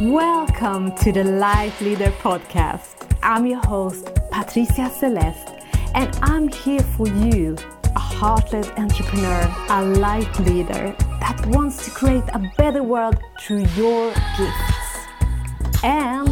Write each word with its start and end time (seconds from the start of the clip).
Welcome 0.00 0.94
to 0.98 1.10
the 1.10 1.24
Life 1.24 1.80
Leader 1.80 2.12
Podcast. 2.22 3.18
I'm 3.20 3.46
your 3.46 3.58
host, 3.66 4.08
Patricia 4.30 4.88
Celest, 4.88 5.60
and 5.92 6.16
I'm 6.22 6.46
here 6.46 6.84
for 6.96 7.08
you, 7.08 7.56
a 7.96 7.98
heart-led 7.98 8.68
entrepreneur, 8.78 9.52
a 9.70 9.84
life 9.84 10.38
leader 10.38 10.94
that 11.18 11.44
wants 11.46 11.84
to 11.84 11.90
create 11.90 12.22
a 12.32 12.48
better 12.56 12.84
world 12.84 13.18
through 13.40 13.64
your 13.74 14.14
gifts. 14.38 15.82
And 15.82 16.28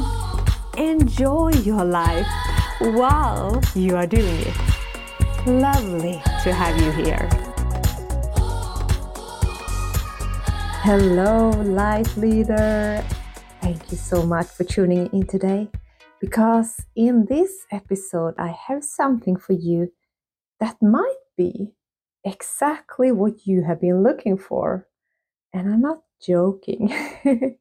enjoy 0.78 1.50
your 1.64 1.84
life 1.84 2.28
while 2.78 3.60
you 3.74 3.96
are 3.96 4.06
doing 4.06 4.42
it. 4.42 4.56
Lovely 5.44 6.22
to 6.44 6.52
have 6.52 6.80
you 6.80 6.92
here. 6.92 7.28
Hello, 10.84 11.50
life 11.50 12.16
leader. 12.16 13.04
Thank 13.66 13.90
you 13.90 13.98
so 13.98 14.24
much 14.24 14.46
for 14.46 14.62
tuning 14.62 15.08
in 15.12 15.26
today 15.26 15.68
because 16.20 16.86
in 16.94 17.26
this 17.28 17.66
episode, 17.72 18.34
I 18.38 18.54
have 18.68 18.84
something 18.84 19.36
for 19.36 19.54
you 19.54 19.92
that 20.60 20.76
might 20.80 21.24
be 21.36 21.72
exactly 22.22 23.10
what 23.10 23.44
you 23.44 23.64
have 23.64 23.80
been 23.80 24.04
looking 24.04 24.38
for. 24.38 24.86
And 25.52 25.68
I'm 25.68 25.80
not 25.80 26.02
joking. 26.24 26.94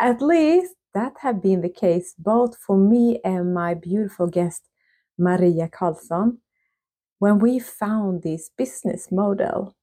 At 0.00 0.22
least 0.22 0.72
that 0.94 1.12
have 1.20 1.42
been 1.42 1.60
the 1.60 1.68
case 1.68 2.14
both 2.18 2.56
for 2.56 2.78
me 2.78 3.20
and 3.22 3.52
my 3.52 3.74
beautiful 3.74 4.28
guest, 4.28 4.62
Maria 5.18 5.68
Carlsson 5.68 6.38
when 7.18 7.38
we 7.38 7.58
found 7.58 8.22
this 8.22 8.50
business 8.56 9.12
model. 9.12 9.76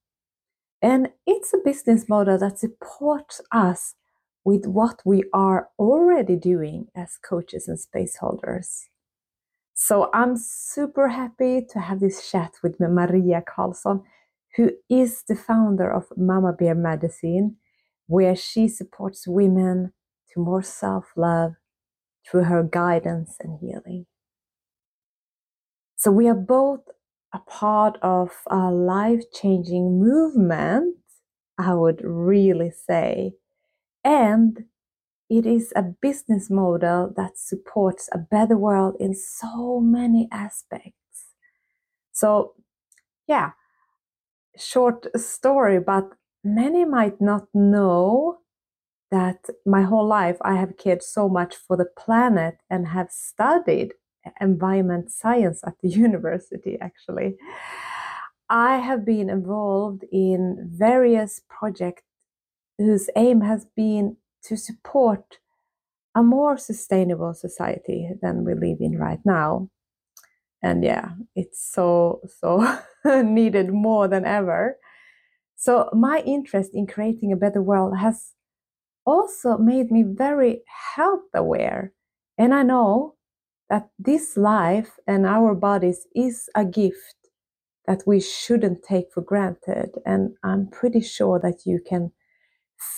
And 0.82 1.10
it's 1.28 1.54
a 1.54 1.60
business 1.64 2.10
model 2.10 2.40
that 2.40 2.58
supports 2.58 3.40
us 3.52 3.94
with 4.44 4.66
what 4.66 5.02
we 5.06 5.24
are 5.34 5.70
already 5.80 6.36
doing 6.36 6.88
as 6.96 7.18
coaches 7.18 7.68
and 7.68 7.80
space 7.80 8.18
holders. 8.18 8.90
So 9.74 10.10
I'm 10.14 10.38
super 10.38 11.10
happy 11.10 11.66
to 11.72 11.80
have 11.80 12.00
this 12.00 12.30
chat 12.30 12.54
with 12.62 12.80
Maria 12.80 13.42
Carlsson, 13.42 14.04
who 14.56 14.72
is 14.90 15.24
the 15.28 15.36
founder 15.36 15.92
of 15.92 16.06
Mama 16.16 16.54
Bear 16.54 16.76
Medicine, 16.76 17.58
where 18.08 18.36
she 18.36 18.68
supports 18.68 19.28
women 19.28 19.94
to 20.34 20.40
more 20.40 20.62
self 20.62 21.06
love 21.16 21.54
through 22.30 22.44
her 22.44 22.64
guidance 22.64 23.38
and 23.40 23.58
healing. 23.60 24.06
So 25.96 26.12
we 26.12 26.28
are 26.28 26.36
both 26.36 26.82
a 27.34 27.40
part 27.40 27.98
of 28.02 28.30
a 28.48 28.70
life 28.70 29.24
changing 29.34 30.00
movement, 30.00 30.96
I 31.58 31.74
would 31.74 32.02
really 32.04 32.72
say 32.72 33.34
and 34.04 34.66
it 35.30 35.46
is 35.46 35.74
a 35.76 35.84
business 35.84 36.50
model 36.50 37.14
that 37.16 37.38
supports 37.38 38.10
a 38.12 38.18
better 38.18 38.58
world 38.58 38.96
in 39.00 39.16
so 39.16 39.80
many 39.80 40.28
aspects. 40.32 41.34
So, 42.12 42.54
yeah, 43.28 43.52
short 44.58 45.08
story, 45.20 45.80
but 45.80 46.10
many 46.44 46.86
might 46.86 47.20
not 47.22 47.48
know 47.54 48.40
that 49.12 49.46
my 49.66 49.84
whole 49.84 50.08
life 50.08 50.38
I 50.42 50.56
have 50.56 50.78
cared 50.78 51.04
so 51.04 51.30
much 51.30 51.56
for 51.56 51.78
the 51.78 51.86
planet 51.86 52.58
and 52.70 52.88
have 52.88 53.12
studied 53.12 53.94
environment 54.42 55.12
science 55.12 55.62
at 55.66 55.76
the 55.82 55.90
university 56.08 56.78
actually. 56.82 57.36
I 58.50 58.78
have 58.78 59.06
been 59.06 59.30
involved 59.30 60.04
in 60.12 60.70
various 60.72 61.42
projects 61.50 62.04
whose 62.78 63.10
aim 63.16 63.42
has 63.42 63.66
been 63.76 64.18
to 64.44 64.58
support 64.58 65.40
a 66.16 66.24
more 66.24 66.58
sustainable 66.58 67.34
society 67.34 68.10
than 68.22 68.44
we 68.44 68.54
live 68.54 68.78
in 68.80 68.98
right 68.98 69.20
now. 69.26 69.70
And 70.62 70.84
yeah, 70.84 71.10
it's 71.36 71.62
so, 71.62 72.22
so 72.40 72.80
needed 73.24 73.74
more 73.74 74.08
than 74.08 74.26
ever. 74.26 74.78
So, 75.56 75.90
my 75.94 76.22
interest 76.26 76.72
in 76.74 76.88
creating 76.88 77.32
a 77.32 77.38
better 77.38 77.62
world 77.62 77.98
has 77.98 78.34
also 79.06 79.58
made 79.58 79.92
me 79.92 80.04
very 80.04 80.62
health 80.96 81.30
aware. 81.34 81.94
And 82.38 82.54
I 82.54 82.64
know 82.64 83.16
that 83.70 83.90
this 83.98 84.38
life 84.38 85.00
and 85.08 85.26
our 85.26 85.56
bodies 85.56 86.06
is 86.16 86.50
a 86.56 86.66
gift 86.66 87.16
that 87.86 88.04
we 88.06 88.20
shouldn't 88.20 88.84
take 88.84 89.12
for 89.14 89.22
granted. 89.22 89.92
And 90.06 90.36
I'm 90.44 90.68
pretty 90.68 91.02
sure 91.02 91.40
that 91.40 91.66
you 91.66 91.80
can 91.86 92.12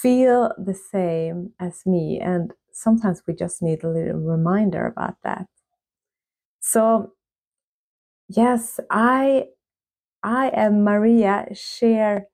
feel 0.01 0.53
the 0.57 0.73
same 0.73 1.51
as 1.59 1.85
me. 1.85 2.19
And 2.22 2.53
sometimes 2.72 3.23
we 3.28 3.34
just 3.34 3.62
need 3.62 3.84
a 3.84 3.90
little 3.90 4.19
reminder 4.19 4.85
about 4.88 5.16
that. 5.23 5.47
So, 6.59 7.13
yes, 8.28 8.79
I, 8.90 9.46
I 10.23 10.47
and 10.50 10.84
Maria 10.84 11.47
share, 11.53 12.28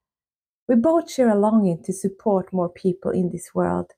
we 0.67 0.75
both 0.75 1.11
share 1.11 1.29
a 1.29 1.39
longing 1.39 1.83
to 1.83 1.93
support 1.93 2.53
more 2.53 2.69
people 2.69 3.11
in 3.11 3.29
this 3.31 3.51
world. 3.53 3.91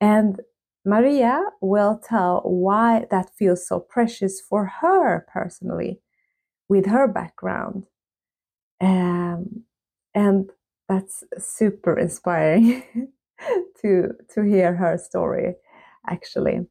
And 0.00 0.40
Maria 0.84 1.42
will 1.60 2.00
tell 2.02 2.40
why 2.44 3.06
that 3.10 3.30
feels 3.36 3.66
so 3.66 3.80
precious 3.80 4.40
for 4.40 4.66
her 4.80 5.26
personally 5.32 6.00
with 6.68 6.86
her 6.86 7.08
background. 7.08 7.84
Um, 8.80 9.64
and 10.14 10.50
that's 10.88 11.24
super 11.38 11.98
inspiring 11.98 12.82
to 13.82 14.10
to 14.34 14.42
hear 14.42 14.74
her 14.74 14.98
story 14.98 15.54
actually. 16.08 16.66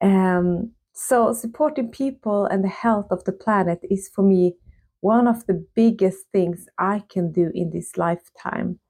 Um, 0.00 0.72
so 0.92 1.32
supporting 1.32 1.90
people 1.90 2.46
and 2.46 2.62
the 2.62 2.68
health 2.68 3.06
of 3.10 3.24
the 3.24 3.32
planet 3.32 3.80
is 3.90 4.10
for 4.14 4.22
me 4.22 4.54
one 5.00 5.28
of 5.28 5.46
the 5.46 5.64
biggest 5.74 6.26
things 6.32 6.66
i 6.78 7.04
can 7.08 7.30
do 7.30 7.50
in 7.54 7.70
this 7.70 7.96
lifetime. 7.96 8.80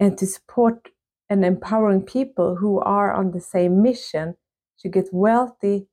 And 0.00 0.16
to 0.18 0.26
support 0.26 0.88
and 1.28 1.44
empowering 1.44 2.02
people 2.02 2.56
who 2.56 2.80
are 2.80 3.12
on 3.12 3.32
the 3.32 3.40
same 3.40 3.82
mission 3.82 4.34
to 4.80 4.88
get 4.88 5.08
wealthy 5.12 5.86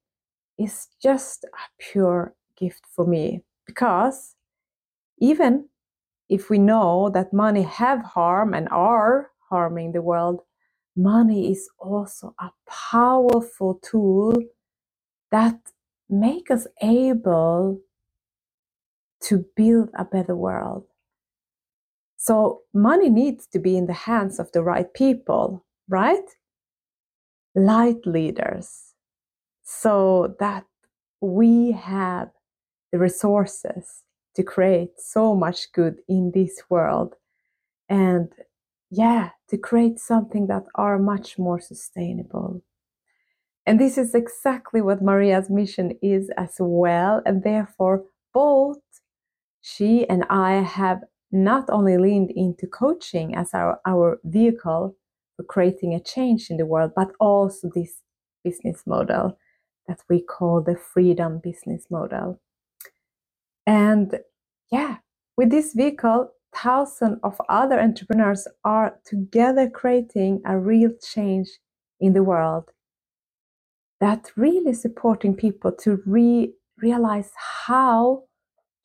is 0.57 0.87
just 1.01 1.43
a 1.43 1.67
pure 1.79 2.33
gift 2.57 2.85
for 2.95 3.05
me. 3.05 3.43
Because 3.65 4.35
even 5.19 5.69
if 6.29 6.49
we 6.49 6.57
know 6.57 7.09
that 7.13 7.33
money 7.33 7.63
have 7.63 8.03
harm 8.03 8.53
and 8.53 8.67
are 8.69 9.31
harming 9.49 9.91
the 9.91 10.01
world, 10.01 10.41
money 10.95 11.51
is 11.51 11.69
also 11.77 12.33
a 12.39 12.51
powerful 12.67 13.79
tool 13.83 14.33
that 15.31 15.59
make 16.09 16.49
us 16.49 16.67
able 16.81 17.79
to 19.21 19.45
build 19.55 19.89
a 19.97 20.05
better 20.05 20.35
world. 20.35 20.85
So 22.17 22.61
money 22.73 23.09
needs 23.09 23.45
to 23.47 23.59
be 23.59 23.77
in 23.77 23.85
the 23.85 23.93
hands 23.93 24.39
of 24.39 24.51
the 24.51 24.63
right 24.63 24.91
people, 24.93 25.65
right? 25.87 26.25
Light 27.53 28.05
leaders, 28.05 28.93
so 29.63 30.35
that 30.39 30.65
we 31.21 31.71
have 31.71 32.29
the 32.91 32.99
resources 32.99 34.04
to 34.35 34.43
create 34.43 34.99
so 34.99 35.35
much 35.35 35.71
good 35.73 35.97
in 36.07 36.31
this 36.33 36.63
world. 36.69 37.15
And 37.89 38.31
yeah 38.91 39.29
to 39.49 39.57
create 39.57 39.99
something 39.99 40.47
that 40.47 40.63
are 40.75 40.97
much 40.97 41.37
more 41.37 41.59
sustainable. 41.59 42.61
And 43.65 43.79
this 43.79 43.97
is 43.97 44.15
exactly 44.15 44.81
what 44.81 45.01
maria's 45.01 45.49
mission 45.49 45.97
is 46.01 46.29
as 46.37 46.55
well. 46.59 47.21
And 47.25 47.43
therefore 47.43 48.05
both 48.33 48.77
she 49.61 50.07
and 50.07 50.23
i 50.29 50.53
have 50.61 50.99
not 51.31 51.67
only 51.69 51.97
leaned 51.97 52.31
into 52.35 52.67
coaching 52.67 53.35
as 53.35 53.51
our, 53.53 53.79
our 53.87 54.19
vehicle 54.23 54.95
for 55.35 55.43
creating 55.43 55.93
a 55.93 55.99
change 55.99 56.51
in 56.51 56.57
the 56.57 56.65
world 56.65 56.91
but 56.95 57.11
also 57.19 57.69
this 57.73 58.01
business 58.43 58.83
model 58.85 59.37
that 59.87 59.99
we 60.07 60.21
call 60.21 60.61
the 60.61 60.75
freedom 60.75 61.41
business 61.43 61.87
model 61.89 62.39
and 63.65 64.19
yeah, 64.71 64.97
with 65.37 65.49
this 65.51 65.73
vehicle, 65.73 66.31
thousands 66.55 67.19
of 67.23 67.39
other 67.49 67.79
entrepreneurs 67.79 68.47
are 68.63 68.97
together 69.05 69.69
creating 69.69 70.41
a 70.45 70.57
real 70.57 70.91
change 71.01 71.49
in 71.99 72.13
the 72.13 72.23
world 72.23 72.71
that 74.01 74.31
really 74.35 74.73
supporting 74.73 75.35
people 75.35 75.71
to 75.71 76.01
re- 76.05 76.53
realize 76.77 77.31
how 77.67 78.23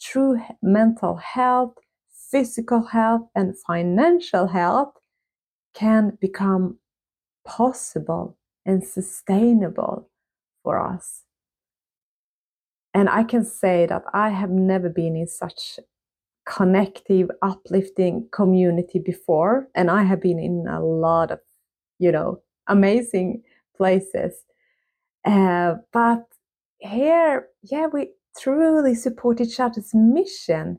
true 0.01 0.41
mental 0.63 1.17
health, 1.17 1.75
physical 2.31 2.83
health, 2.87 3.23
and 3.35 3.55
financial 3.67 4.49
health 4.49 4.95
can 5.75 6.17
become 6.21 6.79
possible 7.47 8.39
and 8.67 8.85
sustainable 8.85 10.11
for 10.63 10.81
us. 10.81 11.25
And 12.95 13.09
I 13.09 13.23
can 13.23 13.45
say 13.45 13.87
that 13.87 14.03
I 14.13 14.31
have 14.31 14.51
never 14.51 14.89
been 14.89 15.17
in 15.17 15.27
such 15.27 15.79
connective, 16.47 17.31
uplifting 17.43 18.29
community 18.33 18.99
before. 18.99 19.69
And 19.75 19.91
I 19.91 20.03
have 20.03 20.21
been 20.21 20.39
in 20.39 20.67
a 20.69 20.85
lot 20.85 21.31
of, 21.31 21.39
you 21.99 22.11
know, 22.11 22.41
amazing 22.67 23.43
places. 23.77 24.35
Uh, 25.25 25.75
but 25.93 26.25
here, 26.79 27.49
yeah, 27.63 27.87
we 27.87 28.11
truly 28.39 28.95
support 28.95 29.41
each 29.41 29.61
other's 29.61 29.95
mission 29.95 30.79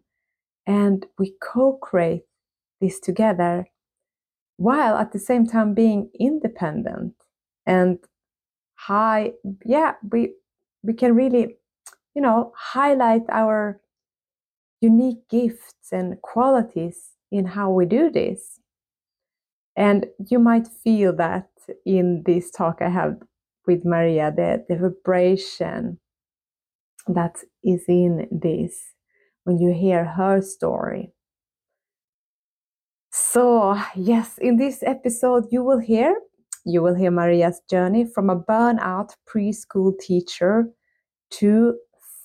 and 0.65 1.05
we 1.17 1.33
co 1.41 1.73
create 1.77 2.23
this 2.79 2.99
together 2.99 3.65
while 4.57 4.95
at 4.95 5.11
the 5.11 5.19
same 5.19 5.45
time 5.45 5.73
being 5.73 6.09
independent 6.19 7.13
and 7.65 7.97
high 8.75 9.31
yeah 9.65 9.93
we 10.11 10.33
we 10.83 10.93
can 10.93 11.15
really 11.15 11.57
you 12.15 12.21
know 12.21 12.51
highlight 12.57 13.23
our 13.29 13.79
unique 14.81 15.27
gifts 15.29 15.91
and 15.91 16.21
qualities 16.21 17.11
in 17.31 17.45
how 17.45 17.69
we 17.71 17.85
do 17.85 18.09
this. 18.09 18.59
And 19.77 20.07
you 20.29 20.39
might 20.39 20.67
feel 20.67 21.15
that 21.15 21.47
in 21.85 22.23
this 22.25 22.51
talk 22.51 22.81
i 22.81 22.89
have 22.89 23.17
with 23.67 23.85
maria 23.85 24.33
the, 24.35 24.65
the 24.67 24.75
vibration 24.75 25.99
that 27.07 27.37
is 27.63 27.85
in 27.87 28.27
this 28.31 28.93
when 29.43 29.59
you 29.59 29.73
hear 29.73 30.03
her 30.03 30.41
story. 30.41 31.13
So 33.11 33.79
yes 33.95 34.37
in 34.37 34.57
this 34.57 34.83
episode 34.83 35.45
you 35.51 35.63
will 35.63 35.79
hear 35.79 36.15
you 36.65 36.81
will 36.83 36.93
hear 36.93 37.09
Maria's 37.09 37.59
journey 37.69 38.05
from 38.05 38.29
a 38.29 38.39
burnout 38.39 39.15
preschool 39.27 39.97
teacher 39.99 40.69
to 41.31 41.75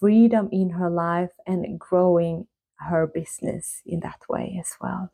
freedom 0.01 0.49
in 0.53 0.71
her 0.71 0.91
life 0.91 1.33
and 1.47 1.79
growing 1.79 2.47
her 2.79 3.07
business 3.07 3.83
in 3.87 4.01
that 4.01 4.21
way 4.29 4.57
as 4.61 4.75
well. 4.81 5.13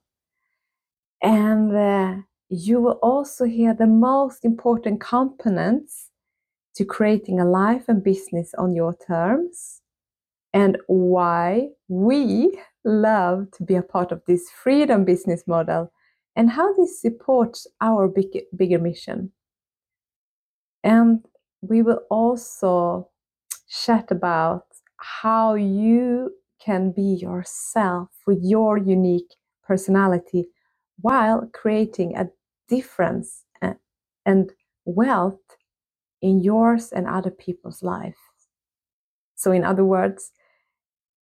And 1.23 1.77
uh, 1.77 2.23
you 2.49 2.81
will 2.81 2.99
also 3.03 3.45
hear 3.45 3.75
the 3.75 3.87
most 3.87 4.45
important 4.45 5.01
components 5.01 6.11
to 6.75 6.85
creating 6.85 7.39
a 7.39 7.45
life 7.45 7.85
and 7.89 8.03
business 8.03 8.55
on 8.59 8.75
your 8.75 8.95
terms 8.95 9.83
and 10.53 10.79
why 10.87 11.69
we 11.89 12.59
love 12.85 13.51
to 13.53 13.63
be 13.63 13.75
a 13.75 13.83
part 13.83 14.13
of 14.13 14.23
this 14.27 14.51
freedom 14.51 15.05
business 15.05 15.45
model 15.47 15.93
and 16.35 16.51
how 16.51 16.73
this 16.75 17.01
supports 17.01 17.67
our 17.81 18.09
big, 18.09 18.29
bigger 18.57 18.79
mission. 18.79 19.33
And 20.83 21.25
we 21.61 21.83
will 21.83 22.01
also 22.11 23.09
chat 23.69 24.11
about 24.11 24.67
how 25.03 25.55
you 25.55 26.33
can 26.65 26.93
be 26.93 27.19
yourself 27.21 28.09
with 28.27 28.41
your 28.43 28.79
unique 28.79 29.35
personality 29.65 30.47
while 31.01 31.49
creating 31.53 32.17
a 32.17 32.29
difference 32.69 33.45
eh, 33.63 33.75
and 34.27 34.53
wealth 34.87 35.41
in 36.23 36.43
yours 36.43 36.93
and 36.93 37.07
other 37.09 37.31
people's 37.31 37.83
life. 37.83 38.17
So, 39.37 39.53
in 39.53 39.65
other 39.65 39.85
words, 39.85 40.33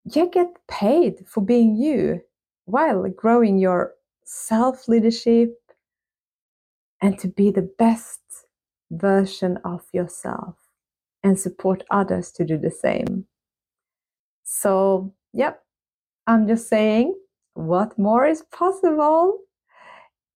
you 0.05 0.31
get 0.31 0.49
paid 0.69 1.25
for 1.27 1.43
being 1.43 1.77
you 1.77 2.23
while 2.67 3.09
growing 3.11 3.59
your 3.59 3.95
self 4.25 4.89
leadership, 4.89 5.55
and 7.03 7.19
to 7.19 7.29
be 7.29 7.51
the 7.51 7.71
best 7.79 8.21
version 8.91 9.59
of 9.65 9.83
yourself 9.93 10.57
and 11.23 11.39
support 11.39 11.85
others 11.91 12.33
to 12.33 12.45
do 12.45 12.59
the 12.59 12.71
same. 12.71 13.27
So, 14.51 15.13
yep, 15.35 15.63
I'm 16.27 16.49
just 16.49 16.69
saying, 16.69 17.15
what 17.53 17.99
more 17.99 18.25
is 18.25 18.43
possible? 18.51 19.41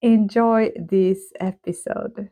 Enjoy 0.02 0.70
this 0.76 1.32
episode. 1.40 2.28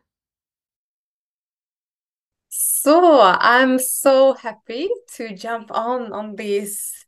So, 2.50 3.20
I'm 3.22 3.78
so 3.78 4.34
happy 4.34 4.90
to 5.14 5.34
jump 5.34 5.70
on 5.72 6.12
on 6.12 6.36
this 6.36 7.06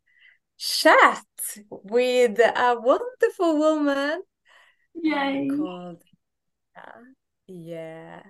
chat 0.56 1.26
with 1.68 2.38
a 2.38 2.76
wonderful 2.80 3.58
woman 3.58 4.22
Yay. 4.94 5.50
called 5.54 6.02
yeah, 6.74 7.02
yeah. 7.46 8.22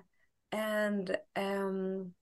And 0.51 1.17
um 1.37 2.13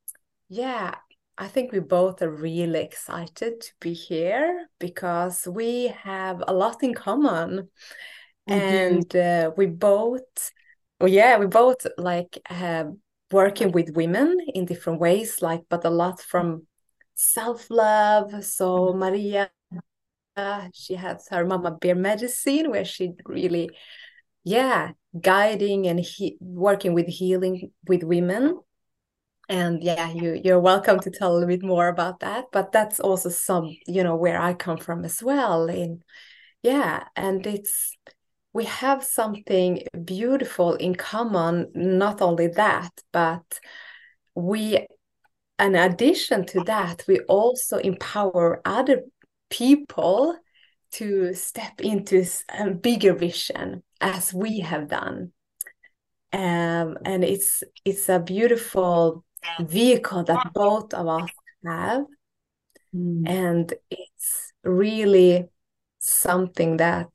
yeah, 0.47 0.95
I 1.37 1.47
think 1.47 1.71
we 1.71 1.79
both 1.79 2.21
are 2.21 2.29
really 2.29 2.81
excited 2.81 3.61
to 3.61 3.71
be 3.79 3.93
here 3.93 4.67
because 4.79 5.47
we 5.47 5.87
have 5.87 6.43
a 6.47 6.53
lot 6.53 6.83
in 6.83 6.93
common. 6.93 7.69
Do. 8.47 8.53
and 8.53 9.15
uh, 9.15 9.51
we 9.55 9.67
both 9.67 10.51
well, 10.99 11.09
yeah, 11.09 11.37
we 11.37 11.47
both 11.47 11.87
like 11.97 12.39
have 12.45 12.91
working 13.31 13.71
with 13.71 13.95
women 13.95 14.37
in 14.53 14.65
different 14.65 14.99
ways, 14.99 15.41
like 15.41 15.61
but 15.69 15.85
a 15.85 15.89
lot 15.89 16.21
from 16.21 16.67
self-love. 17.15 18.43
So 18.43 18.93
Maria 18.93 19.49
she 20.73 20.95
has 20.95 21.27
her 21.29 21.45
mama 21.45 21.71
bear 21.71 21.95
medicine 21.95 22.71
where 22.71 22.85
she 22.85 23.13
really 23.25 23.69
yeah 24.43 24.91
guiding 25.19 25.87
and 25.87 25.99
he 25.99 26.37
working 26.39 26.93
with 26.93 27.07
healing 27.07 27.71
with 27.87 28.03
women 28.03 28.59
and 29.51 29.83
yeah 29.83 30.09
you 30.11 30.39
you're 30.43 30.59
welcome 30.59 30.99
to 30.99 31.11
tell 31.11 31.31
a 31.31 31.33
little 31.33 31.47
bit 31.47 31.63
more 31.63 31.87
about 31.87 32.21
that 32.21 32.45
but 32.51 32.71
that's 32.71 32.99
also 32.99 33.29
some 33.29 33.75
you 33.85 34.03
know 34.03 34.15
where 34.15 34.41
i 34.41 34.53
come 34.53 34.77
from 34.77 35.03
as 35.05 35.21
well 35.21 35.67
in 35.67 36.01
yeah 36.63 37.03
and 37.15 37.45
it's 37.45 37.97
we 38.53 38.65
have 38.65 39.03
something 39.03 39.83
beautiful 40.03 40.75
in 40.75 40.95
common 40.95 41.69
not 41.75 42.21
only 42.21 42.47
that 42.47 42.91
but 43.11 43.59
we 44.33 44.87
in 45.59 45.75
addition 45.75 46.45
to 46.45 46.63
that 46.63 47.03
we 47.07 47.19
also 47.21 47.77
empower 47.77 48.61
other 48.65 49.03
people 49.49 50.35
to 50.91 51.33
step 51.33 51.79
into 51.81 52.25
a 52.57 52.69
bigger 52.69 53.13
vision 53.13 53.83
as 53.99 54.33
we 54.33 54.59
have 54.59 54.89
done. 54.89 55.31
Um, 56.33 56.97
and 57.05 57.23
it's 57.23 57.63
it's 57.83 58.09
a 58.09 58.19
beautiful 58.19 59.23
vehicle 59.59 60.23
that 60.23 60.53
both 60.53 60.93
of 60.93 61.07
us 61.07 61.29
have 61.65 62.05
Mm. 62.93 63.25
and 63.25 63.73
it's 63.89 64.51
really 64.63 65.47
something 65.99 66.77
that 66.77 67.07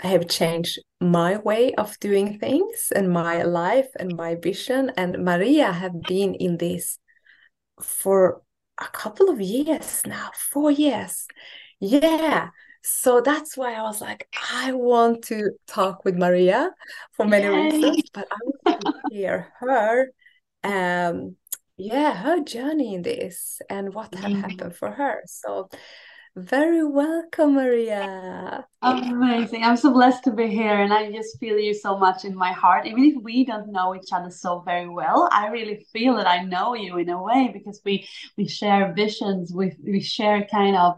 have 0.00 0.26
changed 0.28 0.80
my 1.00 1.36
way 1.36 1.72
of 1.74 1.96
doing 2.00 2.38
things 2.38 2.90
and 2.94 3.12
my 3.12 3.42
life 3.42 3.86
and 3.98 4.16
my 4.16 4.34
vision 4.34 4.90
and 4.96 5.24
maria 5.24 5.70
have 5.70 6.04
been 6.04 6.34
in 6.34 6.56
this 6.56 6.98
for 7.80 8.42
a 8.78 8.86
couple 8.86 9.28
of 9.30 9.40
years 9.40 10.02
now 10.04 10.30
four 10.34 10.70
years 10.70 11.28
yeah 11.78 12.48
so 12.82 13.20
that's 13.20 13.56
why 13.58 13.74
I 13.74 13.82
was 13.82 14.00
like, 14.00 14.26
I 14.54 14.72
want 14.72 15.24
to 15.24 15.50
talk 15.66 16.04
with 16.04 16.16
Maria 16.16 16.70
for 17.12 17.26
many 17.26 17.46
Yay. 17.46 17.70
reasons, 17.70 18.04
but 18.14 18.26
I 18.30 18.36
want 18.42 18.80
to 18.80 18.92
hear 19.10 19.52
her, 19.58 20.10
um, 20.64 21.36
yeah, 21.80 22.14
her 22.14 22.40
journey 22.40 22.94
in 22.94 23.02
this 23.02 23.60
and 23.70 23.94
what 23.94 24.14
have 24.14 24.32
Mm. 24.32 24.40
happened 24.42 24.76
for 24.76 24.90
her. 24.90 25.22
So 25.26 25.68
very 26.36 26.84
welcome, 26.84 27.54
Maria. 27.54 28.66
Amazing. 28.82 29.64
I'm 29.64 29.76
so 29.76 29.92
blessed 29.92 30.24
to 30.24 30.30
be 30.32 30.46
here, 30.48 30.80
and 30.80 30.92
I 30.92 31.10
just 31.12 31.38
feel 31.38 31.58
you 31.58 31.74
so 31.74 31.98
much 31.98 32.24
in 32.24 32.34
my 32.34 32.52
heart. 32.52 32.86
Even 32.86 33.04
if 33.04 33.22
we 33.22 33.44
don't 33.44 33.72
know 33.72 33.94
each 33.94 34.12
other 34.12 34.30
so 34.30 34.60
very 34.60 34.88
well, 34.88 35.28
I 35.32 35.48
really 35.48 35.86
feel 35.92 36.16
that 36.16 36.26
I 36.26 36.44
know 36.44 36.74
you 36.74 36.96
in 36.96 37.10
a 37.10 37.22
way 37.22 37.50
because 37.52 37.80
we 37.84 38.06
we 38.36 38.46
share 38.48 38.92
visions, 38.94 39.52
we 39.52 39.72
we 39.84 40.00
share 40.00 40.46
kind 40.50 40.76
of 40.76 40.96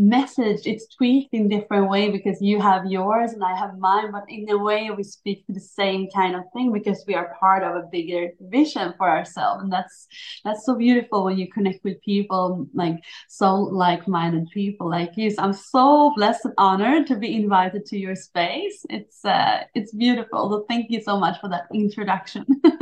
message. 0.00 0.62
It's 0.64 0.86
tweaked 0.96 1.34
in 1.34 1.48
different 1.48 1.90
way 1.90 2.10
because 2.10 2.40
you 2.40 2.60
have 2.60 2.86
yours 2.86 3.32
and 3.32 3.44
I 3.44 3.54
have 3.56 3.78
mine, 3.78 4.10
but 4.12 4.24
in 4.28 4.48
a 4.50 4.56
way 4.56 4.90
we 4.90 5.02
speak 5.02 5.46
to 5.46 5.52
the 5.52 5.60
same 5.60 6.08
kind 6.14 6.34
of 6.34 6.42
thing 6.54 6.72
because 6.72 7.04
we 7.06 7.14
are 7.14 7.36
part 7.38 7.62
of 7.62 7.76
a 7.76 7.86
bigger 7.92 8.30
vision 8.40 8.94
for 8.96 9.08
ourselves. 9.08 9.62
And 9.62 9.72
that's 9.72 10.08
that's 10.44 10.64
so 10.64 10.74
beautiful 10.74 11.24
when 11.24 11.38
you 11.38 11.50
connect 11.52 11.84
with 11.84 12.00
people 12.02 12.66
like 12.72 12.96
so 13.28 13.54
like-minded 13.54 14.48
people 14.54 14.88
like 14.88 15.16
you. 15.16 15.30
So 15.30 15.42
I'm 15.42 15.52
so 15.52 16.12
blessed 16.16 16.46
and 16.46 16.54
honored 16.56 17.06
to 17.08 17.16
be 17.16 17.36
invited 17.36 17.84
to 17.86 17.98
your 17.98 18.16
space. 18.16 18.84
It's 18.88 19.24
uh 19.24 19.64
it's 19.74 19.94
beautiful. 19.94 20.50
So 20.50 20.64
thank 20.68 20.90
you 20.90 21.02
so 21.02 21.18
much 21.18 21.38
for 21.40 21.50
that 21.50 21.66
introduction. 21.74 22.46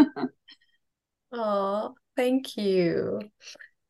Oh, 1.32 1.94
thank 2.16 2.56
you. 2.56 3.20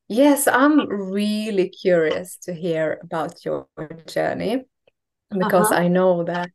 Yes, 0.08 0.46
I'm 0.48 0.88
really 0.88 1.68
curious 1.68 2.36
to 2.38 2.54
hear 2.54 2.98
about 3.02 3.44
your 3.44 3.66
journey 4.06 4.64
because 5.36 5.70
Uh-huh. 5.70 5.80
I 5.82 5.88
know 5.88 6.24
that 6.24 6.50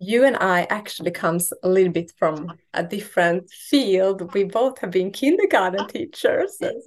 you 0.00 0.24
and 0.24 0.36
I 0.36 0.64
actually 0.70 1.12
comes 1.12 1.52
a 1.62 1.68
little 1.68 1.92
bit 1.92 2.12
from 2.18 2.58
a 2.74 2.82
different 2.84 3.50
field. 3.50 4.34
We 4.34 4.44
both 4.44 4.80
have 4.80 4.90
been 4.92 5.12
kindergarten 5.12 5.86
teachers. 5.86 6.58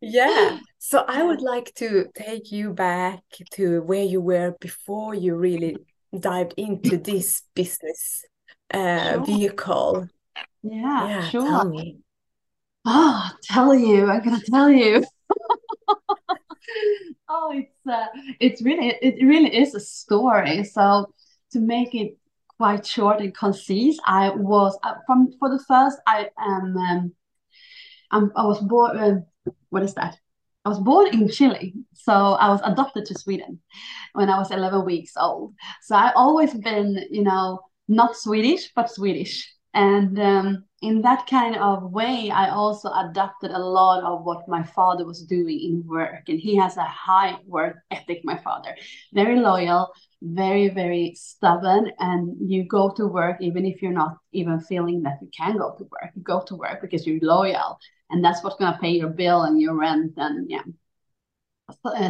Yeah. 0.00 0.58
So 0.78 1.04
I 1.06 1.22
would 1.22 1.42
like 1.42 1.72
to 1.76 2.06
take 2.14 2.50
you 2.50 2.72
back 2.72 3.22
to 3.52 3.82
where 3.82 4.02
you 4.04 4.20
were 4.20 4.56
before 4.60 5.14
you 5.14 5.36
really 5.36 5.82
dived 6.18 6.54
into 6.56 6.96
this 6.96 7.42
business 7.54 8.24
uh, 8.72 9.18
Sure. 9.18 9.24
vehicle. 9.24 10.08
Yeah, 10.62 11.08
Yeah, 11.08 11.32
sure. 11.32 11.72
Oh, 12.84 13.30
tell 13.44 13.74
you, 13.74 14.08
I'm 14.10 14.22
gonna 14.22 14.40
tell 14.40 14.70
you. 14.70 15.04
Oh, 17.28 17.50
it's 17.54 17.86
uh, 17.86 18.06
it's 18.40 18.62
really 18.62 18.88
it 19.00 19.24
really 19.24 19.54
is 19.54 19.74
a 19.74 19.80
story. 19.80 20.64
So 20.64 21.12
to 21.52 21.60
make 21.60 21.94
it 21.94 22.18
quite 22.58 22.86
short 22.86 23.20
and 23.20 23.34
concise, 23.34 23.98
I 24.06 24.30
was 24.30 24.78
uh, 24.82 24.94
from 25.06 25.32
for 25.38 25.48
the 25.48 25.62
first 25.66 25.98
I 26.06 26.28
am 26.38 26.76
um, 26.76 27.12
I'm, 28.10 28.32
I 28.36 28.44
was 28.44 28.60
born. 28.60 28.96
Uh, 28.98 29.20
what 29.70 29.82
is 29.82 29.94
that? 29.94 30.18
I 30.64 30.68
was 30.68 30.78
born 30.78 31.08
in 31.08 31.28
Chile, 31.28 31.74
so 31.94 32.12
I 32.12 32.48
was 32.48 32.60
adopted 32.64 33.06
to 33.06 33.18
Sweden 33.18 33.60
when 34.12 34.28
I 34.30 34.38
was 34.38 34.50
11 34.50 34.84
weeks 34.84 35.14
old. 35.16 35.54
So 35.82 35.96
I 35.96 36.12
always 36.12 36.54
been, 36.54 37.06
you 37.10 37.22
know, 37.24 37.60
not 37.88 38.16
Swedish 38.16 38.70
but 38.74 38.90
Swedish, 38.90 39.52
and 39.74 40.18
um, 40.20 40.64
in 40.82 41.02
that 41.02 41.26
kind 41.26 41.56
of 41.56 41.92
way, 41.92 42.30
I 42.30 42.50
also 42.50 42.90
adopted 42.92 43.50
a 43.52 43.58
lot 43.58 44.02
of 44.04 44.24
what 44.24 44.48
my 44.48 44.62
father 44.62 45.06
was 45.06 45.22
doing 45.22 45.60
in 45.60 45.84
work, 45.86 46.28
and 46.28 46.38
he 46.38 46.56
has 46.56 46.76
a 46.76 46.84
high 46.84 47.36
work 47.46 47.76
ethic. 47.90 48.20
My 48.24 48.36
father, 48.38 48.74
very 49.14 49.38
loyal, 49.38 49.92
very 50.22 50.68
very 50.68 51.14
stubborn 51.16 51.90
and 51.98 52.36
you 52.40 52.64
go 52.64 52.88
to 52.90 53.08
work 53.08 53.36
even 53.40 53.66
if 53.66 53.82
you're 53.82 53.90
not 53.90 54.16
even 54.32 54.60
feeling 54.60 55.02
that 55.02 55.18
you 55.20 55.28
can 55.36 55.56
go 55.58 55.74
to 55.76 55.82
work 55.84 56.12
you 56.14 56.22
go 56.22 56.40
to 56.40 56.54
work 56.54 56.80
because 56.80 57.04
you're 57.04 57.18
loyal 57.22 57.76
and 58.08 58.24
that's 58.24 58.42
what's 58.42 58.56
going 58.56 58.72
to 58.72 58.78
pay 58.78 58.90
your 58.90 59.08
bill 59.08 59.42
and 59.42 59.60
your 59.60 59.74
rent 59.74 60.12
and 60.16 60.48
yeah 60.48 60.62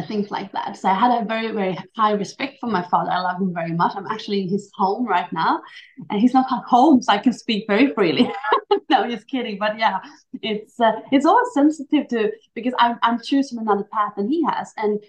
things 0.07 0.31
like 0.31 0.51
that. 0.51 0.77
So 0.77 0.89
i 0.89 0.93
had 0.93 1.21
a 1.21 1.25
very 1.25 1.51
very 1.51 1.77
high 1.95 2.11
respect 2.11 2.57
for 2.59 2.69
my 2.69 2.83
father. 2.89 3.11
I 3.11 3.19
love 3.19 3.41
him 3.41 3.53
very 3.53 3.71
much. 3.73 3.93
I'm 3.95 4.07
actually 4.07 4.41
in 4.43 4.49
his 4.49 4.69
home 4.75 5.05
right 5.07 5.31
now 5.33 5.61
and 6.09 6.19
he's 6.19 6.33
not 6.33 6.51
at 6.51 6.63
home 6.63 7.01
so 7.01 7.11
i 7.13 7.17
can 7.17 7.33
speak 7.33 7.65
very 7.67 7.93
freely. 7.93 8.31
No 8.89 9.09
just 9.09 9.27
kidding 9.27 9.57
but 9.59 9.77
yeah 9.79 9.99
it's 10.41 10.79
uh, 10.79 10.91
it's 11.11 11.25
always 11.25 11.47
sensitive 11.53 12.07
to 12.09 12.31
because 12.53 12.73
i'm, 12.79 12.99
I'm 13.01 13.19
choosing 13.21 13.59
another 13.59 13.87
path 13.91 14.13
than 14.17 14.29
he 14.29 14.43
has 14.49 14.71
and 14.77 14.99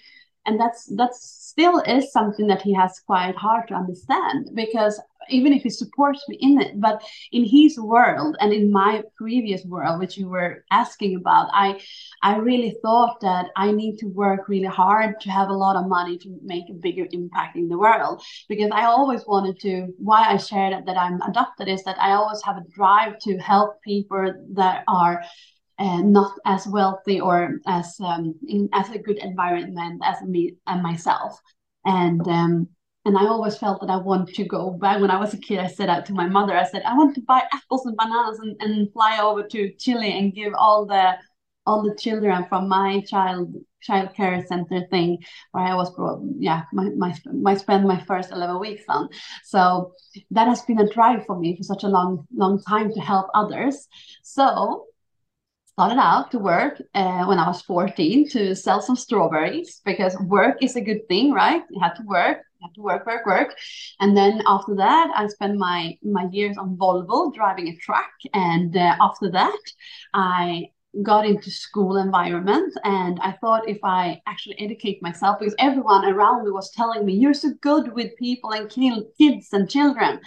and 0.46 0.60
that's 0.60 0.86
that's 0.96 1.20
still 1.22 1.80
is 1.80 2.12
something 2.12 2.46
that 2.46 2.62
he 2.62 2.74
has 2.74 3.00
quite 3.06 3.36
hard 3.36 3.68
to 3.68 3.74
understand 3.74 4.50
because 4.54 5.00
even 5.30 5.52
if 5.52 5.62
he 5.62 5.70
supports 5.70 6.22
me 6.28 6.36
in 6.40 6.60
it 6.60 6.80
but 6.80 7.02
in 7.32 7.44
his 7.44 7.78
world 7.78 8.36
and 8.40 8.52
in 8.52 8.70
my 8.70 9.02
previous 9.16 9.64
world 9.64 9.98
which 9.98 10.16
you 10.18 10.28
were 10.28 10.64
asking 10.70 11.16
about 11.16 11.48
i 11.52 11.80
i 12.22 12.36
really 12.36 12.76
thought 12.82 13.18
that 13.20 13.46
i 13.56 13.70
need 13.72 13.96
to 13.96 14.06
work 14.06 14.48
really 14.48 14.66
hard 14.66 15.18
to 15.20 15.30
have 15.30 15.48
a 15.48 15.52
lot 15.52 15.76
of 15.76 15.88
money 15.88 16.18
to 16.18 16.36
make 16.42 16.64
a 16.68 16.74
bigger 16.74 17.06
impact 17.12 17.56
in 17.56 17.68
the 17.68 17.78
world. 17.78 18.22
Because 18.48 18.70
i 18.72 18.84
always 18.84 19.24
wanted 19.26 19.58
to 19.60 19.88
why 19.98 20.24
i 20.28 20.36
shared 20.36 20.72
that, 20.72 20.86
that 20.86 20.96
i'm 20.96 21.20
adopted 21.22 21.68
is 21.68 21.82
that 21.84 21.96
i 22.00 22.12
always 22.12 22.42
have 22.42 22.56
a 22.56 22.64
drive 22.74 23.18
to 23.20 23.38
help 23.38 23.80
people 23.82 24.32
that 24.52 24.84
are 24.88 25.22
uh, 25.78 26.02
not 26.02 26.32
as 26.44 26.66
wealthy 26.66 27.20
or 27.20 27.58
as 27.66 27.96
um, 28.00 28.34
in 28.48 28.68
as 28.72 28.90
a 28.90 28.98
good 28.98 29.18
environment 29.18 30.00
as 30.04 30.22
me 30.22 30.54
and 30.66 30.82
myself 30.82 31.40
and 31.84 32.26
um, 32.28 32.68
and 33.06 33.18
I 33.18 33.26
always 33.26 33.58
felt 33.58 33.80
that 33.82 33.90
I 33.90 33.96
want 33.96 34.30
to 34.30 34.44
go 34.44 34.70
back. 34.70 35.00
When 35.00 35.10
I 35.10 35.18
was 35.18 35.34
a 35.34 35.38
kid, 35.38 35.58
I 35.58 35.66
said 35.66 35.90
out 35.90 36.06
to 36.06 36.14
my 36.14 36.26
mother, 36.26 36.56
I 36.56 36.64
said, 36.64 36.82
I 36.84 36.96
want 36.96 37.14
to 37.16 37.20
buy 37.20 37.42
apples 37.52 37.84
and 37.84 37.96
bananas 37.96 38.38
and, 38.38 38.56
and 38.60 38.90
fly 38.94 39.18
over 39.20 39.42
to 39.42 39.72
Chile 39.78 40.18
and 40.18 40.34
give 40.34 40.54
all 40.56 40.86
the 40.86 41.14
all 41.66 41.82
the 41.82 41.96
children 41.96 42.44
from 42.48 42.68
my 42.68 43.00
child 43.08 43.54
child 43.80 44.14
care 44.14 44.42
center 44.46 44.86
thing 44.90 45.18
where 45.52 45.64
I 45.64 45.74
was 45.74 45.94
brought, 45.94 46.22
yeah, 46.38 46.62
my, 46.72 46.88
my, 46.96 47.14
my 47.32 47.54
spend 47.54 47.86
my 47.86 48.00
first 48.00 48.32
11 48.32 48.58
weeks 48.58 48.84
on. 48.88 49.10
So 49.44 49.92
that 50.30 50.48
has 50.48 50.62
been 50.62 50.80
a 50.80 50.88
drive 50.88 51.26
for 51.26 51.38
me 51.38 51.54
for 51.56 51.62
such 51.62 51.84
a 51.84 51.88
long, 51.88 52.26
long 52.34 52.62
time 52.62 52.92
to 52.94 53.00
help 53.00 53.26
others. 53.34 53.86
So 54.22 54.86
started 55.74 55.98
out 55.98 56.30
to 56.30 56.38
work 56.38 56.80
uh, 56.94 57.24
when 57.24 57.38
I 57.38 57.48
was 57.48 57.62
14 57.62 58.28
to 58.30 58.54
sell 58.54 58.80
some 58.80 58.94
strawberries 58.94 59.80
because 59.84 60.16
work 60.20 60.62
is 60.62 60.76
a 60.76 60.80
good 60.80 61.08
thing, 61.08 61.32
right? 61.32 61.62
You 61.68 61.80
have 61.80 61.96
to 61.96 62.04
work, 62.04 62.38
you 62.60 62.66
have 62.66 62.72
to 62.74 62.80
work, 62.82 63.04
work, 63.06 63.26
work. 63.26 63.56
And 63.98 64.16
then 64.16 64.40
after 64.46 64.76
that, 64.76 65.10
I 65.16 65.26
spent 65.26 65.58
my 65.58 65.98
my 66.04 66.28
years 66.30 66.56
on 66.58 66.76
Volvo 66.76 67.34
driving 67.34 67.66
a 67.68 67.76
truck. 67.76 68.12
And 68.32 68.76
uh, 68.76 68.94
after 69.00 69.32
that, 69.32 69.58
I 70.14 70.68
got 71.02 71.26
into 71.26 71.50
school 71.50 71.96
environment 71.96 72.72
and 72.84 73.18
I 73.20 73.32
thought 73.40 73.68
if 73.68 73.78
I 73.82 74.22
actually 74.28 74.56
educate 74.60 75.02
myself 75.02 75.40
because 75.40 75.56
everyone 75.58 76.04
around 76.04 76.44
me 76.44 76.52
was 76.52 76.70
telling 76.70 77.04
me 77.04 77.14
you're 77.14 77.34
so 77.34 77.50
good 77.62 77.92
with 77.94 78.16
people 78.16 78.52
and 78.52 78.70
kids 78.70 79.48
and 79.52 79.68
children 79.68 80.20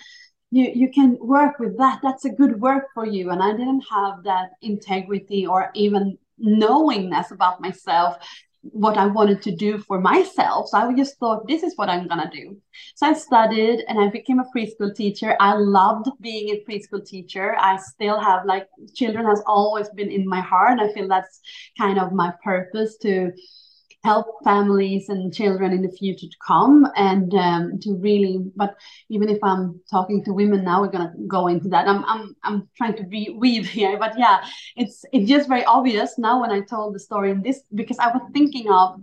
you 0.51 0.71
you 0.73 0.89
can 0.89 1.17
work 1.19 1.59
with 1.59 1.77
that. 1.77 1.99
That's 2.01 2.25
a 2.25 2.29
good 2.29 2.59
work 2.59 2.85
for 2.93 3.05
you. 3.05 3.31
And 3.31 3.41
i 3.43 3.51
didn't 3.51 3.83
have 3.89 4.23
that 4.23 4.51
integrity 4.61 5.45
or 5.45 5.71
even 5.73 6.17
knowingness 6.37 7.31
about 7.31 7.61
myself 7.61 8.17
what 8.71 8.97
i 8.97 9.05
wanted 9.05 9.41
to 9.41 9.55
do 9.55 9.77
for 9.77 9.99
myself. 9.99 10.69
So 10.69 10.77
i 10.77 10.93
just 10.93 11.17
thought 11.19 11.47
this 11.47 11.63
is 11.63 11.73
what 11.77 11.89
i'm 11.89 12.07
going 12.07 12.21
to 12.21 12.29
do. 12.29 12.57
So 12.95 13.07
i 13.07 13.13
studied 13.13 13.83
and 13.87 13.99
i 13.99 14.09
became 14.09 14.39
a 14.39 14.49
preschool 14.55 14.93
teacher. 14.95 15.35
I 15.39 15.53
loved 15.53 16.09
being 16.21 16.49
a 16.49 16.63
preschool 16.69 17.05
teacher. 17.05 17.55
I 17.57 17.77
still 17.77 18.19
have 18.19 18.45
like 18.45 18.67
children 18.93 19.25
has 19.25 19.41
always 19.45 19.89
been 19.89 20.11
in 20.11 20.27
my 20.27 20.41
heart. 20.41 20.79
I 20.79 20.91
feel 20.93 21.07
that's 21.07 21.39
kind 21.77 21.99
of 21.99 22.11
my 22.11 22.33
purpose 22.43 22.97
to 23.03 23.31
help 24.07 24.27
families 24.43 25.09
and 25.09 25.33
children 25.33 25.73
in 25.73 25.81
the 25.81 25.91
future 25.99 26.27
to 26.33 26.37
come 26.51 26.87
and 26.95 27.33
um, 27.33 27.77
to 27.83 27.89
really 28.07 28.35
but 28.55 28.71
even 29.09 29.27
if 29.35 29.39
i'm 29.49 29.63
talking 29.95 30.23
to 30.23 30.31
women 30.41 30.63
now 30.63 30.77
we're 30.81 30.95
going 30.97 31.09
to 31.11 31.17
go 31.27 31.47
into 31.47 31.67
that. 31.73 31.87
I'm 31.91 32.05
i'm, 32.05 32.23
I'm 32.47 32.69
trying 32.77 32.95
to 33.01 33.05
be 33.15 33.35
weave 33.41 33.67
here 33.67 33.97
but 34.03 34.13
yeah 34.17 34.37
it's 34.77 35.03
it's 35.11 35.29
just 35.29 35.49
very 35.53 35.65
obvious 35.65 36.17
now 36.17 36.39
when 36.41 36.51
i 36.57 36.61
told 36.61 36.95
the 36.95 37.03
story 37.09 37.31
in 37.31 37.41
this 37.41 37.59
because 37.81 37.99
i 37.99 38.07
was 38.15 38.23
thinking 38.37 38.67
of 38.79 38.95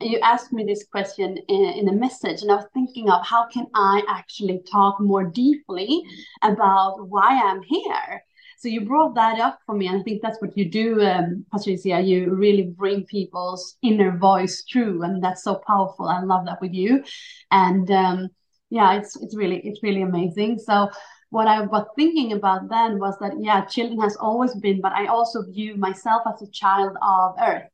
you 0.00 0.18
asked 0.32 0.52
me 0.52 0.62
this 0.64 0.84
question 0.94 1.36
in, 1.48 1.64
in 1.80 1.88
a 1.88 2.00
message 2.06 2.42
and 2.42 2.50
i 2.52 2.56
was 2.60 2.70
thinking 2.74 3.10
of 3.10 3.26
how 3.26 3.42
can 3.54 3.66
i 3.74 4.02
actually 4.08 4.62
talk 4.70 5.00
more 5.00 5.24
deeply 5.24 6.02
about 6.42 7.08
why 7.08 7.30
i'm 7.46 7.62
here 7.62 8.22
so 8.64 8.70
you 8.70 8.80
brought 8.80 9.14
that 9.14 9.38
up 9.40 9.58
for 9.66 9.74
me, 9.74 9.88
and 9.88 10.00
I 10.00 10.02
think 10.02 10.22
that's 10.22 10.40
what 10.40 10.56
you 10.56 10.70
do, 10.70 11.02
um, 11.02 11.44
Patricia. 11.52 12.00
You 12.00 12.34
really 12.34 12.62
bring 12.62 13.04
people's 13.04 13.76
inner 13.82 14.16
voice 14.16 14.64
through, 14.72 15.02
and 15.02 15.22
that's 15.22 15.44
so 15.44 15.60
powerful. 15.66 16.08
I 16.08 16.22
love 16.22 16.46
that 16.46 16.62
with 16.62 16.72
you, 16.72 17.04
and 17.50 17.90
um, 17.90 18.28
yeah, 18.70 18.94
it's 18.94 19.16
it's 19.20 19.36
really 19.36 19.60
it's 19.64 19.82
really 19.82 20.00
amazing. 20.00 20.58
So 20.58 20.88
what 21.28 21.46
I 21.46 21.60
was 21.60 21.84
thinking 21.94 22.32
about 22.32 22.70
then 22.70 22.98
was 22.98 23.18
that 23.20 23.34
yeah, 23.38 23.66
children 23.66 24.00
has 24.00 24.16
always 24.16 24.54
been, 24.54 24.80
but 24.80 24.92
I 24.92 25.08
also 25.08 25.42
view 25.42 25.76
myself 25.76 26.22
as 26.26 26.40
a 26.40 26.50
child 26.50 26.96
of 27.02 27.34
Earth. 27.38 27.68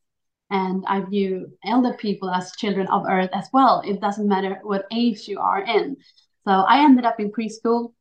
And 0.52 0.82
I 0.88 1.02
view 1.02 1.46
elder 1.64 1.92
people 1.94 2.28
as 2.30 2.50
children 2.56 2.88
of 2.88 3.04
Earth 3.08 3.30
as 3.32 3.48
well. 3.52 3.80
It 3.86 4.00
doesn't 4.00 4.26
matter 4.26 4.58
what 4.64 4.86
age 4.90 5.28
you 5.28 5.38
are 5.38 5.62
in. 5.62 5.98
So 6.44 6.50
I 6.50 6.82
ended 6.82 7.04
up 7.04 7.20
in 7.20 7.30
preschool 7.30 7.92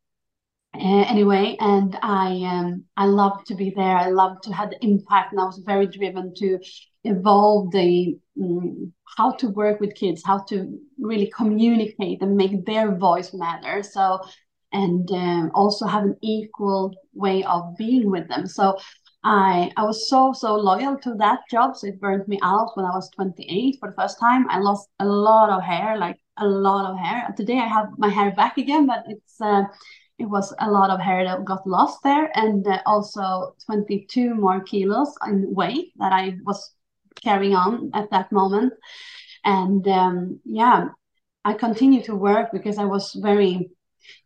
uh, 0.80 1.06
anyway, 1.10 1.58
and 1.60 1.98
I 2.02 2.42
um, 2.46 2.86
I 2.96 3.06
love 3.06 3.44
to 3.46 3.56
be 3.56 3.74
there. 3.76 3.98
I 3.98 4.10
love 4.10 4.40
to 4.44 4.54
have 4.54 4.70
the 4.70 4.84
impact, 4.84 5.32
and 5.34 5.42
I 5.42 5.46
was 5.46 5.62
very 5.66 5.88
driven 5.88 6.34
to 6.36 6.60
evolve 7.04 7.72
the 7.72 8.18
um, 8.42 8.94
how 9.18 9.32
to 9.34 9.50
work 9.50 9.80
with 9.80 9.96
kids, 9.96 10.24
how 10.26 10.40
to 10.50 10.80
really 10.98 11.32
communicate 11.36 12.22
and 12.22 12.38
make 12.38 12.66
their 12.66 12.96
voice 12.96 13.34
matter. 13.34 13.84
So, 13.84 14.20
and 14.72 15.10
um, 15.12 15.52
also 15.54 15.86
have 15.86 16.04
an 16.04 16.16
equal 16.22 16.96
way 17.14 17.44
of 17.44 17.76
being 17.78 18.10
with 18.10 18.28
them. 18.28 18.48
So. 18.48 18.78
I 19.22 19.70
I 19.76 19.84
was 19.84 20.10
so 20.10 20.32
so 20.32 20.56
loyal 20.56 20.98
to 21.00 21.14
that 21.16 21.40
job, 21.52 21.76
so 21.76 21.88
it 21.88 22.00
burned 22.00 22.26
me 22.30 22.40
out 22.42 22.70
when 22.76 22.86
I 22.86 22.92
was 22.92 23.10
28 23.10 23.76
for 23.78 23.90
the 23.90 23.96
first 24.02 24.18
time. 24.18 24.50
I 24.50 24.60
lost 24.60 24.88
a 25.00 25.06
lot 25.06 25.50
of 25.50 25.62
hair, 25.62 25.98
like 25.98 26.16
a 26.38 26.48
lot 26.48 26.90
of 26.90 26.98
hair. 26.98 27.28
Today 27.36 27.58
I 27.58 27.68
have 27.68 27.90
my 27.98 28.08
hair 28.08 28.32
back 28.32 28.58
again, 28.58 28.86
but 28.86 29.04
it's 29.08 29.42
uh, 29.42 29.64
it 30.20 30.30
was 30.30 30.54
a 30.60 30.70
lot 30.70 30.90
of 30.90 31.00
hair 31.00 31.24
that 31.24 31.46
got 31.46 31.66
lost 31.66 32.00
there 32.04 32.30
and 32.38 32.68
uh, 32.68 32.80
also 32.86 33.56
22 33.66 34.36
more 34.36 34.60
kilos 34.60 35.14
in 35.26 35.54
weight 35.56 35.94
that 35.98 36.12
I 36.12 36.38
was 36.46 36.74
carrying 37.24 37.56
on 37.56 37.92
at 37.94 38.12
that 38.12 38.32
moment. 38.32 38.74
And 39.46 39.88
um, 39.88 40.42
yeah, 40.44 40.90
I 41.46 41.54
continued 41.54 42.04
to 42.06 42.16
work 42.16 42.52
because 42.52 42.78
I 42.78 42.86
was 42.86 43.14
very, 43.14 43.72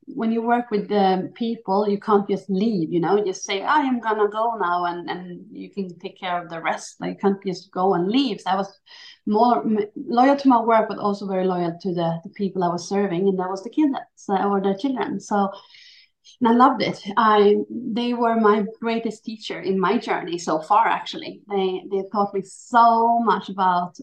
when 0.05 0.31
you 0.31 0.41
work 0.41 0.69
with 0.71 0.89
the 0.89 1.31
people, 1.35 1.87
you 1.87 1.99
can't 1.99 2.27
just 2.27 2.49
leave, 2.49 2.91
you 2.91 2.99
know, 2.99 3.23
just 3.23 3.43
say, 3.43 3.61
I 3.61 3.79
am 3.79 3.99
gonna 3.99 4.27
go 4.27 4.55
now 4.55 4.85
and, 4.85 5.09
and 5.09 5.45
you 5.51 5.69
can 5.71 5.97
take 5.99 6.19
care 6.19 6.41
of 6.41 6.49
the 6.49 6.61
rest. 6.61 6.99
Like, 6.99 7.11
you 7.11 7.17
can't 7.17 7.43
just 7.45 7.71
go 7.71 7.93
and 7.93 8.09
leave. 8.09 8.41
So 8.41 8.49
I 8.49 8.55
was 8.55 8.79
more 9.25 9.63
loyal 9.95 10.35
to 10.35 10.47
my 10.47 10.61
work, 10.61 10.89
but 10.89 10.97
also 10.97 11.27
very 11.27 11.45
loyal 11.45 11.77
to 11.81 11.93
the, 11.93 12.19
the 12.23 12.29
people 12.31 12.63
I 12.63 12.69
was 12.69 12.89
serving, 12.89 13.27
and 13.27 13.39
that 13.39 13.49
was 13.49 13.63
the 13.63 13.69
kids 13.69 13.93
or 14.27 14.61
the 14.61 14.77
children. 14.79 15.19
So 15.19 15.51
and 16.41 16.49
I 16.49 16.55
loved 16.55 16.81
it. 16.81 17.01
I 17.17 17.55
they 17.69 18.13
were 18.13 18.39
my 18.39 18.65
greatest 18.81 19.23
teacher 19.23 19.59
in 19.59 19.79
my 19.79 19.97
journey 19.97 20.37
so 20.37 20.59
far. 20.59 20.87
Actually, 20.87 21.41
they 21.49 21.83
they 21.91 22.03
taught 22.11 22.33
me 22.33 22.41
so 22.43 23.19
much 23.19 23.49
about 23.49 23.97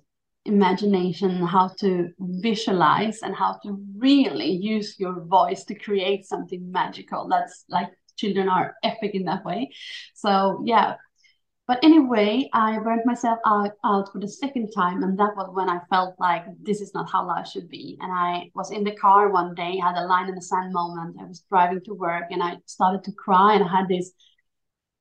imagination, 0.44 1.44
how 1.46 1.68
to 1.80 2.10
visualize, 2.18 3.20
and 3.22 3.34
how 3.34 3.58
to 3.62 3.78
really 3.96 4.50
use 4.50 4.96
your 4.98 5.24
voice 5.24 5.64
to 5.64 5.74
create 5.74 6.24
something 6.24 6.70
magical. 6.70 7.28
That's 7.28 7.64
like 7.68 7.88
children 8.16 8.48
are 8.48 8.74
epic 8.82 9.14
in 9.14 9.24
that 9.24 9.44
way. 9.44 9.70
So 10.14 10.62
yeah. 10.64 10.96
But 11.66 11.84
anyway, 11.84 12.50
I 12.52 12.80
burnt 12.80 13.06
myself 13.06 13.38
out, 13.46 13.70
out 13.84 14.10
for 14.10 14.18
the 14.18 14.26
second 14.26 14.72
time, 14.72 15.04
and 15.04 15.16
that 15.20 15.36
was 15.36 15.50
when 15.52 15.68
I 15.68 15.78
felt 15.88 16.16
like 16.18 16.44
this 16.60 16.80
is 16.80 16.92
not 16.94 17.08
how 17.08 17.24
life 17.24 17.46
should 17.46 17.68
be. 17.68 17.96
And 18.00 18.10
I 18.12 18.50
was 18.56 18.72
in 18.72 18.82
the 18.82 18.96
car 18.96 19.30
one 19.30 19.54
day, 19.54 19.78
had 19.78 19.94
a 19.94 20.04
line 20.04 20.28
in 20.28 20.34
the 20.34 20.42
sand 20.42 20.72
moment. 20.72 21.16
I 21.20 21.26
was 21.26 21.44
driving 21.48 21.80
to 21.84 21.94
work, 21.94 22.24
and 22.32 22.42
I 22.42 22.56
started 22.66 23.04
to 23.04 23.12
cry, 23.12 23.54
and 23.54 23.62
I 23.62 23.68
had 23.68 23.86
this 23.86 24.10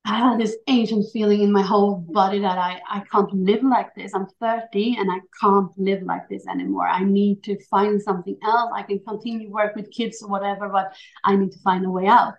I 0.05 0.17
had 0.17 0.39
this 0.39 0.55
ancient 0.67 1.05
feeling 1.11 1.41
in 1.41 1.51
my 1.51 1.61
whole 1.61 1.95
body 1.95 2.39
that 2.39 2.57
I, 2.57 2.79
I 2.89 3.03
can't 3.11 3.31
live 3.33 3.63
like 3.63 3.93
this. 3.95 4.13
I'm 4.15 4.27
30 4.39 4.97
and 4.97 5.11
I 5.11 5.19
can't 5.41 5.71
live 5.77 6.03
like 6.03 6.27
this 6.29 6.47
anymore. 6.47 6.87
I 6.87 7.03
need 7.03 7.43
to 7.43 7.61
find 7.65 8.01
something 8.01 8.37
else. 8.43 8.71
I 8.73 8.83
can 8.83 8.99
continue 9.07 9.51
work 9.51 9.75
with 9.75 9.91
kids 9.91 10.23
or 10.23 10.29
whatever, 10.29 10.69
but 10.69 10.93
I 11.23 11.35
need 11.35 11.51
to 11.51 11.59
find 11.59 11.85
a 11.85 11.91
way 11.91 12.07
out. 12.07 12.35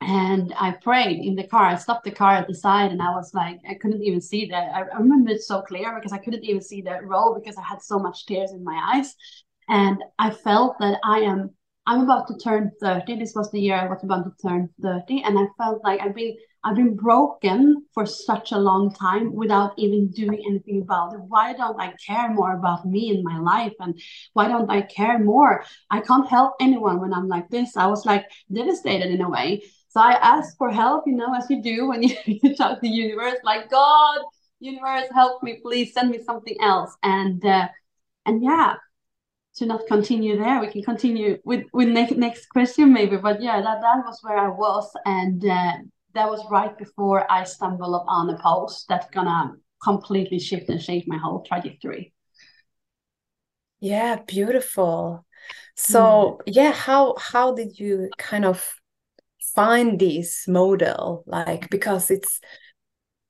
And 0.00 0.52
I 0.58 0.72
prayed 0.72 1.24
in 1.24 1.34
the 1.34 1.46
car. 1.46 1.64
I 1.66 1.76
stopped 1.76 2.04
the 2.04 2.10
car 2.10 2.32
at 2.32 2.48
the 2.48 2.54
side 2.54 2.90
and 2.90 3.00
I 3.00 3.10
was 3.10 3.32
like, 3.34 3.60
I 3.68 3.74
couldn't 3.74 4.02
even 4.02 4.20
see 4.20 4.46
that. 4.46 4.74
I, 4.74 4.80
remember 4.98 5.30
it 5.30 5.42
so 5.42 5.62
clear 5.62 5.94
because 5.94 6.12
I 6.12 6.18
couldn't 6.18 6.44
even 6.44 6.60
see 6.60 6.82
the 6.82 7.00
road 7.02 7.34
because 7.34 7.56
I 7.56 7.62
had 7.62 7.82
so 7.82 7.98
much 7.98 8.26
tears 8.26 8.52
in 8.52 8.64
my 8.64 8.94
eyes. 8.94 9.14
And 9.68 10.02
I 10.18 10.30
felt 10.30 10.78
that 10.80 10.98
I 11.04 11.20
am 11.20 11.50
I'm 11.86 12.00
about 12.00 12.26
to 12.28 12.38
turn 12.38 12.72
30. 12.80 13.16
This 13.16 13.34
was 13.34 13.50
the 13.50 13.60
year 13.60 13.76
I 13.76 13.86
was 13.86 14.02
about 14.02 14.24
to 14.24 14.48
turn 14.48 14.70
30. 14.82 15.22
And 15.22 15.38
I 15.38 15.44
felt 15.58 15.84
like 15.84 16.00
I've 16.00 16.14
been 16.14 16.34
I've 16.64 16.76
been 16.76 16.96
broken 16.96 17.84
for 17.92 18.06
such 18.06 18.52
a 18.52 18.58
long 18.58 18.92
time 18.94 19.34
without 19.34 19.72
even 19.76 20.08
doing 20.08 20.42
anything 20.48 20.80
about 20.82 21.12
it. 21.12 21.20
Why 21.20 21.52
don't 21.52 21.78
I 21.80 21.92
care 22.04 22.32
more 22.32 22.54
about 22.54 22.86
me 22.86 23.10
and 23.10 23.22
my 23.22 23.38
life? 23.38 23.74
And 23.80 24.00
why 24.32 24.48
don't 24.48 24.70
I 24.70 24.80
care 24.82 25.18
more? 25.18 25.64
I 25.90 26.00
can't 26.00 26.28
help 26.28 26.54
anyone 26.60 27.00
when 27.00 27.12
I'm 27.12 27.28
like 27.28 27.50
this. 27.50 27.76
I 27.76 27.86
was 27.86 28.06
like 28.06 28.24
devastated 28.50 29.10
in 29.10 29.20
a 29.20 29.28
way. 29.28 29.62
So 29.88 30.00
I 30.00 30.12
asked 30.14 30.56
for 30.56 30.70
help, 30.70 31.04
you 31.06 31.14
know, 31.14 31.34
as 31.34 31.48
you 31.50 31.62
do 31.62 31.88
when 31.88 32.02
you, 32.08 32.16
you 32.26 32.56
talk 32.56 32.76
to 32.76 32.80
the 32.80 32.88
universe, 32.88 33.36
like, 33.44 33.70
God, 33.70 34.20
universe, 34.58 35.04
help 35.12 35.42
me, 35.42 35.60
please 35.62 35.92
send 35.92 36.10
me 36.10 36.22
something 36.24 36.56
else. 36.60 36.96
And 37.02 37.44
uh, 37.44 37.68
and 38.26 38.42
yeah, 38.42 38.76
to 39.56 39.66
not 39.66 39.86
continue 39.86 40.38
there, 40.38 40.60
we 40.60 40.68
can 40.68 40.82
continue 40.82 41.38
with 41.44 41.64
with 41.72 41.88
next 41.88 42.12
next 42.16 42.46
question 42.46 42.92
maybe. 42.92 43.16
But 43.16 43.42
yeah, 43.42 43.60
that 43.60 43.80
that 43.82 44.04
was 44.04 44.18
where 44.22 44.38
I 44.38 44.48
was, 44.48 44.90
and 45.04 45.44
uh, 45.44 45.72
that 46.14 46.28
was 46.28 46.44
right 46.50 46.76
before 46.76 47.30
I 47.30 47.44
stumbled 47.44 48.02
upon 48.02 48.30
a 48.30 48.38
post 48.38 48.86
that's 48.88 49.10
gonna 49.10 49.52
completely 49.82 50.38
shift 50.38 50.68
and 50.68 50.80
change 50.80 51.04
my 51.06 51.18
whole 51.18 51.42
trajectory. 51.42 52.12
Yeah, 53.80 54.20
beautiful. 54.26 55.26
So 55.76 56.38
mm. 56.40 56.42
yeah, 56.46 56.72
how 56.72 57.16
how 57.18 57.54
did 57.54 57.78
you 57.78 58.10
kind 58.18 58.44
of 58.44 58.74
find 59.54 59.98
this 59.98 60.48
model? 60.48 61.24
Like 61.26 61.68
because 61.70 62.10
it's 62.10 62.40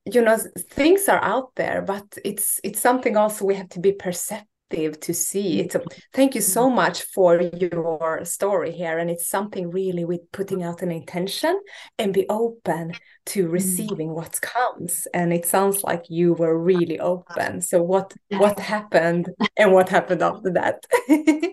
you 0.05 0.23
know 0.23 0.39
things 0.71 1.09
are 1.09 1.23
out 1.23 1.55
there, 1.57 1.83
but 1.83 2.19
it's 2.25 2.61
it's 2.63 2.81
something 2.81 3.17
also 3.17 3.45
we 3.45 3.55
have 3.55 3.71
to 3.71 3.81
be 3.81 3.93
perceptive 3.93 4.54
to 4.75 5.15
see 5.15 5.61
it. 5.61 5.75
Thank 6.13 6.35
you 6.35 6.41
so 6.41 6.71
much 6.71 7.03
for 7.03 7.41
your 7.41 8.21
story 8.25 8.73
here. 8.73 8.99
And 8.99 9.11
it's 9.11 9.29
something 9.29 9.71
really 9.71 10.05
with 10.05 10.31
putting 10.33 10.63
out 10.63 10.83
an 10.83 10.91
intention 10.91 11.61
and 11.99 12.13
be 12.13 12.27
open 12.29 12.93
to 13.27 13.45
mm-hmm. 13.45 13.53
receiving 13.53 14.11
what 14.15 14.41
comes. 14.41 15.07
And 15.15 15.33
it 15.33 15.47
sounds 15.47 15.83
like 15.85 16.05
you 16.09 16.35
were 16.35 16.59
really 16.59 17.01
open. 17.01 17.61
So 17.61 17.83
what 17.83 18.13
what 18.31 18.59
happened 18.59 19.31
and 19.57 19.73
what 19.73 19.89
happened 19.89 20.23
after 20.23 20.51
that? 20.53 20.85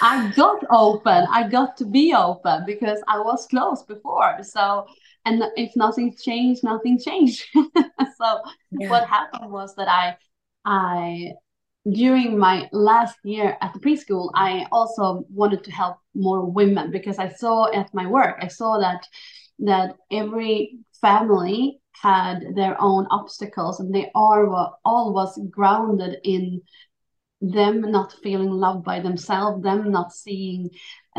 I 0.00 0.32
got 0.36 0.64
open. 0.70 1.26
I 1.30 1.48
got 1.48 1.76
to 1.78 1.84
be 1.84 2.14
open 2.14 2.64
because 2.66 3.02
i 3.08 3.18
was 3.18 3.46
closed 3.46 3.86
before. 3.88 4.38
So 4.42 4.86
and 5.24 5.42
if 5.56 5.74
nothing 5.76 6.14
changed 6.16 6.64
nothing 6.64 6.98
changed. 6.98 7.44
So 8.18 8.40
yeah. 8.70 8.88
what 8.88 9.08
happened 9.08 9.50
was 9.50 9.74
that 9.74 9.88
i 9.88 10.16
i 10.64 11.32
during 11.90 12.38
my 12.38 12.68
last 12.72 13.16
year 13.24 13.56
at 13.60 13.72
the 13.72 13.80
preschool, 13.80 14.30
I 14.34 14.66
also 14.70 15.24
wanted 15.30 15.64
to 15.64 15.72
help 15.72 15.96
more 16.14 16.44
women 16.44 16.90
because 16.90 17.18
I 17.18 17.28
saw 17.28 17.72
at 17.72 17.92
my 17.92 18.06
work, 18.06 18.36
I 18.40 18.48
saw 18.48 18.78
that 18.78 19.06
that 19.58 19.96
every 20.10 20.78
family 21.00 21.80
had 22.00 22.54
their 22.56 22.80
own 22.80 23.06
obstacles 23.10 23.80
and 23.80 23.94
they 23.94 24.10
all 24.14 24.78
all 24.84 25.12
was 25.12 25.38
grounded 25.50 26.18
in 26.24 26.60
them 27.40 27.80
not 27.80 28.14
feeling 28.22 28.50
loved 28.50 28.84
by 28.84 29.00
themselves, 29.00 29.62
them 29.62 29.90
not 29.90 30.12
seeing 30.12 30.70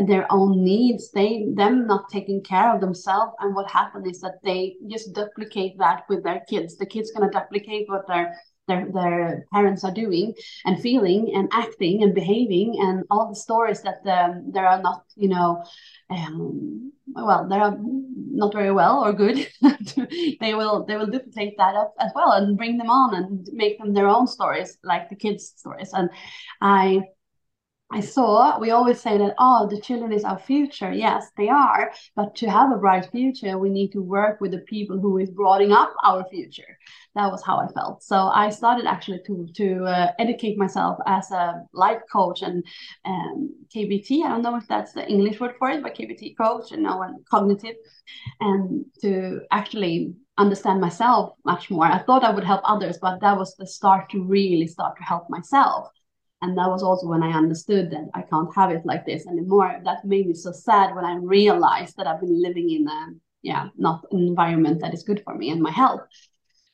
their 0.07 0.25
own 0.31 0.63
needs, 0.63 1.11
they 1.11 1.45
them 1.53 1.85
not 1.85 2.09
taking 2.09 2.41
care 2.41 2.73
of 2.73 2.79
themselves. 2.79 3.33
And 3.39 3.53
what 3.53 3.69
happened 3.69 4.07
is 4.07 4.21
that 4.21 4.39
they 4.43 4.77
just 4.89 5.13
duplicate 5.13 5.77
that 5.79 6.03
with 6.07 6.23
their 6.23 6.41
kids. 6.49 6.77
The 6.77 6.85
kids 6.85 7.11
gonna 7.11 7.29
duplicate 7.29 7.89
what 7.89 8.07
their 8.07 8.33
their, 8.67 8.87
their 8.93 9.45
parents 9.51 9.83
are 9.83 9.93
doing 9.93 10.33
and 10.65 10.79
feeling 10.79 11.33
and 11.35 11.49
acting 11.51 12.03
and 12.03 12.15
behaving 12.15 12.77
and 12.79 13.03
all 13.09 13.29
the 13.29 13.35
stories 13.35 13.81
that 13.81 14.05
um, 14.07 14.51
there 14.51 14.67
are 14.67 14.81
not 14.81 15.03
you 15.15 15.29
know 15.29 15.63
um, 16.09 16.91
well 17.07 17.47
they 17.49 17.57
are 17.57 17.77
not 17.79 18.53
very 18.53 18.71
well 18.71 19.03
or 19.03 19.13
good 19.13 19.47
they 20.39 20.53
will 20.53 20.85
they 20.85 20.97
will 20.97 21.07
duplicate 21.07 21.55
that 21.57 21.75
up 21.75 21.93
as 21.99 22.11
well 22.15 22.31
and 22.31 22.57
bring 22.57 22.77
them 22.77 22.89
on 22.89 23.15
and 23.15 23.47
make 23.53 23.77
them 23.79 23.93
their 23.93 24.07
own 24.07 24.27
stories 24.27 24.77
like 24.83 25.09
the 25.09 25.15
kids 25.15 25.53
stories. 25.57 25.91
And 25.93 26.09
i 26.61 27.01
I 27.93 27.99
saw 27.99 28.57
we 28.57 28.71
always 28.71 28.99
say 28.99 29.19
that 29.19 29.35
oh 29.37 29.67
the 29.69 29.79
children 29.79 30.11
is 30.11 30.23
our 30.23 30.39
future. 30.39 30.91
Yes 30.91 31.29
they 31.37 31.47
are. 31.47 31.91
But 32.15 32.35
to 32.37 32.49
have 32.49 32.71
a 32.71 32.77
bright 32.77 33.05
future 33.11 33.59
we 33.59 33.69
need 33.69 33.91
to 33.91 34.01
work 34.01 34.41
with 34.41 34.51
the 34.51 34.65
people 34.73 34.99
who 34.99 35.19
is 35.19 35.29
bringing 35.29 35.71
up 35.71 35.93
our 36.03 36.25
future. 36.27 36.77
That 37.13 37.31
was 37.31 37.43
how 37.43 37.57
I 37.59 37.67
felt. 37.67 38.01
So 38.01 38.15
I 38.15 38.49
started 38.49 38.87
actually 38.87 39.21
to 39.27 39.47
to 39.59 39.85
uh, 39.85 40.11
educate 40.17 40.57
myself 40.57 40.97
as 41.05 41.29
a 41.29 41.61
life 41.71 42.01
coach 42.11 42.41
and 42.41 42.63
um, 43.05 43.49
KBT 43.75 44.23
I 44.25 44.29
don't 44.29 44.41
know 44.41 44.57
if 44.57 44.67
that's 44.67 44.93
the 44.93 45.07
English 45.07 45.39
word 45.39 45.53
for 45.59 45.69
it 45.69 45.83
but 45.83 45.95
KBT 45.95 46.35
coach 46.35 46.71
and 46.71 46.81
now 46.81 47.03
and 47.03 47.23
cognitive. 47.29 47.75
And 48.39 48.85
to 49.01 49.41
actually 49.51 50.15
understand 50.39 50.81
myself 50.81 51.35
much 51.45 51.69
more. 51.69 51.85
I 51.85 51.99
thought 51.99 52.23
I 52.23 52.33
would 52.33 52.43
help 52.43 52.61
others 52.63 52.97
but 52.99 53.21
that 53.21 53.37
was 53.37 53.55
the 53.55 53.67
start 53.67 54.09
to 54.09 54.23
really 54.23 54.65
start 54.65 54.97
to 54.97 55.03
help 55.03 55.29
myself 55.29 55.89
and 56.43 56.57
that 56.57 56.69
was 56.69 56.83
also 56.83 57.07
when 57.07 57.23
I 57.23 57.31
understood 57.31 57.91
that 57.91 58.09
I 58.13 58.21
can't 58.23 58.53
have 58.55 58.71
it 58.71 58.85
like 58.85 59.05
this 59.05 59.25
anymore. 59.27 59.81
That 59.85 60.05
made 60.05 60.27
me 60.27 60.35
so 60.35 60.51
sad 60.51 60.95
when 60.95 61.05
I 61.05 61.15
realized 61.15 61.97
that 61.97 62.07
I've 62.07 62.21
been 62.21 62.41
living 62.41 62.69
in 62.69 62.87
a 62.87 63.07
yeah, 63.41 63.69
not 63.77 64.05
an 64.11 64.19
environment 64.27 64.81
that 64.81 64.93
is 64.93 65.03
good 65.03 65.21
for 65.23 65.35
me 65.35 65.49
and 65.49 65.61
my 65.61 65.71
health, 65.71 66.01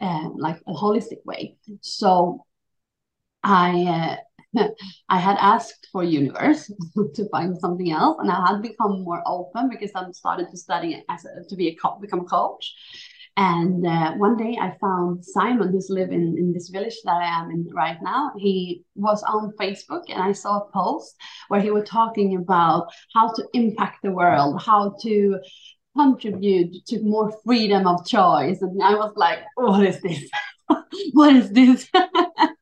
uh, 0.01 0.29
like 0.35 0.57
a 0.67 0.73
holistic 0.73 1.25
way. 1.25 1.57
So 1.81 2.45
I 3.43 4.17
uh, 4.55 4.63
I 5.09 5.19
had 5.19 5.37
asked 5.39 5.87
for 5.91 6.03
universe 6.03 6.71
to 7.15 7.29
find 7.29 7.57
something 7.57 7.91
else, 7.91 8.17
and 8.19 8.31
I 8.31 8.47
had 8.47 8.61
become 8.61 9.03
more 9.03 9.21
open 9.25 9.69
because 9.69 9.91
I 9.95 10.09
started 10.11 10.49
to 10.51 10.57
study 10.57 11.03
as 11.09 11.25
a, 11.25 11.47
to 11.47 11.55
be 11.55 11.67
a 11.69 11.75
co- 11.75 11.99
become 11.99 12.21
a 12.21 12.25
coach, 12.25 12.73
and 13.39 13.87
uh, 13.87 14.15
one 14.15 14.35
day 14.35 14.57
I 14.59 14.75
found 14.81 15.23
Simon, 15.23 15.71
who's 15.71 15.89
living 15.89 16.35
in 16.37 16.51
this 16.51 16.67
village 16.67 16.97
that 17.05 17.15
I 17.15 17.39
am 17.39 17.51
in 17.51 17.69
right 17.73 17.95
now. 18.01 18.33
He 18.37 18.83
was 18.95 19.23
on 19.23 19.53
Facebook, 19.57 20.01
and 20.09 20.21
I 20.21 20.33
saw 20.33 20.57
a 20.57 20.71
post 20.73 21.15
where 21.47 21.61
he 21.61 21.71
was 21.71 21.87
talking 21.87 22.35
about 22.35 22.89
how 23.13 23.31
to 23.31 23.47
impact 23.53 23.99
the 24.03 24.11
world, 24.11 24.61
how 24.61 24.93
to 25.03 25.39
contribute 25.95 26.85
to 26.87 27.01
more 27.01 27.31
freedom 27.45 27.87
of 27.87 28.05
choice. 28.05 28.61
And 28.61 28.83
I 28.83 28.95
was 28.95 29.13
like, 29.15 29.39
what 29.55 29.85
is 29.85 30.01
this? 30.01 30.29
what 31.13 31.33
is 31.33 31.49
this? 31.51 31.89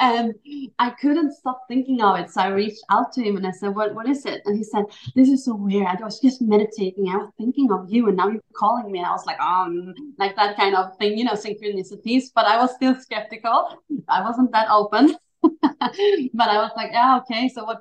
and 0.00 0.34
I 0.78 0.90
couldn't 1.00 1.32
stop 1.32 1.62
thinking 1.68 2.02
of 2.02 2.18
it. 2.18 2.30
So 2.30 2.40
I 2.40 2.48
reached 2.48 2.82
out 2.90 3.12
to 3.12 3.22
him 3.22 3.36
and 3.36 3.46
I 3.46 3.50
said, 3.50 3.74
What 3.74 3.94
what 3.94 4.08
is 4.08 4.24
it? 4.26 4.42
And 4.44 4.56
he 4.56 4.64
said, 4.64 4.84
This 5.14 5.28
is 5.28 5.44
so 5.44 5.54
weird. 5.54 5.86
I 5.86 6.04
was 6.04 6.20
just 6.20 6.42
meditating. 6.42 7.08
I 7.08 7.16
was 7.16 7.30
thinking 7.38 7.70
of 7.70 7.86
you 7.88 8.08
and 8.08 8.16
now 8.16 8.28
you're 8.28 8.42
calling 8.56 8.90
me. 8.90 8.98
And 8.98 9.06
I 9.06 9.12
was 9.12 9.26
like, 9.26 9.40
um, 9.40 9.94
like 10.18 10.36
that 10.36 10.56
kind 10.56 10.74
of 10.74 10.96
thing, 10.98 11.18
you 11.18 11.24
know, 11.24 11.34
synchronicities. 11.34 12.24
But 12.34 12.46
I 12.46 12.58
was 12.58 12.74
still 12.74 12.94
skeptical. 13.00 13.78
I 14.08 14.22
wasn't 14.22 14.52
that 14.52 14.68
open. 14.70 15.16
but 15.42 16.48
I 16.48 16.56
was 16.56 16.72
like, 16.76 16.90
yeah, 16.92 17.18
okay. 17.18 17.48
So 17.48 17.64
what 17.64 17.78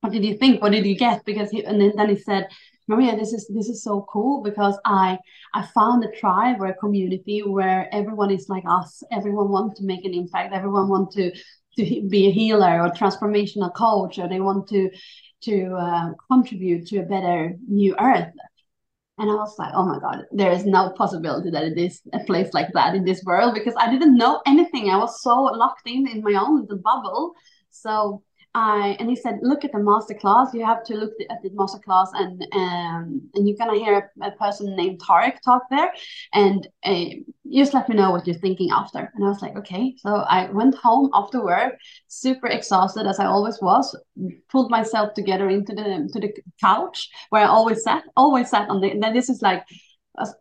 what 0.00 0.12
did 0.12 0.24
you 0.24 0.36
think? 0.36 0.62
What 0.62 0.72
did 0.72 0.86
you 0.86 0.96
get? 0.96 1.24
Because 1.24 1.50
he 1.50 1.64
and 1.64 1.80
then, 1.80 1.92
then 1.96 2.08
he 2.10 2.16
said, 2.16 2.48
Maria, 2.88 3.16
this 3.16 3.32
is 3.32 3.50
this 3.52 3.68
is 3.68 3.82
so 3.82 4.06
cool 4.08 4.42
because 4.42 4.78
I 4.84 5.18
I 5.54 5.66
found 5.74 6.04
a 6.04 6.10
tribe 6.12 6.60
or 6.60 6.66
a 6.66 6.74
community 6.74 7.42
where 7.42 7.88
everyone 7.92 8.30
is 8.30 8.48
like 8.48 8.64
us. 8.68 9.02
Everyone 9.12 9.50
wants 9.50 9.78
to 9.80 9.86
make 9.86 10.04
an 10.04 10.14
impact. 10.14 10.54
Everyone 10.54 10.88
wants 10.88 11.14
to 11.16 11.32
to 11.78 12.08
be 12.08 12.28
a 12.28 12.30
healer 12.30 12.82
or 12.82 12.90
transformational 12.90 13.74
coach, 13.74 14.18
or 14.18 14.28
they 14.28 14.40
want 14.40 14.68
to 14.68 14.90
to 15.42 15.74
uh, 15.74 16.10
contribute 16.30 16.86
to 16.86 16.98
a 16.98 17.02
better 17.02 17.54
new 17.68 17.94
earth. 18.00 18.32
And 19.18 19.30
I 19.30 19.34
was 19.34 19.58
like, 19.58 19.72
oh 19.74 19.86
my 19.86 19.98
God, 19.98 20.24
there 20.30 20.52
is 20.52 20.66
no 20.66 20.90
possibility 20.90 21.50
that 21.50 21.64
it 21.64 21.78
is 21.78 22.02
a 22.12 22.20
place 22.20 22.52
like 22.52 22.68
that 22.74 22.94
in 22.94 23.04
this 23.04 23.22
world 23.24 23.54
because 23.54 23.74
I 23.78 23.90
didn't 23.90 24.16
know 24.16 24.42
anything. 24.46 24.90
I 24.90 24.98
was 24.98 25.22
so 25.22 25.34
locked 25.42 25.88
in 25.88 26.06
in 26.06 26.22
my 26.22 26.34
own 26.38 26.60
little 26.60 26.78
bubble. 26.78 27.32
So 27.70 28.22
I 28.56 28.96
and 28.98 29.10
he 29.10 29.16
said, 29.16 29.38
look 29.42 29.66
at 29.66 29.72
the 29.72 29.78
master 29.78 30.14
class. 30.14 30.54
You 30.54 30.64
have 30.64 30.82
to 30.84 30.94
look 30.96 31.12
at 31.28 31.42
the 31.42 31.50
master 31.52 31.78
class, 31.78 32.10
and 32.14 32.40
um, 32.54 33.30
and 33.34 33.46
you're 33.46 33.56
gonna 33.58 33.78
hear 33.78 34.10
a, 34.22 34.28
a 34.28 34.30
person 34.30 34.74
named 34.74 34.98
Tarek 34.98 35.42
talk 35.44 35.64
there, 35.68 35.92
and 36.32 36.66
uh, 36.82 37.04
just 37.52 37.74
let 37.74 37.86
me 37.86 37.96
know 37.96 38.12
what 38.12 38.26
you're 38.26 38.36
thinking 38.36 38.70
after. 38.70 39.12
And 39.14 39.22
I 39.22 39.28
was 39.28 39.42
like, 39.42 39.56
okay. 39.56 39.94
So 39.98 40.08
I 40.08 40.50
went 40.50 40.74
home 40.74 41.10
after 41.12 41.44
work, 41.44 41.74
super 42.08 42.46
exhausted 42.46 43.06
as 43.06 43.20
I 43.20 43.26
always 43.26 43.60
was, 43.60 43.94
pulled 44.48 44.70
myself 44.70 45.12
together 45.12 45.50
into 45.50 45.74
the 45.74 46.08
to 46.14 46.18
the 46.18 46.32
couch 46.58 47.10
where 47.28 47.42
I 47.42 47.48
always 47.48 47.82
sat, 47.82 48.04
always 48.16 48.48
sat 48.48 48.70
on 48.70 48.80
the. 48.80 48.90
And 48.90 49.02
then 49.02 49.12
this 49.12 49.28
is 49.28 49.42
like, 49.42 49.64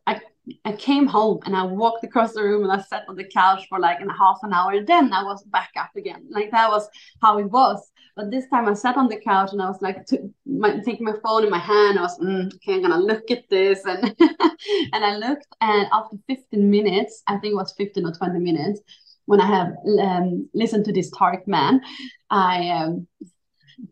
I 0.07 0.21
I 0.63 0.73
came 0.73 1.07
home 1.07 1.39
and 1.45 1.55
I 1.55 1.63
walked 1.63 2.03
across 2.05 2.33
the 2.33 2.43
room 2.43 2.63
and 2.63 2.71
I 2.71 2.81
sat 2.81 3.03
on 3.09 3.15
the 3.15 3.27
couch 3.27 3.65
for 3.67 3.79
like 3.79 3.99
in 3.99 4.09
half 4.09 4.39
an 4.43 4.53
hour 4.53 4.71
and 4.71 4.87
then 4.87 5.11
I 5.11 5.23
was 5.23 5.43
back 5.43 5.71
up 5.77 5.91
again. 5.97 6.27
Like 6.29 6.51
that 6.51 6.69
was 6.69 6.87
how 7.21 7.39
it 7.39 7.51
was. 7.51 7.91
But 8.15 8.31
this 8.31 8.47
time 8.47 8.67
I 8.67 8.73
sat 8.73 8.95
on 8.95 9.09
the 9.09 9.19
couch 9.19 9.49
and 9.51 9.61
I 9.61 9.67
was 9.67 9.81
like 9.81 9.97
my, 10.45 10.79
taking 10.79 11.05
my 11.05 11.15
phone 11.21 11.43
in 11.43 11.49
my 11.49 11.59
hand. 11.59 11.99
I 11.99 12.03
was 12.03 12.17
mm, 12.19 12.53
okay, 12.55 12.75
I'm 12.75 12.81
gonna 12.81 12.97
look 12.97 13.29
at 13.29 13.49
this 13.49 13.83
and 13.85 14.15
and 14.93 15.05
I 15.05 15.17
looked 15.17 15.47
and 15.61 15.87
after 15.91 16.15
15 16.27 16.69
minutes, 16.69 17.23
I 17.27 17.37
think 17.37 17.51
it 17.51 17.55
was 17.55 17.73
15 17.77 18.05
or 18.05 18.13
20 18.13 18.39
minutes, 18.39 18.79
when 19.25 19.41
I 19.41 19.47
have 19.47 19.73
um, 19.99 20.49
listened 20.53 20.85
to 20.85 20.93
this 20.93 21.11
Tarek 21.11 21.47
man, 21.47 21.81
I 22.29 22.69
um, 22.69 23.07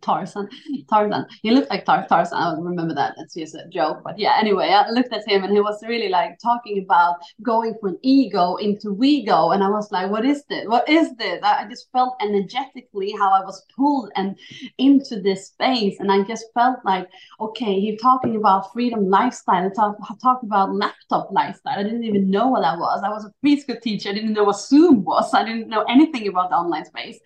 Tarzan. 0.02 0.50
Tarzan. 0.90 1.26
He 1.42 1.52
looked 1.52 1.70
like 1.70 1.86
Tar- 1.86 2.08
Tarzan. 2.08 2.38
I 2.38 2.54
remember 2.60 2.94
that. 2.94 3.16
That's 3.18 3.34
just 3.34 3.56
a 3.56 3.68
joke. 3.70 4.02
But 4.04 4.20
yeah, 4.20 4.38
anyway, 4.40 4.70
I 4.70 4.90
looked 4.90 5.14
at 5.14 5.28
him 5.28 5.44
and 5.44 5.54
he 5.54 5.62
was 5.62 5.84
really 5.88 6.10
like 6.10 6.38
talking 6.40 6.84
about 6.84 7.18
going 7.42 7.76
from 7.80 7.98
ego 8.02 8.56
into 8.58 8.94
we 8.94 9.26
go. 9.26 9.52
And 9.52 9.64
I 9.64 9.70
was 9.70 9.92
like, 9.92 10.10
what 10.10 10.26
is 10.26 10.44
this? 10.46 10.66
What 10.68 10.88
is 10.90 11.16
this? 11.16 11.40
I 11.44 11.66
just 11.70 11.92
felt 11.92 12.16
energetically 12.22 13.14
how 13.18 13.32
I 13.32 13.44
was 13.44 13.66
pulled 13.76 14.12
and 14.16 14.38
into 14.78 15.22
this 15.22 15.48
space. 15.48 16.00
And 16.00 16.12
I 16.12 16.24
just 16.24 16.46
felt 16.54 16.80
like, 16.86 17.08
okay, 17.40 17.80
he's 17.80 18.02
talking 18.02 18.36
about 18.36 18.72
freedom 18.74 19.10
lifestyle. 19.10 19.64
He 19.64 19.70
talk, 19.76 19.98
talked 20.22 20.44
about 20.44 20.74
laptop 20.74 21.30
lifestyle. 21.32 21.80
I 21.80 21.84
didn't 21.84 22.04
even 22.04 22.30
know 22.30 22.48
what 22.48 22.62
that 22.62 22.78
was. 22.78 23.02
I 23.04 23.10
was 23.10 23.26
a 23.26 23.34
preschool 23.46 23.82
teacher. 23.82 24.10
I 24.10 24.14
didn't 24.14 24.34
know 24.34 24.46
what 24.46 24.60
Zoom 24.60 25.04
was. 25.04 25.34
I 25.34 25.44
didn't 25.44 25.68
know 25.68 25.84
anything 25.84 26.28
about 26.28 26.50
the 26.50 26.56
online 26.56 26.86
space. 26.86 27.20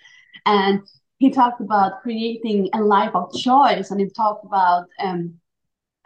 And 0.45 0.81
he 1.17 1.29
talked 1.31 1.61
about 1.61 2.01
creating 2.01 2.69
a 2.73 2.81
life 2.81 3.15
of 3.15 3.33
choice 3.33 3.91
and 3.91 3.99
he 3.99 4.09
talked 4.09 4.45
about 4.45 4.85
um, 4.99 5.33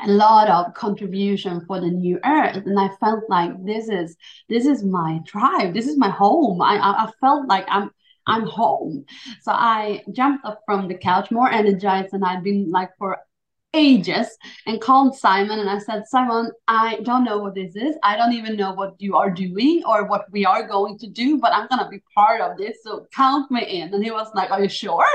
a 0.03 0.07
lot 0.07 0.49
of 0.49 0.73
contribution 0.73 1.63
for 1.65 1.79
the 1.79 1.89
new 1.89 2.19
earth. 2.25 2.65
And 2.65 2.79
i 2.79 2.89
felt 2.99 3.23
like 3.29 3.51
this 3.65 3.87
is 3.89 4.17
this 4.49 4.65
is 4.65 4.83
my 4.83 5.19
tribe 5.25 5.73
this 5.73 5.87
is 5.87 5.97
my 5.97 6.09
home. 6.09 6.61
I 6.61 6.77
i, 6.77 7.11
felt 7.19 7.47
like 7.47 7.65
i'm 7.67 7.91
i'm 8.27 8.45
home. 8.45 9.05
So 9.41 9.51
i 9.51 10.03
jumped 10.11 10.45
up 10.45 10.61
from 10.65 10.87
the 10.87 10.95
couch 10.95 11.31
more 11.31 11.51
energized 11.51 12.11
than 12.11 12.23
i'd 12.23 12.43
been 12.43 12.71
like 12.71 12.91
for 12.97 13.17
ages 13.73 14.27
and 14.65 14.81
called 14.81 15.15
Simon 15.15 15.59
and 15.59 15.69
I 15.69 15.79
said, 15.79 16.03
Simon, 16.07 16.51
I 16.67 16.99
don't 17.03 17.23
know 17.23 17.37
what 17.37 17.55
this 17.55 17.75
is. 17.75 17.95
I 18.03 18.17
don't 18.17 18.33
even 18.33 18.55
know 18.57 18.73
what 18.73 18.95
you 18.99 19.15
are 19.15 19.29
doing 19.29 19.83
or 19.87 20.05
what 20.05 20.25
we 20.31 20.45
are 20.45 20.67
going 20.67 20.97
to 20.99 21.07
do, 21.07 21.39
but 21.39 21.53
I'm 21.53 21.67
gonna 21.67 21.89
be 21.89 22.01
part 22.13 22.41
of 22.41 22.57
this. 22.57 22.77
So 22.83 23.07
count 23.13 23.49
me 23.51 23.63
in. 23.63 23.93
And 23.93 24.03
he 24.03 24.11
was 24.11 24.27
like, 24.35 24.51
Are 24.51 24.61
you 24.61 24.69
sure? 24.69 25.05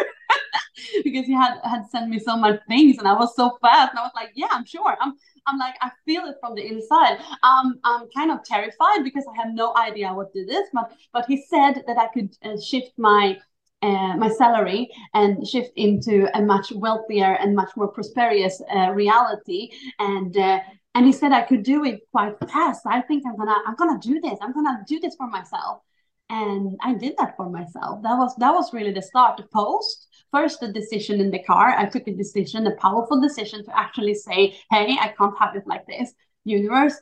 because 1.04 1.26
he 1.26 1.32
had 1.32 1.58
had 1.64 1.86
sent 1.90 2.08
me 2.08 2.18
so 2.18 2.36
much 2.36 2.60
things 2.68 2.98
and 2.98 3.08
I 3.08 3.12
was 3.12 3.34
so 3.36 3.58
fast. 3.60 3.90
And 3.90 3.98
I 3.98 4.02
was 4.02 4.12
like, 4.14 4.30
Yeah, 4.34 4.48
I'm 4.50 4.64
sure. 4.64 4.96
I'm 5.00 5.14
I'm 5.46 5.58
like, 5.58 5.76
I 5.80 5.90
feel 6.04 6.24
it 6.24 6.36
from 6.40 6.56
the 6.56 6.66
inside. 6.66 7.18
Um, 7.42 7.78
I'm 7.84 8.08
kind 8.16 8.32
of 8.32 8.42
terrified 8.44 9.04
because 9.04 9.24
I 9.32 9.42
have 9.42 9.54
no 9.54 9.76
idea 9.76 10.12
what 10.12 10.32
this 10.34 10.48
is. 10.48 10.66
But 10.72 10.90
but 11.12 11.26
he 11.26 11.44
said 11.48 11.84
that 11.86 11.98
I 11.98 12.08
could 12.08 12.34
uh, 12.42 12.60
shift 12.60 12.92
my 12.96 13.38
uh, 13.86 14.16
my 14.16 14.28
salary 14.28 14.82
and 15.14 15.46
shift 15.46 15.72
into 15.76 16.14
a 16.38 16.42
much 16.42 16.72
wealthier 16.72 17.32
and 17.40 17.54
much 17.54 17.70
more 17.76 17.88
prosperous 17.88 18.60
uh, 18.74 18.90
reality 18.90 19.70
and 19.98 20.36
uh, 20.36 20.58
and 20.96 21.04
he 21.04 21.12
said 21.12 21.30
I 21.32 21.42
could 21.42 21.62
do 21.62 21.84
it 21.84 22.00
quite 22.10 22.34
fast. 22.48 22.82
I 22.86 23.02
think 23.02 23.24
I'm 23.26 23.36
gonna 23.36 23.58
I'm 23.66 23.76
gonna 23.76 24.00
do 24.00 24.18
this. 24.20 24.38
I'm 24.40 24.52
gonna 24.52 24.78
do 24.88 24.98
this 24.98 25.14
for 25.14 25.28
myself. 25.28 25.82
And 26.30 26.76
I 26.82 26.94
did 26.94 27.14
that 27.18 27.36
for 27.36 27.48
myself. 27.48 28.02
That 28.02 28.16
was 28.16 28.34
that 28.36 28.52
was 28.52 28.72
really 28.72 28.92
the 28.92 29.02
start. 29.02 29.36
The 29.36 29.46
post 29.52 30.08
first, 30.32 30.60
the 30.60 30.72
decision 30.72 31.20
in 31.20 31.30
the 31.30 31.42
car. 31.50 31.68
I 31.82 31.84
took 31.84 32.08
a 32.08 32.14
decision, 32.14 32.66
a 32.66 32.74
powerful 32.76 33.20
decision 33.20 33.64
to 33.66 33.78
actually 33.78 34.14
say, 34.14 34.56
"Hey, 34.70 34.96
I 35.00 35.08
can't 35.16 35.38
have 35.38 35.54
it 35.54 35.66
like 35.66 35.86
this." 35.86 36.14
Universe, 36.44 36.96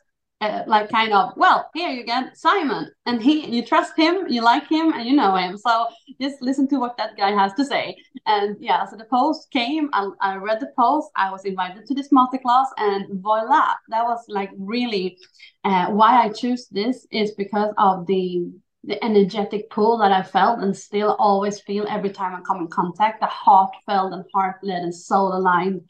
uh, 0.45 0.65
like 0.67 0.91
kind 0.91 1.13
of 1.13 1.33
well 1.37 1.71
here 1.75 1.91
you 1.91 2.05
get 2.05 2.37
simon 2.37 2.91
and 3.07 3.23
he 3.23 3.35
you 3.55 3.63
trust 3.65 3.93
him 3.97 4.15
you 4.29 4.41
like 4.43 4.67
him 4.69 4.93
and 4.93 5.07
you 5.09 5.15
know 5.15 5.35
him. 5.37 5.57
So 5.57 5.87
just 6.21 6.43
listen 6.43 6.69
to 6.69 6.79
what 6.79 6.97
that 6.99 7.17
guy 7.17 7.33
has 7.33 7.53
to 7.55 7.65
say. 7.65 7.97
And 8.27 8.57
yeah 8.61 8.85
so 8.85 8.97
the 8.97 9.05
post 9.05 9.51
came 9.51 9.91
i, 9.93 10.09
I 10.21 10.37
read 10.37 10.61
the 10.61 10.73
post 10.79 11.11
i 11.17 11.31
was 11.31 11.45
invited 11.45 11.87
to 11.87 11.95
this 11.95 12.11
masterclass 12.11 12.69
and 12.79 13.23
voila 13.23 13.75
that 13.89 14.05
was 14.05 14.21
like 14.29 14.51
really 14.59 15.19
uh, 15.65 15.87
why 15.99 16.23
i 16.25 16.29
choose 16.29 16.67
this 16.69 17.07
is 17.11 17.33
because 17.33 17.73
of 17.79 18.07
the 18.07 18.47
the 18.87 19.03
energetic 19.05 19.71
pull 19.71 19.99
that 19.99 20.13
I 20.13 20.23
felt 20.23 20.61
and 20.61 20.77
still 20.77 21.17
always 21.19 21.61
feel 21.61 21.87
every 21.89 22.11
time 22.11 22.35
I 22.35 22.41
come 22.47 22.59
in 22.59 22.69
contact, 22.69 23.21
the 23.21 23.27
heartfelt 23.27 24.13
and 24.13 24.25
heart-led 24.35 24.83
and 24.83 24.95
soul-aligned 24.95 25.81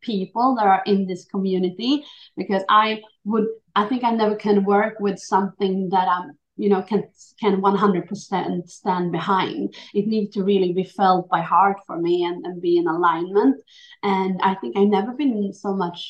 people 0.00 0.56
that 0.56 0.66
are 0.66 0.82
in 0.86 1.06
this 1.06 1.26
community. 1.26 2.04
Because 2.36 2.62
I 2.68 3.02
would 3.24 3.46
I 3.76 3.86
think 3.86 4.04
I 4.04 4.10
never 4.10 4.34
can 4.34 4.64
work 4.64 4.98
with 5.00 5.18
something 5.18 5.88
that 5.90 6.08
I'm 6.08 6.32
you 6.60 6.68
know 6.68 6.82
can 6.82 7.04
can 7.40 7.62
100% 7.62 8.68
stand 8.68 9.12
behind. 9.12 9.74
It 9.94 10.06
needs 10.06 10.34
to 10.34 10.44
really 10.44 10.72
be 10.74 10.84
felt 10.84 11.28
by 11.30 11.40
heart 11.40 11.78
for 11.86 11.98
me 11.98 12.24
and, 12.24 12.44
and 12.44 12.60
be 12.60 12.76
in 12.76 12.86
alignment. 12.86 13.56
And 14.02 14.40
i 14.42 14.54
think 14.54 14.76
i've 14.76 14.88
never 14.88 15.12
been 15.12 15.32
in 15.32 15.52
so 15.52 15.74
much 15.74 16.00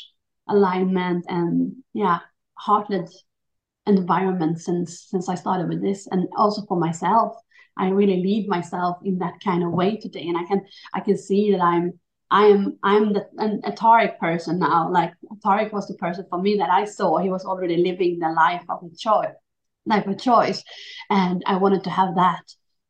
alignment 0.49 1.25
and 1.29 1.77
yeah 1.95 2.19
heart-led 2.55 3.09
environment 3.87 4.61
since 4.61 5.07
since 5.09 5.29
i 5.29 5.37
started 5.37 5.69
with 5.69 5.83
this. 5.83 6.09
And 6.11 6.29
also 6.37 6.63
for 6.67 6.79
myself 6.79 7.37
i 7.77 7.89
really 7.89 8.21
lead 8.23 8.49
myself 8.49 8.99
in 9.05 9.19
that 9.19 9.35
kind 9.45 9.63
of 9.63 9.71
way 9.73 9.97
today. 9.99 10.27
And 10.29 10.37
i 10.37 10.45
can 10.45 10.61
i 10.95 11.01
can 11.01 11.17
see 11.17 11.53
that 11.53 11.63
i'm 11.63 11.99
I 12.31 12.47
am 12.47 12.79
I'm 12.83 13.13
the 13.13 13.27
an, 13.39 13.61
a 13.65 14.09
person 14.21 14.59
now. 14.59 14.91
Like 14.91 15.13
Tarek 15.45 15.73
was 15.73 15.89
the 15.89 15.95
person 15.95 16.27
for 16.31 16.41
me 16.41 16.57
that 16.59 16.71
I 16.71 16.85
saw. 16.85 17.19
He 17.19 17.31
was 17.31 17.45
already 17.45 17.77
living 17.79 18.19
the 18.19 18.31
life 18.31 18.65
of 18.69 18.83
a 18.83 18.97
choice, 18.97 19.35
life 19.87 20.07
of 20.07 20.19
choice, 20.19 20.63
and 21.11 21.43
I 21.47 21.57
wanted 21.57 21.85
to 21.85 21.91
have 21.91 22.15
that. 22.17 22.43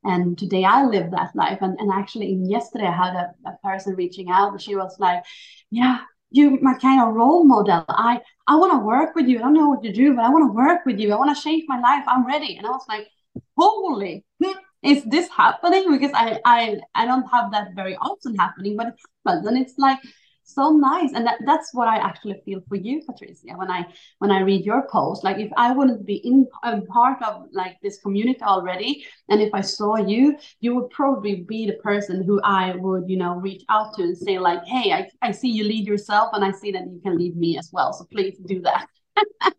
And 0.04 0.38
today 0.38 0.64
I 0.64 0.84
live 0.84 1.10
that 1.10 1.34
life. 1.34 1.58
And 1.62 1.78
and 1.78 1.90
actually, 1.92 2.38
yesterday 2.44 2.86
I 2.86 2.92
had 3.04 3.14
a, 3.14 3.34
a 3.46 3.56
person 3.62 3.94
reaching 3.96 4.30
out, 4.30 4.60
she 4.60 4.76
was 4.76 4.96
like, 4.98 5.22
"Yeah, 5.70 6.00
you 6.30 6.58
my 6.62 6.74
kind 6.74 7.02
of 7.02 7.14
role 7.14 7.44
model. 7.44 7.84
I 7.88 8.20
I 8.46 8.56
want 8.56 8.72
to 8.72 8.78
work 8.86 9.14
with 9.14 9.26
you. 9.26 9.38
I 9.38 9.42
don't 9.42 9.54
know 9.54 9.68
what 9.70 9.82
to 9.84 9.92
do, 9.92 10.14
but 10.14 10.24
I 10.24 10.30
want 10.30 10.48
to 10.50 10.54
work 10.56 10.84
with 10.86 10.98
you. 10.98 11.12
I 11.12 11.16
want 11.16 11.34
to 11.36 11.42
change 11.42 11.64
my 11.68 11.80
life. 11.80 12.04
I'm 12.06 12.26
ready." 12.26 12.56
And 12.56 12.66
I 12.66 12.70
was 12.70 12.84
like, 12.88 13.08
"Holy!" 13.56 14.24
Hmm, 14.42 14.58
is 14.82 15.04
this 15.04 15.28
happening? 15.28 15.90
Because 15.90 16.12
i 16.14 16.40
i 16.44 16.78
i 16.94 17.04
don't 17.04 17.26
have 17.30 17.50
that 17.52 17.68
very 17.74 17.96
often 17.96 18.34
happening 18.36 18.76
but 18.76 18.88
it 18.88 18.94
happens 19.26 19.46
and 19.46 19.58
it's 19.58 19.78
like 19.78 19.98
so 20.42 20.70
nice 20.70 21.12
and 21.12 21.26
that, 21.26 21.38
that's 21.46 21.72
what 21.74 21.86
i 21.86 21.96
actually 21.96 22.40
feel 22.44 22.60
for 22.68 22.74
you 22.74 23.02
patricia 23.06 23.54
when 23.56 23.70
i 23.70 23.86
when 24.18 24.30
i 24.30 24.40
read 24.40 24.64
your 24.64 24.86
post. 24.90 25.22
Like 25.22 25.38
if 25.38 25.50
i 25.56 25.72
wouldn't 25.72 26.04
be 26.06 26.16
in 26.16 26.46
a 26.64 26.80
part 26.82 27.22
of 27.22 27.46
like 27.52 27.76
this 27.82 27.98
community 27.98 28.42
already 28.42 29.04
and 29.28 29.40
if 29.40 29.50
i 29.54 29.60
saw 29.60 29.96
you 29.96 30.36
you 30.60 30.74
would 30.74 30.90
probably 30.90 31.44
be 31.48 31.66
the 31.66 31.74
person 31.74 32.24
who 32.24 32.40
i 32.42 32.74
would 32.76 33.04
you 33.08 33.16
know 33.16 33.34
reach 33.34 33.62
out 33.68 33.94
to 33.94 34.02
and 34.02 34.18
say 34.18 34.38
like 34.38 34.64
hey 34.64 34.92
i, 34.92 35.08
I 35.22 35.30
see 35.30 35.48
you 35.48 35.64
lead 35.64 35.86
yourself 35.86 36.30
and 36.32 36.44
i 36.44 36.50
see 36.50 36.72
that 36.72 36.82
you 36.82 37.00
can 37.02 37.16
lead 37.16 37.36
me 37.36 37.58
as 37.58 37.70
well 37.72 37.92
so 37.92 38.04
please 38.04 38.36
do 38.44 38.60
that. 38.62 38.86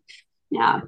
Yeah 0.50 0.82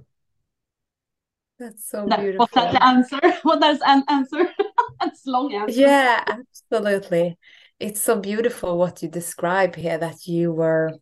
that's 1.59 1.88
so 1.88 2.07
that, 2.09 2.21
beautiful. 2.21 2.47
Was 2.47 2.51
that 2.55 2.73
the 2.73 2.85
answer? 2.85 3.21
What 3.43 3.61
well, 3.61 3.79
an 3.85 4.05
answer? 4.09 4.49
That's 5.01 5.27
long 5.27 5.53
answer. 5.55 5.81
Yeah, 5.81 6.25
absolutely. 6.27 7.37
It's 7.81 8.01
so 8.01 8.19
beautiful 8.19 8.79
what 8.79 9.03
you 9.03 9.09
describe 9.09 9.77
here 9.77 9.99
that 9.99 10.27
you 10.27 10.53
were 10.53 10.93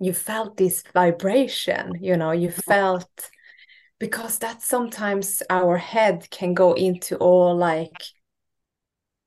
you 0.00 0.12
felt 0.12 0.56
this 0.56 0.82
vibration, 0.94 1.98
you 2.00 2.16
know, 2.16 2.30
you 2.30 2.50
felt 2.50 3.30
because 3.98 4.38
that 4.38 4.62
sometimes 4.62 5.42
our 5.50 5.76
head 5.76 6.28
can 6.30 6.54
go 6.54 6.72
into 6.74 7.16
all 7.16 7.56
like 7.56 8.04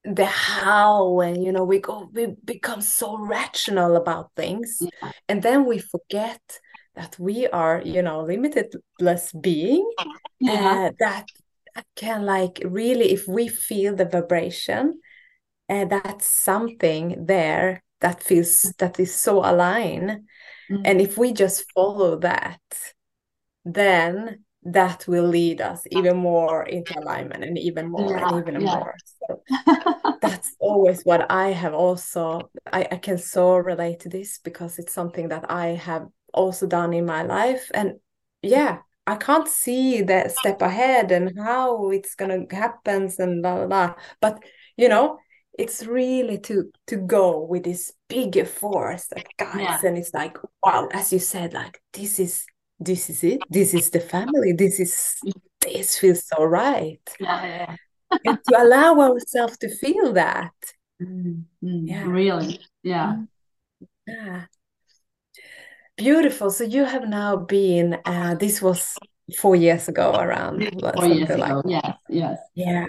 the 0.03 0.25
how 0.25 1.19
and 1.19 1.43
you 1.43 1.51
know 1.51 1.63
we 1.63 1.79
go 1.79 2.09
we 2.11 2.33
become 2.43 2.81
so 2.81 3.17
rational 3.19 3.95
about 3.95 4.31
things 4.35 4.79
yeah. 4.81 5.11
and 5.29 5.43
then 5.43 5.63
we 5.65 5.77
forget 5.77 6.41
that 6.95 7.17
we 7.19 7.47
are 7.47 7.81
you 7.83 8.01
know 8.01 8.23
limitless 8.23 9.31
being 9.39 9.89
yeah. 10.39 10.89
uh, 10.89 10.91
that, 10.99 11.27
can 11.95 12.25
like 12.25 12.61
really 12.65 13.11
if 13.11 13.27
we 13.27 13.47
feel 13.47 13.95
the 13.95 14.05
vibration 14.05 14.99
uh, 15.69 15.85
that's 15.85 16.27
something 16.27 17.25
there 17.25 17.81
that 18.01 18.21
feels 18.21 18.73
that 18.77 18.99
is 18.99 19.13
so 19.15 19.39
aligned 19.39 20.09
mm-hmm. 20.69 20.81
and 20.83 20.99
if 20.99 21.17
we 21.17 21.31
just 21.31 21.63
follow 21.71 22.17
that 22.17 22.59
then 23.63 24.43
that 24.63 25.07
will 25.07 25.27
lead 25.27 25.61
us 25.61 25.81
even 25.91 26.17
more 26.17 26.63
into 26.63 26.97
alignment 26.99 27.43
and 27.43 27.57
even 27.57 27.89
more 27.89 28.17
yeah, 28.17 28.27
and 28.27 28.41
even 28.41 28.61
yeah. 28.61 28.75
more 28.75 28.95
so 29.19 29.41
that's 30.21 30.55
always 30.59 31.03
what 31.03 31.31
i 31.31 31.49
have 31.49 31.73
also 31.73 32.49
I, 32.71 32.87
I 32.91 32.97
can 32.97 33.17
so 33.17 33.55
relate 33.55 34.01
to 34.01 34.09
this 34.09 34.39
because 34.39 34.77
it's 34.77 34.93
something 34.93 35.29
that 35.29 35.49
i 35.49 35.67
have 35.67 36.07
also 36.33 36.67
done 36.67 36.93
in 36.93 37.05
my 37.05 37.23
life. 37.23 37.69
And 37.73 37.99
yeah 38.41 38.79
i 39.07 39.15
can't 39.15 39.47
see 39.47 40.01
the 40.01 40.29
step 40.29 40.61
ahead 40.61 41.11
and 41.11 41.37
how 41.39 41.89
it's 41.89 42.15
gonna 42.15 42.45
happen 42.51 43.11
and 43.19 43.41
blah 43.41 43.55
blah 43.55 43.67
blah. 43.67 43.93
But 44.19 44.43
you 44.77 44.89
know 44.89 45.19
it's 45.57 45.85
really 45.85 46.37
to 46.39 46.71
to 46.87 46.97
go 46.97 47.41
with 47.41 47.63
this 47.63 47.93
bigger 48.07 48.45
force 48.45 49.07
that 49.07 49.25
guys 49.37 49.59
yeah. 49.59 49.79
and 49.83 49.97
it's 49.97 50.13
like 50.13 50.37
wow 50.63 50.87
as 50.93 51.11
you 51.11 51.19
said 51.19 51.53
like 51.53 51.81
this 51.93 52.19
is 52.19 52.45
this 52.79 53.11
is 53.11 53.23
it. 53.23 53.41
This 53.47 53.75
is 53.75 53.91
the 53.91 53.99
family. 53.99 54.53
This 54.53 54.79
is 54.79 55.19
this 55.59 55.99
feels 55.99 56.25
so 56.25 56.43
right. 56.43 56.99
Yeah, 57.19 57.45
yeah. 57.45 57.75
and 58.25 58.39
to 58.49 58.63
allow 58.63 58.99
ourselves 58.99 59.55
to 59.59 59.69
feel 59.69 60.13
that. 60.13 60.51
Mm, 60.99 61.43
mm, 61.63 61.87
yeah. 61.87 62.03
Really. 62.05 62.59
Yeah. 62.81 63.17
Yeah 64.07 64.45
beautiful. 66.01 66.49
So 66.49 66.63
you 66.63 66.85
have 66.85 67.07
now 67.07 67.37
been 67.37 67.99
uh 68.05 68.35
this 68.35 68.61
was 68.61 68.97
four 69.37 69.55
years 69.55 69.87
ago 69.87 70.15
around 70.15 70.67
four 70.95 71.05
years 71.05 71.29
ago. 71.29 71.61
Yes 71.65 71.95
yes. 72.09 72.37
Yeah. 72.55 72.87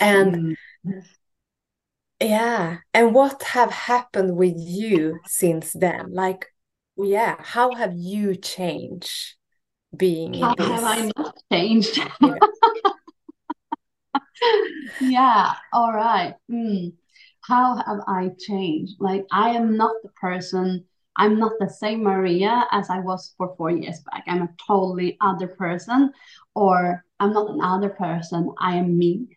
And 0.00 0.56
mm. 0.86 1.02
yeah. 2.20 2.78
And 2.94 3.14
what 3.14 3.42
have 3.42 3.70
happened 3.70 4.36
with 4.36 4.54
you 4.56 5.18
since 5.26 5.72
then? 5.72 6.12
Like 6.12 6.46
yeah 6.96 7.36
how 7.40 7.74
have 7.74 7.94
you 7.94 8.36
changed 8.36 9.36
being 9.96 10.34
how 10.34 10.54
have 10.58 10.84
i 10.84 11.10
not 11.16 11.36
changed? 11.50 11.96
Yeah, 12.20 12.34
yeah 15.00 15.52
all 15.72 15.92
right. 15.92 16.34
Mm. 16.50 16.92
how 17.40 17.76
have 17.76 18.00
i 18.06 18.30
changed? 18.38 18.96
Like 19.00 19.26
i 19.32 19.50
am 19.50 19.76
not 19.76 19.94
the 20.02 20.10
person 20.10 20.84
i'm 21.18 21.38
not 21.38 21.52
the 21.60 21.68
same 21.68 22.02
maria 22.02 22.66
as 22.72 22.88
i 22.90 22.98
was 23.00 23.34
for 23.36 23.54
four 23.56 23.70
years 23.70 24.00
back 24.10 24.24
i'm 24.26 24.42
a 24.42 24.48
totally 24.66 25.16
other 25.20 25.48
person 25.48 26.10
or 26.54 27.04
i'm 27.20 27.32
not 27.32 27.50
another 27.50 27.90
person 27.90 28.50
i 28.60 28.76
am 28.76 28.96
me 28.96 29.28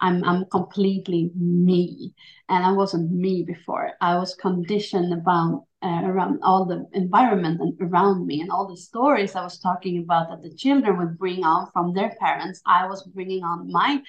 I'm 0.00 0.22
I'm 0.24 0.44
completely 0.46 1.30
me, 1.34 2.14
and 2.48 2.64
I 2.64 2.72
wasn't 2.72 3.10
me 3.10 3.42
before. 3.42 3.92
I 4.00 4.16
was 4.16 4.34
conditioned 4.34 5.12
about 5.12 5.64
uh, 5.82 6.02
around 6.04 6.40
all 6.42 6.64
the 6.64 6.86
environment 6.92 7.60
and 7.60 7.76
around 7.80 8.26
me, 8.26 8.40
and 8.40 8.50
all 8.50 8.68
the 8.68 8.76
stories 8.76 9.34
I 9.34 9.42
was 9.42 9.58
talking 9.58 9.98
about 9.98 10.28
that 10.28 10.42
the 10.42 10.54
children 10.56 10.98
would 10.98 11.18
bring 11.18 11.44
on 11.44 11.70
from 11.72 11.94
their 11.94 12.14
parents. 12.20 12.60
I 12.66 12.86
was 12.86 13.02
bringing 13.08 13.42
on 13.42 13.70
my 13.72 14.02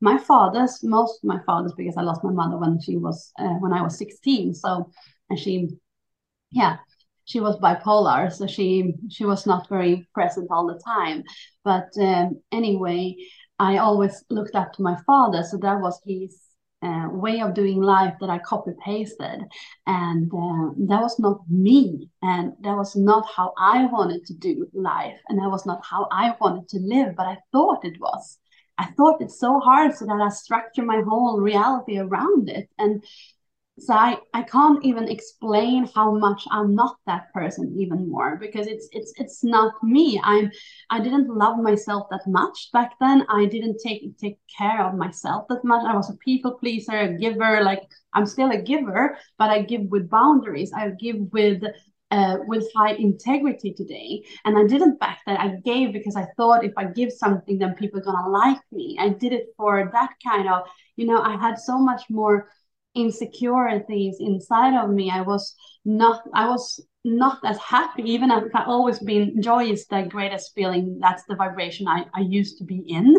my 0.00 0.18
father's 0.18 0.82
most 0.82 1.22
my 1.24 1.40
father's 1.46 1.74
because 1.74 1.96
I 1.96 2.02
lost 2.02 2.24
my 2.24 2.32
mother 2.32 2.56
when 2.58 2.80
she 2.80 2.96
was 2.96 3.32
uh, 3.38 3.56
when 3.60 3.72
I 3.72 3.82
was 3.82 3.98
16. 3.98 4.54
So 4.54 4.90
and 5.30 5.38
she, 5.38 5.68
yeah, 6.54 6.76
she 7.24 7.40
was 7.40 7.58
bipolar, 7.58 8.32
so 8.32 8.46
she 8.46 8.94
she 9.10 9.24
was 9.24 9.46
not 9.46 9.68
very 9.68 10.06
present 10.14 10.48
all 10.50 10.66
the 10.66 10.80
time. 10.84 11.24
But 11.64 11.88
um, 12.00 12.40
anyway, 12.52 13.16
I 13.58 13.78
always 13.78 14.24
looked 14.30 14.54
up 14.54 14.72
to 14.74 14.82
my 14.82 14.96
father, 15.04 15.42
so 15.42 15.56
that 15.58 15.80
was 15.80 16.00
his 16.06 16.40
uh, 16.82 17.08
way 17.10 17.40
of 17.40 17.54
doing 17.54 17.80
life 17.82 18.14
that 18.20 18.30
I 18.30 18.38
copy 18.38 18.72
pasted, 18.84 19.40
and 19.86 20.26
uh, 20.32 20.70
that 20.88 21.02
was 21.02 21.18
not 21.18 21.40
me, 21.50 22.08
and 22.22 22.52
that 22.60 22.76
was 22.76 22.94
not 22.94 23.26
how 23.36 23.52
I 23.58 23.86
wanted 23.86 24.24
to 24.26 24.34
do 24.34 24.68
life, 24.72 25.18
and 25.28 25.38
that 25.38 25.50
was 25.50 25.66
not 25.66 25.84
how 25.84 26.06
I 26.12 26.36
wanted 26.40 26.68
to 26.68 26.78
live, 26.78 27.16
but 27.16 27.26
I 27.26 27.38
thought 27.52 27.84
it 27.84 27.98
was. 28.00 28.38
I 28.78 28.86
thought 28.96 29.22
it's 29.22 29.40
so 29.40 29.60
hard, 29.60 29.94
so 29.94 30.04
that 30.06 30.20
I 30.20 30.28
structure 30.28 30.84
my 30.84 31.00
whole 31.08 31.40
reality 31.40 31.98
around 31.98 32.48
it, 32.48 32.68
and 32.78 33.02
so 33.78 33.92
I, 33.92 34.18
I 34.32 34.42
can't 34.42 34.84
even 34.84 35.08
explain 35.08 35.88
how 35.94 36.12
much 36.14 36.44
i'm 36.52 36.74
not 36.74 36.96
that 37.06 37.32
person 37.32 37.74
even 37.76 38.08
more 38.08 38.36
because 38.36 38.66
it's 38.68 38.88
it's 38.92 39.12
it's 39.16 39.42
not 39.42 39.74
me 39.82 40.20
i'm 40.22 40.50
i 40.90 41.00
didn't 41.00 41.28
love 41.28 41.58
myself 41.58 42.06
that 42.10 42.24
much 42.26 42.70
back 42.72 42.92
then 43.00 43.26
i 43.28 43.46
didn't 43.46 43.78
take 43.82 44.16
take 44.18 44.38
care 44.56 44.84
of 44.86 44.94
myself 44.94 45.46
that 45.48 45.64
much 45.64 45.84
i 45.84 45.94
was 45.96 46.08
a 46.08 46.16
people 46.18 46.52
pleaser 46.52 46.98
a 46.98 47.18
giver 47.18 47.62
like 47.64 47.82
i'm 48.14 48.26
still 48.26 48.50
a 48.52 48.62
giver 48.62 49.18
but 49.38 49.50
i 49.50 49.60
give 49.60 49.82
with 49.90 50.08
boundaries 50.08 50.72
i 50.76 50.90
give 50.90 51.16
with 51.32 51.62
uh, 52.10 52.36
with 52.46 52.64
high 52.76 52.92
integrity 52.92 53.72
today. 53.72 54.22
And 54.44 54.56
I 54.56 54.64
didn't 54.68 55.00
back 55.00 55.20
then. 55.26 55.36
I 55.36 55.56
gave 55.64 55.92
because 55.92 56.14
I 56.14 56.26
thought 56.36 56.64
if 56.64 56.72
I 56.76 56.84
give 56.84 57.10
something, 57.10 57.58
then 57.58 57.74
people 57.74 57.98
are 57.98 58.04
gonna 58.04 58.28
like 58.28 58.60
me. 58.70 58.96
I 59.00 59.08
did 59.08 59.32
it 59.32 59.46
for 59.56 59.90
that 59.92 60.10
kind 60.24 60.48
of, 60.48 60.62
you 60.94 61.06
know, 61.06 61.20
I 61.20 61.36
had 61.36 61.58
so 61.58 61.76
much 61.76 62.02
more 62.08 62.48
insecurities 62.94 64.16
inside 64.20 64.74
of 64.76 64.90
me 64.90 65.10
i 65.10 65.20
was 65.20 65.54
not 65.84 66.22
i 66.34 66.48
was 66.48 66.80
not 67.04 67.38
as 67.44 67.58
happy. 67.58 68.02
Even 68.10 68.30
if 68.30 68.54
i 68.54 68.64
always 68.64 68.98
been 68.98 69.40
joy 69.42 69.64
is 69.64 69.86
the 69.86 70.02
greatest 70.02 70.54
feeling. 70.54 70.98
That's 71.00 71.24
the 71.24 71.36
vibration 71.36 71.86
I, 71.86 72.06
I 72.14 72.20
used 72.20 72.58
to 72.58 72.64
be 72.64 72.78
in. 72.78 73.16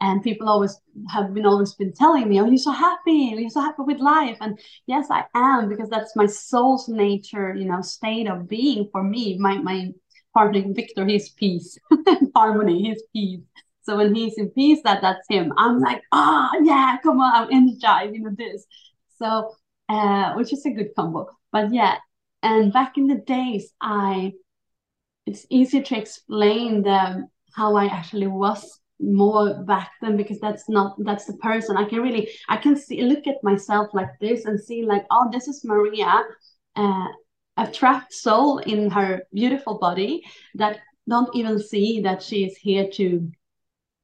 And 0.00 0.22
people 0.22 0.48
always 0.48 0.78
have 1.10 1.34
been 1.34 1.46
always 1.46 1.74
been 1.74 1.92
telling 1.92 2.28
me 2.28 2.40
oh 2.40 2.44
you're 2.44 2.58
so 2.58 2.70
happy. 2.70 3.34
You're 3.36 3.50
so 3.50 3.60
happy 3.60 3.82
with 3.82 3.98
life. 3.98 4.38
And 4.40 4.58
yes 4.86 5.08
i 5.10 5.24
am 5.34 5.68
because 5.68 5.90
that's 5.90 6.14
my 6.14 6.26
soul's 6.26 6.88
nature 6.88 7.54
you 7.54 7.64
know 7.64 7.80
state 7.82 8.28
of 8.28 8.48
being 8.48 8.88
for 8.92 9.02
me. 9.02 9.36
My 9.38 9.58
my 9.58 9.90
partner 10.32 10.62
victor 10.68 11.04
his 11.04 11.30
peace. 11.30 11.78
Harmony 12.36 12.90
his 12.90 13.02
peace. 13.12 13.40
So 13.82 13.96
when 13.96 14.14
he's 14.14 14.38
in 14.38 14.50
peace 14.50 14.80
that 14.84 15.02
that's 15.02 15.26
him. 15.28 15.52
I'm 15.56 15.80
like 15.80 16.02
ah 16.12 16.50
oh, 16.54 16.62
yeah 16.62 16.96
come 17.02 17.20
on 17.20 17.32
i'm 17.34 17.48
energized 17.52 18.14
you 18.14 18.22
know 18.22 18.34
this 18.36 18.66
so, 19.18 19.54
uh, 19.88 20.34
which 20.34 20.52
is 20.52 20.64
a 20.66 20.70
good 20.70 20.94
combo. 20.96 21.28
But 21.52 21.72
yeah, 21.72 21.96
and 22.42 22.72
back 22.72 22.96
in 22.98 23.06
the 23.06 23.16
days, 23.16 23.72
I 23.80 24.32
it's 25.26 25.46
easier 25.50 25.82
to 25.82 25.98
explain 25.98 26.82
the 26.82 27.26
how 27.54 27.76
I 27.76 27.86
actually 27.86 28.28
was 28.28 28.80
more 29.00 29.62
back 29.64 29.90
then 30.00 30.16
because 30.16 30.40
that's 30.40 30.68
not 30.68 30.96
that's 31.04 31.26
the 31.26 31.36
person 31.38 31.76
I 31.76 31.84
can 31.84 32.00
really 32.00 32.30
I 32.48 32.56
can 32.56 32.76
see 32.76 33.02
look 33.02 33.26
at 33.26 33.42
myself 33.42 33.88
like 33.92 34.08
this 34.20 34.46
and 34.46 34.58
see 34.58 34.84
like 34.84 35.04
oh 35.10 35.28
this 35.32 35.48
is 35.48 35.64
Maria 35.64 36.22
uh, 36.76 37.06
a 37.56 37.66
trapped 37.70 38.12
soul 38.12 38.58
in 38.58 38.90
her 38.90 39.22
beautiful 39.34 39.78
body 39.78 40.22
that 40.54 40.80
don't 41.08 41.34
even 41.34 41.58
see 41.58 42.00
that 42.02 42.22
she 42.22 42.44
is 42.44 42.56
here 42.56 42.88
to 42.92 43.30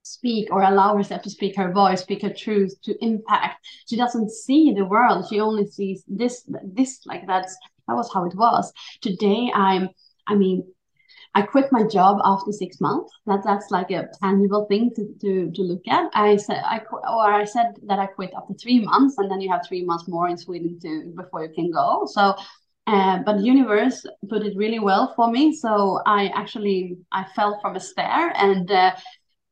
speak 0.02 0.48
or 0.50 0.62
allow 0.62 0.96
herself 0.96 1.22
to 1.22 1.30
speak 1.30 1.56
her 1.56 1.72
voice, 1.72 2.02
speak 2.02 2.22
her 2.22 2.32
truth, 2.32 2.74
to 2.82 2.94
impact. 3.04 3.64
She 3.88 3.96
doesn't 3.96 4.30
see 4.30 4.72
the 4.72 4.84
world. 4.84 5.26
She 5.28 5.40
only 5.40 5.66
sees 5.66 6.04
this, 6.06 6.48
this, 6.64 7.00
like 7.06 7.26
that's 7.26 7.56
that 7.88 7.94
was 7.94 8.12
how 8.12 8.24
it 8.26 8.34
was. 8.36 8.72
Today, 9.00 9.50
I'm, 9.54 9.88
I 10.26 10.34
mean, 10.34 10.64
I 11.34 11.42
quit 11.42 11.72
my 11.72 11.84
job 11.84 12.18
after 12.24 12.52
six 12.52 12.80
months. 12.80 13.10
That 13.26 13.40
that's 13.44 13.70
like 13.70 13.90
a 13.90 14.08
tangible 14.22 14.66
thing 14.66 14.90
to, 14.96 15.06
to, 15.20 15.50
to 15.50 15.62
look 15.62 15.88
at. 15.88 16.10
I 16.14 16.36
said 16.36 16.62
I 16.64 16.80
or 16.92 17.32
I 17.32 17.44
said 17.44 17.74
that 17.86 17.98
I 17.98 18.06
quit 18.06 18.32
after 18.36 18.54
three 18.54 18.80
months, 18.80 19.16
and 19.18 19.30
then 19.30 19.40
you 19.40 19.50
have 19.50 19.66
three 19.66 19.84
months 19.84 20.06
more 20.08 20.28
in 20.28 20.36
Sweden 20.36 20.78
to 20.82 21.12
before 21.16 21.44
you 21.44 21.52
can 21.54 21.70
go. 21.70 22.06
So, 22.06 22.34
uh, 22.86 23.18
but 23.24 23.40
universe 23.40 24.04
put 24.28 24.42
it 24.42 24.56
really 24.56 24.78
well 24.78 25.14
for 25.16 25.30
me. 25.30 25.54
So 25.54 26.00
I 26.04 26.26
actually 26.34 26.98
I 27.10 27.24
fell 27.34 27.58
from 27.62 27.76
a 27.76 27.80
stair, 27.80 28.32
and 28.36 28.70
uh, 28.70 28.92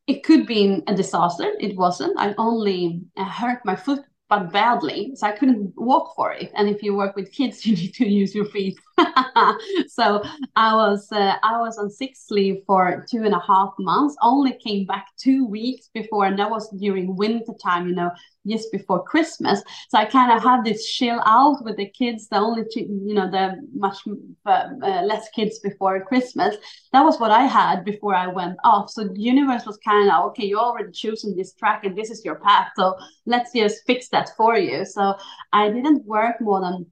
it 0.07 0.23
could 0.23 0.47
be 0.47 0.81
a 0.87 0.95
disaster. 0.95 1.53
It 1.59 1.75
wasn't. 1.77 2.19
I 2.19 2.33
only 2.37 3.01
uh, 3.17 3.25
hurt 3.25 3.63
my 3.65 3.75
foot 3.75 4.01
but 4.29 4.51
badly. 4.51 5.11
So 5.15 5.27
I 5.27 5.31
couldn't 5.33 5.73
walk 5.75 6.15
for 6.15 6.31
it. 6.31 6.51
And 6.55 6.69
if 6.69 6.81
you 6.81 6.95
work 6.95 7.15
with 7.15 7.31
kids, 7.31 7.65
you 7.65 7.75
need 7.75 7.93
to 7.95 8.07
use 8.07 8.33
your 8.33 8.45
feet. 8.45 8.79
so 9.87 10.23
I 10.55 10.75
was 10.75 11.11
uh, 11.11 11.35
I 11.43 11.59
was 11.59 11.77
on 11.77 11.89
sick 11.89 12.15
leave 12.29 12.61
for 12.65 13.05
two 13.09 13.23
and 13.23 13.33
a 13.33 13.39
half 13.39 13.73
months. 13.79 14.15
Only 14.21 14.53
came 14.53 14.85
back 14.85 15.07
two 15.17 15.45
weeks 15.45 15.89
before, 15.93 16.25
and 16.25 16.37
that 16.39 16.49
was 16.49 16.69
during 16.79 17.15
winter 17.15 17.53
time. 17.61 17.87
You 17.87 17.95
know, 17.95 18.11
just 18.47 18.71
before 18.71 19.03
Christmas. 19.03 19.61
So 19.89 19.97
I 19.97 20.05
kind 20.05 20.31
of 20.31 20.43
had 20.43 20.63
this 20.63 20.89
chill 20.89 21.21
out 21.25 21.63
with 21.63 21.77
the 21.77 21.89
kids. 21.89 22.27
The 22.27 22.37
only 22.37 22.63
you 22.75 23.13
know 23.13 23.29
the 23.29 23.55
much 23.73 23.97
uh, 24.45 24.67
uh, 24.81 25.01
less 25.03 25.29
kids 25.29 25.59
before 25.59 26.03
Christmas. 26.05 26.55
That 26.93 27.03
was 27.03 27.19
what 27.19 27.31
I 27.31 27.43
had 27.43 27.85
before 27.85 28.15
I 28.15 28.27
went 28.27 28.57
off. 28.63 28.89
So 28.89 29.07
the 29.07 29.19
universe 29.19 29.65
was 29.65 29.77
kind 29.77 30.11
of 30.11 30.25
okay. 30.29 30.45
You 30.45 30.59
already 30.59 30.91
chosen 30.91 31.35
this 31.35 31.53
track, 31.53 31.83
and 31.85 31.97
this 31.97 32.09
is 32.09 32.25
your 32.25 32.35
path. 32.35 32.69
So 32.75 32.95
let's 33.25 33.53
just 33.53 33.85
fix 33.85 34.09
that 34.09 34.31
for 34.35 34.57
you. 34.57 34.85
So 34.85 35.15
I 35.53 35.69
didn't 35.69 36.05
work 36.05 36.41
more 36.41 36.61
than 36.61 36.85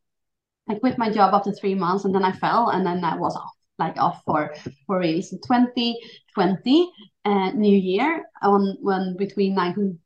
I 0.69 0.75
quit 0.75 0.97
my 0.97 1.09
job 1.09 1.33
after 1.33 1.51
three 1.51 1.75
months 1.75 2.05
and 2.05 2.13
then 2.13 2.23
I 2.23 2.31
fell 2.31 2.69
and 2.69 2.85
then 2.85 3.03
I 3.03 3.15
was 3.17 3.35
off, 3.35 3.53
like 3.79 3.97
off 3.97 4.21
for 4.25 4.53
for 4.85 4.99
real. 4.99 5.21
So 5.21 5.37
2020, 5.37 6.91
uh, 7.25 7.51
New 7.51 7.75
Year 7.77 8.25
on 8.41 8.77
when 8.81 9.17
between 9.17 9.55
19, 9.55 9.99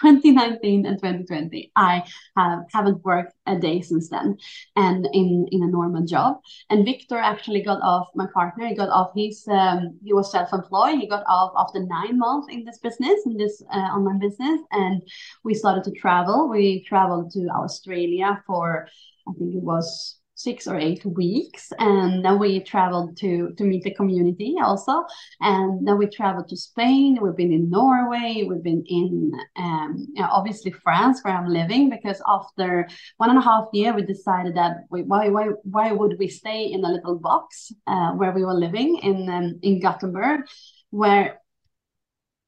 2019 0.00 0.86
and 0.86 0.98
2020 0.98 1.70
i 1.76 2.02
have 2.36 2.60
haven't 2.72 3.04
worked 3.04 3.34
a 3.46 3.58
day 3.58 3.80
since 3.80 4.08
then 4.08 4.36
and 4.76 5.06
in 5.12 5.46
in 5.50 5.62
a 5.62 5.66
normal 5.66 6.04
job 6.04 6.40
and 6.70 6.84
victor 6.84 7.18
actually 7.18 7.62
got 7.62 7.80
off 7.82 8.08
my 8.14 8.26
partner 8.34 8.66
he 8.66 8.74
got 8.74 8.88
off 8.88 9.10
his 9.16 9.46
um, 9.48 9.98
he 10.04 10.12
was 10.12 10.30
self-employed 10.30 10.98
he 10.98 11.08
got 11.08 11.24
off 11.28 11.52
after 11.56 11.80
nine 11.80 12.18
months 12.18 12.48
in 12.50 12.64
this 12.64 12.78
business 12.78 13.20
in 13.26 13.36
this 13.36 13.62
uh, 13.72 13.88
online 13.96 14.18
business 14.18 14.60
and 14.72 15.02
we 15.44 15.54
started 15.54 15.84
to 15.84 15.92
travel 15.92 16.48
we 16.48 16.82
traveled 16.84 17.30
to 17.30 17.48
australia 17.48 18.42
for 18.46 18.88
i 19.28 19.32
think 19.38 19.54
it 19.54 19.62
was 19.62 20.20
six 20.36 20.66
or 20.66 20.78
eight 20.78 21.04
weeks. 21.04 21.72
And 21.78 22.24
then 22.24 22.38
we 22.38 22.60
traveled 22.60 23.16
to 23.18 23.52
to 23.56 23.64
meet 23.64 23.82
the 23.82 23.94
community 23.94 24.54
also. 24.62 25.04
And 25.40 25.86
then 25.86 25.98
we 25.98 26.06
traveled 26.06 26.48
to 26.48 26.56
spain. 26.56 27.18
We've 27.20 27.34
been 27.34 27.52
in 27.52 27.70
norway. 27.70 28.44
We've 28.48 28.62
been 28.62 28.84
in 28.86 29.32
um, 29.56 30.06
you 30.14 30.22
know, 30.22 30.28
obviously 30.30 30.70
france 30.70 31.20
where 31.22 31.34
i'm 31.34 31.48
living 31.48 31.88
because 31.88 32.20
after 32.26 32.86
one 33.16 33.30
and 33.30 33.38
a 33.38 33.42
half 33.42 33.64
year 33.72 33.94
we 33.94 34.02
decided 34.02 34.54
that 34.54 34.72
we, 34.90 35.02
why 35.02 35.28
why 35.28 35.46
why 35.62 35.90
would 35.92 36.18
we 36.18 36.28
stay 36.28 36.64
in 36.64 36.84
a 36.84 36.92
little 36.92 37.18
box 37.18 37.72
uh, 37.86 38.10
where 38.12 38.32
we 38.32 38.44
were 38.44 38.54
living 38.54 38.98
in 38.98 39.28
um, 39.28 39.58
in 39.62 39.80
gothenburg 39.80 40.42
where 40.90 41.40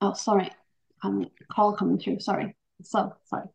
oh 0.01 0.13
sorry. 0.13 0.51
Call 1.55 1.77
coming 1.77 1.99
through. 1.99 2.19
Sorry 2.19 2.58
so 2.83 3.13
sorry 3.25 3.47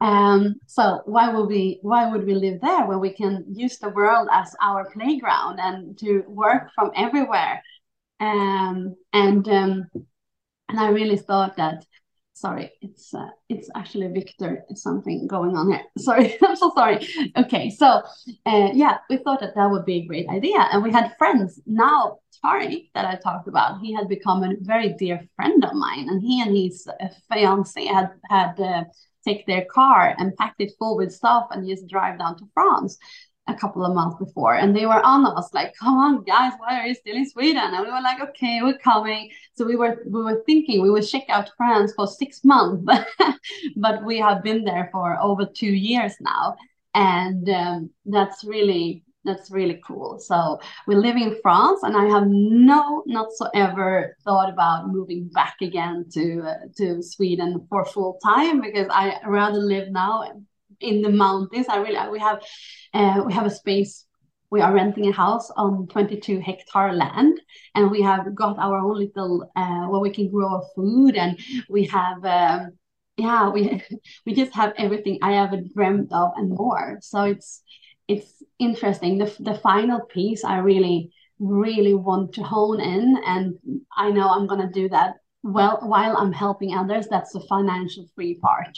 um, 0.00 0.56
so 0.66 1.02
why 1.04 1.32
would 1.32 1.46
we 1.46 1.78
why 1.82 2.10
would 2.10 2.26
we 2.26 2.34
live 2.34 2.60
there 2.60 2.86
where 2.86 2.98
we 2.98 3.10
can 3.10 3.44
use 3.48 3.78
the 3.78 3.90
world 3.90 4.28
as 4.32 4.54
our 4.62 4.90
playground 4.90 5.60
and 5.60 5.98
to 5.98 6.24
work 6.26 6.70
from 6.74 6.90
everywhere? 6.96 7.62
Um, 8.18 8.96
and 9.12 9.48
um, 9.48 9.90
and 10.68 10.80
I 10.80 10.88
really 10.88 11.16
thought 11.16 11.56
that 11.56 11.84
sorry, 12.40 12.72
it's 12.80 13.12
uh, 13.14 13.28
it's 13.48 13.68
actually 13.76 14.08
Victor. 14.08 14.64
something 14.74 15.26
going 15.26 15.56
on 15.56 15.70
here. 15.70 15.82
Sorry, 15.98 16.36
I'm 16.42 16.56
so 16.56 16.72
sorry. 16.74 17.06
Okay, 17.36 17.70
so 17.70 18.02
uh, 18.46 18.70
yeah, 18.72 18.98
we 19.08 19.18
thought 19.18 19.40
that 19.40 19.54
that 19.54 19.70
would 19.70 19.84
be 19.84 19.96
a 19.98 20.06
great 20.06 20.28
idea, 20.28 20.58
and 20.72 20.82
we 20.82 20.90
had 20.90 21.14
friends. 21.18 21.60
Now 21.66 22.18
Tariq 22.44 22.90
that 22.94 23.04
I 23.04 23.16
talked 23.16 23.48
about, 23.48 23.80
he 23.80 23.92
had 23.92 24.08
become 24.08 24.42
a 24.42 24.54
very 24.60 24.94
dear 24.94 25.20
friend 25.36 25.64
of 25.64 25.74
mine, 25.74 26.08
and 26.08 26.22
he 26.22 26.40
and 26.40 26.56
his 26.56 26.88
uh, 26.88 27.08
fiance 27.32 27.84
had 27.84 28.10
had. 28.28 28.58
Uh, 28.58 28.84
take 29.22 29.46
their 29.46 29.66
car 29.66 30.14
and 30.16 30.34
packed 30.36 30.62
it 30.62 30.72
full 30.78 30.96
with 30.96 31.12
stuff 31.12 31.48
and 31.50 31.68
just 31.68 31.86
drive 31.86 32.18
down 32.18 32.38
to 32.38 32.48
France 32.54 32.96
a 33.50 33.58
couple 33.58 33.84
of 33.84 33.94
months 33.94 34.16
before 34.18 34.54
and 34.54 34.74
they 34.74 34.86
were 34.86 35.04
on 35.04 35.26
us 35.26 35.50
like 35.52 35.72
come 35.78 35.96
on 35.98 36.24
guys 36.24 36.52
why 36.58 36.78
are 36.78 36.86
you 36.86 36.94
still 36.94 37.16
in 37.16 37.28
sweden? 37.28 37.58
And 37.74 37.86
we 37.86 37.92
were 37.92 38.00
like 38.00 38.20
okay 38.20 38.60
we're 38.62 38.78
coming. 38.78 39.30
So 39.56 39.64
we 39.64 39.76
were 39.76 40.02
we 40.06 40.22
were 40.22 40.42
thinking 40.46 40.82
we 40.82 40.90
would 40.90 41.06
check 41.06 41.24
out 41.28 41.50
france 41.56 41.92
for 41.94 42.06
six 42.06 42.44
months 42.44 42.84
but 43.76 44.04
we 44.04 44.18
have 44.18 44.42
been 44.42 44.64
there 44.64 44.88
for 44.92 45.20
over 45.20 45.46
two 45.46 45.72
years 45.72 46.14
now. 46.20 46.56
And 46.94 47.48
um, 47.48 47.90
that's 48.06 48.44
really 48.44 49.04
that's 49.24 49.50
really 49.50 49.80
cool. 49.86 50.18
So 50.18 50.60
we 50.86 50.94
live 50.94 51.16
in 51.16 51.38
France, 51.42 51.82
and 51.82 51.96
I 51.96 52.06
have 52.06 52.26
no 52.26 53.02
not 53.06 53.28
so 53.32 53.48
ever 53.54 54.16
thought 54.24 54.50
about 54.50 54.88
moving 54.88 55.28
back 55.28 55.56
again 55.60 56.06
to 56.12 56.42
uh, 56.42 56.54
to 56.78 57.02
Sweden 57.02 57.66
for 57.68 57.84
full 57.84 58.18
time 58.24 58.60
because 58.60 58.88
I 58.90 59.18
rather 59.26 59.58
live 59.58 59.90
now 59.90 60.22
in 60.80 61.02
the 61.02 61.10
mountains. 61.10 61.66
I 61.68 61.78
really 61.78 62.10
we 62.10 62.18
have 62.18 62.42
uh, 62.94 63.22
we 63.26 63.32
have 63.32 63.46
a 63.46 63.50
space. 63.50 64.06
We 64.50 64.60
are 64.60 64.74
renting 64.74 65.08
a 65.08 65.12
house 65.12 65.50
on 65.56 65.86
22 65.86 66.40
hectare 66.40 66.92
land, 66.92 67.40
and 67.74 67.90
we 67.90 68.02
have 68.02 68.34
got 68.34 68.58
our 68.58 68.78
own 68.78 68.98
little 68.98 69.50
uh, 69.54 69.86
where 69.86 70.00
we 70.00 70.10
can 70.10 70.30
grow 70.30 70.48
our 70.48 70.64
food, 70.74 71.16
and 71.16 71.38
we 71.68 71.84
have. 71.86 72.24
Um, 72.24 72.72
yeah, 73.16 73.48
we 73.50 73.82
we 74.26 74.34
just 74.34 74.54
have 74.54 74.72
everything 74.76 75.18
I 75.22 75.34
ever 75.34 75.58
dreamt 75.74 76.12
of 76.12 76.32
and 76.36 76.50
more. 76.50 76.98
So 77.00 77.22
it's 77.24 77.62
it's 78.08 78.42
interesting. 78.58 79.18
The, 79.18 79.34
the 79.40 79.54
final 79.54 80.00
piece 80.00 80.44
I 80.44 80.58
really, 80.58 81.12
really 81.38 81.94
want 81.94 82.34
to 82.34 82.42
hone 82.42 82.80
in, 82.80 83.22
and 83.24 83.54
I 83.96 84.10
know 84.10 84.28
I'm 84.28 84.48
to 84.48 84.70
do 84.72 84.88
that 84.88 85.14
well 85.42 85.78
while 85.82 86.16
I'm 86.16 86.32
helping 86.32 86.74
others. 86.74 87.06
That's 87.08 87.32
the 87.32 87.46
financial 87.48 88.06
free 88.14 88.34
part. 88.34 88.76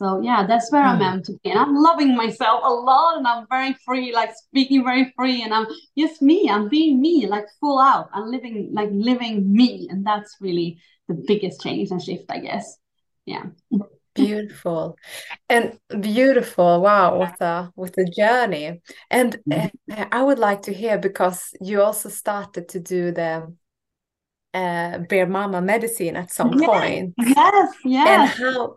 So 0.00 0.22
yeah, 0.22 0.46
that's 0.46 0.72
where 0.72 0.82
mm. 0.82 0.86
I'm 0.86 0.96
hmm. 0.96 1.02
meant 1.02 1.24
to 1.26 1.32
be. 1.44 1.50
And 1.50 1.58
I'm 1.58 1.74
loving 1.74 2.16
myself 2.16 2.62
a 2.64 2.70
lot 2.70 3.18
and 3.18 3.26
I'm 3.26 3.46
very 3.50 3.74
free, 3.84 4.14
like 4.14 4.34
speaking 4.34 4.82
very 4.82 5.12
free. 5.14 5.42
And 5.42 5.52
I'm 5.52 5.66
just 5.98 6.22
me. 6.22 6.48
I'm 6.48 6.70
being 6.70 7.02
me, 7.02 7.26
like 7.26 7.44
full 7.60 7.78
out. 7.78 8.08
I'm 8.14 8.30
living 8.30 8.70
like 8.72 8.88
living 8.92 9.52
me. 9.52 9.88
And 9.90 10.06
that's 10.06 10.38
really 10.40 10.78
the 11.06 11.22
biggest 11.26 11.60
change 11.60 11.90
and 11.90 12.00
shift, 12.00 12.24
I 12.30 12.38
guess. 12.38 12.78
Yeah. 13.26 13.42
Beautiful 14.14 14.96
and 15.50 15.78
beautiful. 16.00 16.80
Wow, 16.80 17.18
what 17.18 17.36
a 17.40 17.70
what 17.74 17.94
a 17.96 18.04
journey! 18.04 18.80
And 19.08 19.38
uh, 19.52 19.68
I 20.10 20.22
would 20.22 20.38
like 20.38 20.62
to 20.62 20.72
hear 20.72 20.98
because 20.98 21.54
you 21.60 21.80
also 21.80 22.08
started 22.08 22.68
to 22.70 22.80
do 22.80 23.12
the 23.12 23.54
uh, 24.52 24.98
Bear 24.98 25.26
Mama 25.26 25.62
medicine 25.62 26.16
at 26.16 26.32
some 26.32 26.58
yes, 26.58 26.68
point. 26.68 27.14
Yes, 27.18 27.74
yes. 27.84 28.08
And 28.08 28.44
how 28.44 28.74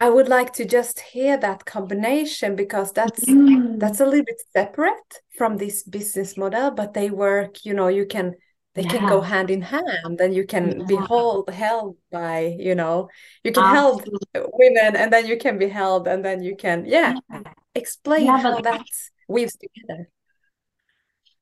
I 0.00 0.10
would 0.10 0.28
like 0.28 0.52
to 0.54 0.64
just 0.64 1.00
hear 1.00 1.36
that 1.36 1.64
combination 1.64 2.56
because 2.56 2.92
that's 2.92 3.24
mm. 3.24 3.78
that's 3.78 4.00
a 4.00 4.06
little 4.06 4.24
bit 4.24 4.42
separate 4.52 5.20
from 5.38 5.56
this 5.56 5.82
business 5.82 6.36
model, 6.36 6.70
but 6.72 6.94
they 6.94 7.10
work. 7.10 7.64
You 7.64 7.74
know, 7.74 7.88
you 7.88 8.04
can 8.06 8.34
they 8.74 8.82
yeah. 8.82 8.90
can 8.90 9.08
go 9.08 9.20
hand 9.20 9.50
in 9.50 9.62
hand 9.62 10.20
and 10.20 10.34
you 10.34 10.44
can 10.46 10.80
yeah. 10.80 10.86
be 10.86 10.96
hold, 10.96 11.48
held 11.50 11.96
by 12.10 12.56
you 12.58 12.74
know 12.74 13.08
you 13.44 13.52
can 13.52 13.64
Absolutely. 13.64 14.18
help 14.34 14.50
women 14.54 14.96
and 14.96 15.12
then 15.12 15.26
you 15.26 15.36
can 15.36 15.58
be 15.58 15.68
held 15.68 16.08
and 16.08 16.24
then 16.24 16.42
you 16.42 16.56
can 16.56 16.84
yeah, 16.84 17.14
yeah. 17.30 17.42
explain 17.74 18.26
how 18.26 18.60
that 18.60 18.82
weaves 19.28 19.56
together 19.56 20.08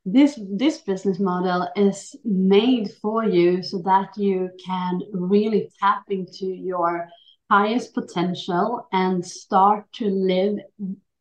this 0.04 0.38
this 0.50 0.78
business 0.78 1.18
model 1.20 1.68
is 1.76 2.16
made 2.24 2.90
for 3.00 3.24
you 3.24 3.62
so 3.62 3.78
that 3.78 4.08
you 4.16 4.50
can 4.64 5.00
really 5.12 5.70
tap 5.80 6.02
into 6.10 6.46
your 6.46 7.08
highest 7.52 7.92
potential 7.92 8.88
and 8.92 9.24
start 9.24 9.84
to 9.92 10.06
live 10.06 10.54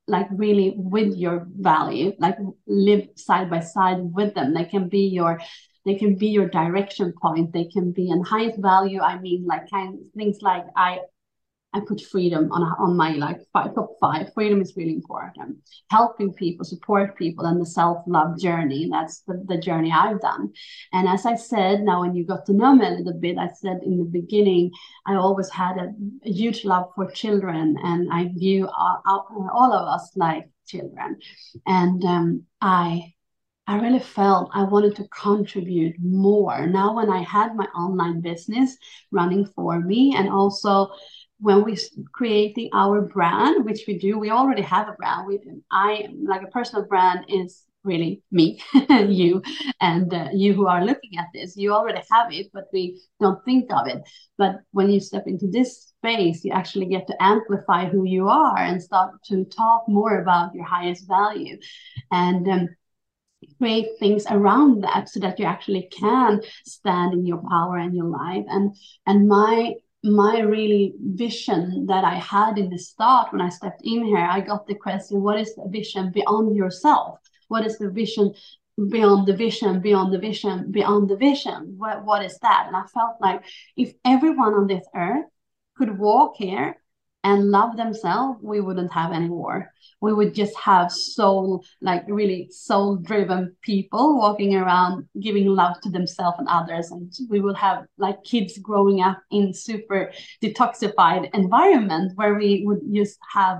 like 0.07 0.27
really 0.31 0.73
with 0.77 1.15
your 1.23 1.45
value 1.59 2.13
like 2.19 2.37
live 2.67 3.07
side 3.15 3.49
by 3.49 3.59
side 3.59 3.99
with 4.01 4.33
them. 4.35 4.53
They 4.53 4.65
can 4.65 4.87
be 4.87 5.05
your 5.19 5.39
they 5.85 5.95
can 5.95 6.15
be 6.15 6.27
your 6.27 6.47
direction 6.47 7.13
point. 7.21 7.51
They 7.51 7.65
can 7.65 7.91
be 7.91 8.09
in 8.09 8.21
highest 8.23 8.59
value. 8.61 9.01
I 9.01 9.19
mean 9.19 9.45
like 9.45 9.69
kind 9.69 9.95
of 9.95 10.01
things 10.15 10.37
like 10.41 10.65
i 10.75 10.99
i 11.73 11.79
put 11.79 12.01
freedom 12.01 12.51
on 12.51 12.63
on 12.63 12.95
my 12.97 13.11
like 13.11 13.39
five, 13.53 13.73
top 13.75 13.91
five. 13.99 14.33
Freedom 14.33 14.61
is 14.61 14.75
really 14.75 14.93
important. 14.93 15.57
Helping 15.89 16.33
people 16.33 16.65
support 16.65 17.17
people 17.17 17.45
and 17.45 17.61
the 17.61 17.65
self-love 17.65 18.39
journey. 18.39 18.89
That's 18.91 19.21
the, 19.21 19.43
the 19.47 19.57
journey 19.57 19.91
i've 19.91 20.21
done. 20.21 20.53
And 20.93 21.07
as 21.07 21.25
i 21.25 21.35
said 21.35 21.81
now 21.81 22.01
when 22.01 22.15
you 22.15 22.25
got 22.25 22.45
to 22.45 22.53
know 22.53 22.75
me 22.75 22.85
a 22.85 22.91
little 22.91 23.19
bit 23.19 23.37
i 23.37 23.49
said 23.49 23.79
in 23.83 23.97
the 23.97 24.05
beginning 24.05 24.71
i 25.05 25.15
always 25.15 25.49
had 25.49 25.77
a, 25.77 25.93
a 26.25 26.31
huge 26.31 26.65
love 26.65 26.89
for 26.95 27.09
children 27.11 27.77
and 27.83 28.09
i 28.11 28.29
view 28.35 28.67
all, 28.67 29.01
all 29.53 29.73
of 29.73 29.87
us 29.87 30.11
like 30.15 30.49
children. 30.71 31.17
And 31.65 32.03
um, 32.05 32.43
i 32.61 33.13
I 33.67 33.75
really 33.77 33.99
felt 33.99 34.51
I 34.53 34.63
wanted 34.63 34.95
to 34.97 35.07
contribute 35.09 35.95
more. 35.99 36.67
Now, 36.67 36.95
when 36.95 37.09
I 37.09 37.21
had 37.21 37.55
my 37.55 37.65
online 37.65 38.19
business 38.19 38.75
running 39.11 39.45
for 39.45 39.79
me, 39.79 40.13
and 40.17 40.29
also 40.29 40.89
when 41.41 41.63
we're 41.63 41.77
creating 42.13 42.69
our 42.73 43.01
brand, 43.01 43.65
which 43.65 43.81
we 43.87 43.97
do, 43.97 44.17
we 44.19 44.29
already 44.29 44.61
have 44.61 44.87
a 44.87 44.93
brand. 44.93 45.27
We, 45.27 45.39
I 45.71 46.07
like 46.23 46.43
a 46.43 46.47
personal 46.47 46.85
brand 46.85 47.25
is 47.27 47.63
really 47.83 48.21
me, 48.31 48.61
you, 48.89 49.41
and 49.81 50.13
uh, 50.13 50.29
you 50.33 50.53
who 50.53 50.67
are 50.67 50.85
looking 50.85 51.17
at 51.17 51.25
this. 51.33 51.57
You 51.57 51.73
already 51.73 52.01
have 52.11 52.31
it, 52.31 52.51
but 52.53 52.65
we 52.71 53.01
don't 53.19 53.43
think 53.43 53.73
of 53.73 53.87
it. 53.87 54.03
But 54.37 54.57
when 54.71 54.91
you 54.91 54.99
step 54.99 55.23
into 55.25 55.47
this 55.47 55.93
space, 55.97 56.45
you 56.45 56.51
actually 56.51 56.85
get 56.85 57.07
to 57.07 57.23
amplify 57.23 57.89
who 57.89 58.05
you 58.05 58.29
are 58.29 58.57
and 58.57 58.81
start 58.81 59.15
to 59.29 59.43
talk 59.45 59.85
more 59.87 60.21
about 60.21 60.53
your 60.53 60.65
highest 60.65 61.07
value. 61.07 61.57
And 62.11 62.47
um, 62.47 62.69
create 63.57 63.89
things 63.99 64.25
around 64.29 64.83
that 64.83 65.09
so 65.09 65.19
that 65.19 65.39
you 65.39 65.45
actually 65.45 65.89
can 65.91 66.41
stand 66.65 67.13
in 67.13 67.25
your 67.25 67.41
power 67.49 67.77
and 67.77 67.95
your 67.95 68.05
life 68.05 68.45
and 68.47 68.75
and 69.07 69.27
my 69.27 69.73
my 70.03 70.39
really 70.39 70.93
vision 70.99 71.85
that 71.87 72.03
I 72.03 72.15
had 72.15 72.57
in 72.57 72.69
the 72.69 72.77
start 72.79 73.31
when 73.31 73.41
I 73.41 73.49
stepped 73.49 73.81
in 73.83 74.03
here, 74.03 74.17
I 74.17 74.41
got 74.41 74.65
the 74.65 74.75
question, 74.75 75.21
what 75.21 75.39
is 75.39 75.55
the 75.55 75.67
vision 75.67 76.11
beyond 76.11 76.55
yourself? 76.55 77.19
What 77.49 77.65
is 77.65 77.77
the 77.77 77.89
vision 77.89 78.33
beyond 78.89 79.27
the 79.27 79.35
vision, 79.35 79.79
beyond 79.79 80.13
the 80.13 80.17
vision, 80.17 80.71
beyond 80.71 81.09
the 81.09 81.17
vision? 81.17 81.75
What, 81.77 82.03
what 82.03 82.25
is 82.25 82.37
that? 82.39 82.65
And 82.67 82.75
I 82.75 82.83
felt 82.93 83.17
like 83.21 83.43
if 83.77 83.93
everyone 84.03 84.53
on 84.53 84.67
this 84.67 84.85
earth 84.95 85.25
could 85.77 85.99
walk 85.99 86.35
here 86.37 86.80
and 87.23 87.51
love 87.51 87.77
themselves, 87.77 88.39
we 88.41 88.61
wouldn't 88.61 88.91
have 88.91 89.11
any 89.11 89.29
war. 89.29 89.71
We 90.01 90.13
would 90.13 90.33
just 90.33 90.57
have 90.57 90.91
soul, 90.91 91.63
like 91.81 92.03
really 92.07 92.49
soul 92.51 92.95
driven 92.95 93.55
people 93.61 94.17
walking 94.17 94.55
around 94.55 95.07
giving 95.19 95.47
love 95.47 95.79
to 95.81 95.89
themselves 95.89 96.39
and 96.39 96.47
others. 96.47 96.89
And 96.89 97.13
we 97.29 97.39
would 97.39 97.57
have 97.57 97.85
like 97.97 98.23
kids 98.23 98.57
growing 98.57 99.01
up 99.01 99.21
in 99.29 99.53
super 99.53 100.11
detoxified 100.41 101.29
environment 101.33 102.13
where 102.15 102.33
we 102.33 102.63
would 102.65 102.81
just 102.91 103.19
have 103.33 103.59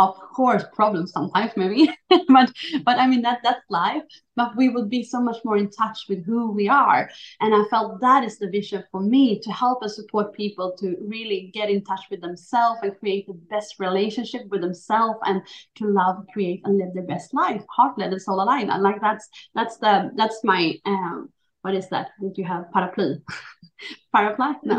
of 0.00 0.16
course 0.34 0.64
problems 0.72 1.12
sometimes 1.12 1.52
maybe. 1.56 1.90
But 2.28 2.52
but 2.84 2.98
i 2.98 3.06
mean 3.06 3.22
that 3.22 3.40
that's 3.44 3.68
life. 3.68 4.02
But 4.36 4.56
we 4.56 4.68
would 4.68 4.88
be 4.88 5.02
so 5.04 5.20
much 5.20 5.38
more 5.44 5.56
in 5.56 5.70
touch 5.70 5.98
with 6.08 6.24
who 6.24 6.52
we 6.52 6.68
are. 6.68 7.02
And 7.40 7.54
i 7.54 7.62
felt 7.72 8.00
that 8.00 8.24
is 8.24 8.38
the 8.38 8.50
vision 8.58 8.82
for 8.90 9.00
me 9.14 9.24
to 9.44 9.50
help 9.62 9.82
and 9.82 9.92
support 9.98 10.34
people 10.42 10.68
to 10.80 10.86
really 11.14 11.50
get 11.58 11.70
in 11.74 11.84
touch 11.84 12.04
with 12.10 12.20
themselves 12.20 12.80
and 12.82 12.98
create 13.00 13.26
the 13.26 13.38
best 13.54 13.74
relationship 13.78 14.42
with 14.50 14.62
themselves 14.62 15.18
and 15.24 15.42
to 15.78 15.84
love 16.00 16.16
create 16.32 16.60
and 16.64 16.78
live 16.78 16.92
their 16.94 17.10
best 17.14 17.34
life. 17.34 17.62
Heart 17.76 17.98
led 17.98 18.12
and 18.12 18.22
soul 18.22 18.42
aligned 18.42 18.70
and 18.70 18.82
like 18.82 19.00
that's 19.00 19.28
that's 19.54 19.76
the 19.78 20.10
that's 20.16 20.40
my 20.44 20.62
um 20.86 21.28
what 21.62 21.74
is 21.74 21.88
that? 21.90 22.08
Did 22.22 22.38
you 22.38 22.46
have? 22.52 22.64
Paraply. 22.74 23.20
Paraply 24.14 24.56
no. 24.64 24.78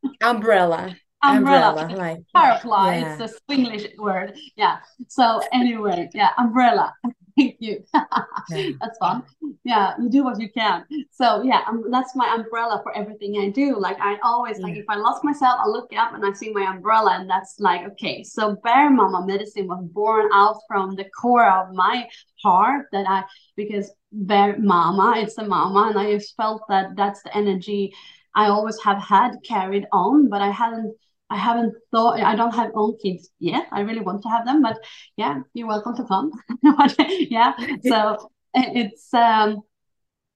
Umbrella 0.30 0.96
umbrella, 1.22 1.82
umbrella 1.82 2.02
right. 2.02 2.24
paraply 2.36 3.00
yeah. 3.00 3.16
it's 3.18 3.32
a 3.32 3.52
Swinglish 3.52 3.96
word 3.98 4.36
yeah 4.56 4.78
so 5.08 5.40
anyway 5.52 6.08
yeah 6.14 6.30
umbrella 6.38 6.92
thank 7.36 7.56
you 7.60 7.82
yeah. 7.94 8.04
that's 8.80 8.98
fun 8.98 9.22
yeah 9.64 9.94
you 9.98 10.10
do 10.10 10.22
what 10.24 10.38
you 10.38 10.50
can 10.50 10.84
so 11.10 11.42
yeah 11.42 11.62
um, 11.66 11.84
that's 11.90 12.14
my 12.14 12.34
umbrella 12.34 12.80
for 12.82 12.94
everything 12.96 13.38
i 13.38 13.48
do 13.48 13.78
like 13.78 13.98
i 14.00 14.18
always 14.22 14.58
yeah. 14.58 14.66
like 14.66 14.76
if 14.76 14.84
i 14.88 14.96
lost 14.96 15.24
myself 15.24 15.58
i 15.64 15.66
look 15.66 15.90
up 15.96 16.12
and 16.12 16.24
i 16.26 16.32
see 16.32 16.52
my 16.52 16.70
umbrella 16.70 17.16
and 17.18 17.30
that's 17.30 17.56
like 17.58 17.86
okay 17.86 18.22
so 18.22 18.56
bear 18.62 18.90
mama 18.90 19.24
medicine 19.26 19.66
was 19.66 19.82
born 19.92 20.28
out 20.34 20.56
from 20.68 20.94
the 20.96 21.04
core 21.18 21.50
of 21.50 21.72
my 21.72 22.06
heart 22.42 22.86
that 22.92 23.06
i 23.08 23.22
because 23.56 23.90
bear 24.12 24.58
mama 24.58 25.14
it's 25.16 25.38
a 25.38 25.44
mama 25.44 25.88
and 25.88 25.98
i 25.98 26.12
just 26.12 26.36
felt 26.36 26.62
that 26.68 26.94
that's 26.96 27.22
the 27.22 27.34
energy 27.34 27.92
I 28.34 28.46
always 28.46 28.80
have 28.82 28.98
had 28.98 29.36
carried 29.44 29.86
on, 29.92 30.28
but 30.28 30.40
I 30.40 30.50
hadn't 30.50 30.96
I 31.32 31.36
haven't 31.36 31.74
thought 31.90 32.20
I 32.20 32.36
don't 32.36 32.54
have 32.54 32.72
own 32.74 32.98
kids 33.02 33.30
yet. 33.38 33.66
I 33.72 33.80
really 33.80 34.02
want 34.02 34.22
to 34.22 34.28
have 34.28 34.44
them, 34.44 34.60
but 34.60 34.76
yeah, 35.16 35.40
you're 35.54 35.66
welcome 35.66 35.96
to 35.96 36.04
come. 36.04 36.30
yeah. 37.30 37.54
So 37.82 38.30
it's 38.54 39.12
um 39.14 39.62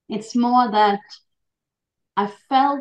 it's 0.09 0.35
more 0.35 0.71
that 0.71 1.01
I 2.17 2.33
felt 2.49 2.81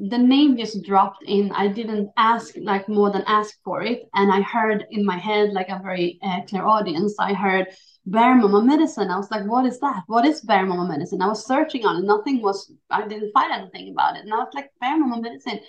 the 0.00 0.18
name 0.18 0.56
just 0.56 0.82
dropped 0.82 1.22
in. 1.24 1.52
I 1.52 1.68
didn't 1.68 2.10
ask 2.16 2.54
like 2.60 2.88
more 2.88 3.12
than 3.12 3.22
ask 3.26 3.54
for 3.64 3.82
it. 3.82 4.02
And 4.14 4.32
I 4.32 4.40
heard 4.40 4.84
in 4.90 5.04
my 5.04 5.16
head, 5.16 5.50
like 5.52 5.68
a 5.68 5.80
very 5.82 6.18
uh, 6.22 6.40
clairaudience, 6.48 7.14
I 7.20 7.34
heard 7.34 7.66
Bear 8.06 8.34
Mama 8.34 8.62
medicine. 8.62 9.10
I 9.10 9.16
was 9.16 9.30
like, 9.30 9.46
what 9.46 9.66
is 9.66 9.78
that? 9.80 10.02
What 10.06 10.24
is 10.24 10.40
Bear 10.40 10.66
Mama 10.66 10.88
medicine? 10.88 11.20
I 11.20 11.26
was 11.28 11.46
searching 11.46 11.84
on 11.84 12.02
it. 12.02 12.06
Nothing 12.06 12.42
was, 12.42 12.72
I 12.90 13.06
didn't 13.06 13.32
find 13.32 13.52
anything 13.52 13.92
about 13.92 14.16
it. 14.16 14.24
And 14.24 14.32
I 14.32 14.38
was 14.38 14.52
like, 14.54 14.70
Bear 14.80 14.98
Mama 14.98 15.20
medicine 15.20 15.60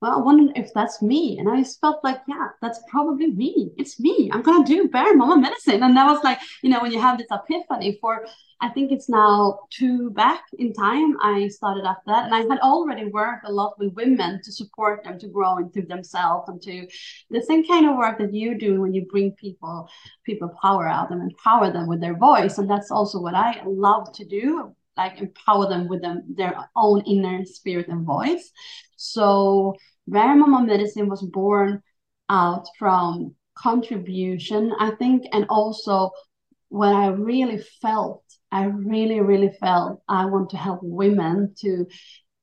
well, 0.00 0.18
I 0.18 0.22
wonder 0.22 0.52
if 0.54 0.70
that's 0.74 1.00
me. 1.00 1.38
And 1.38 1.48
I 1.48 1.62
just 1.62 1.80
felt 1.80 2.04
like, 2.04 2.20
yeah, 2.28 2.48
that's 2.60 2.80
probably 2.90 3.30
me. 3.30 3.70
It's 3.78 3.98
me. 3.98 4.30
I'm 4.32 4.42
going 4.42 4.64
to 4.64 4.70
do 4.70 4.88
Bear 4.88 5.16
Mama 5.16 5.40
medicine. 5.40 5.82
And 5.82 5.96
that 5.96 6.06
was 6.06 6.22
like, 6.22 6.40
you 6.62 6.68
know, 6.68 6.82
when 6.82 6.92
you 6.92 7.00
have 7.00 7.16
this 7.16 7.28
epiphany 7.30 7.96
for, 8.00 8.26
I 8.60 8.68
think 8.68 8.92
it's 8.92 9.08
now 9.08 9.60
two 9.70 10.10
back 10.10 10.42
in 10.58 10.74
time, 10.74 11.16
I 11.22 11.48
started 11.48 11.84
up 11.84 12.02
that. 12.06 12.26
And 12.26 12.34
I 12.34 12.40
had 12.40 12.60
already 12.60 13.06
worked 13.06 13.46
a 13.46 13.52
lot 13.52 13.78
with 13.78 13.94
women 13.94 14.40
to 14.44 14.52
support 14.52 15.04
them 15.04 15.18
to 15.20 15.28
grow 15.28 15.56
into 15.56 15.82
themselves 15.82 16.48
and 16.48 16.60
to 16.62 16.86
the 17.30 17.40
same 17.40 17.66
kind 17.66 17.88
of 17.88 17.96
work 17.96 18.18
that 18.18 18.34
you 18.34 18.58
do 18.58 18.80
when 18.80 18.92
you 18.92 19.06
bring 19.10 19.32
people, 19.32 19.88
people 20.24 20.50
power 20.60 20.86
out 20.86 21.08
them 21.08 21.20
and 21.20 21.30
empower 21.30 21.72
them 21.72 21.86
with 21.86 22.00
their 22.00 22.16
voice. 22.16 22.58
And 22.58 22.68
that's 22.68 22.90
also 22.90 23.20
what 23.20 23.34
I 23.34 23.62
love 23.64 24.12
to 24.14 24.24
do 24.26 24.74
like 24.96 25.20
empower 25.20 25.68
them 25.68 25.88
with 25.88 26.02
them 26.02 26.22
their 26.36 26.56
own 26.76 27.00
inner 27.02 27.44
spirit 27.44 27.88
and 27.88 28.06
voice 28.06 28.52
so 28.96 29.74
Bear 30.06 30.36
Mama 30.36 30.66
Medicine 30.66 31.08
was 31.08 31.22
born 31.22 31.82
out 32.28 32.66
from 32.78 33.34
contribution, 33.54 34.72
I 34.78 34.90
think, 34.92 35.24
and 35.32 35.46
also 35.48 36.10
what 36.68 36.94
I 36.94 37.08
really 37.08 37.58
felt. 37.80 38.22
I 38.52 38.64
really, 38.64 39.20
really 39.20 39.50
felt 39.60 40.02
I 40.08 40.26
want 40.26 40.50
to 40.50 40.56
help 40.56 40.80
women 40.82 41.54
to 41.60 41.86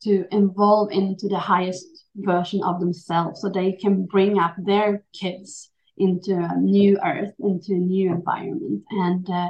to 0.03 0.25
evolve 0.31 0.91
into 0.91 1.27
the 1.27 1.37
highest 1.37 1.85
version 2.15 2.63
of 2.63 2.79
themselves 2.79 3.39
so 3.39 3.49
they 3.49 3.73
can 3.73 4.05
bring 4.07 4.39
up 4.39 4.55
their 4.57 5.03
kids 5.13 5.69
into 5.95 6.33
a 6.33 6.57
new 6.57 6.97
earth, 7.05 7.33
into 7.39 7.73
a 7.73 7.77
new 7.77 8.11
environment. 8.11 8.83
And 8.89 9.29
uh, 9.29 9.49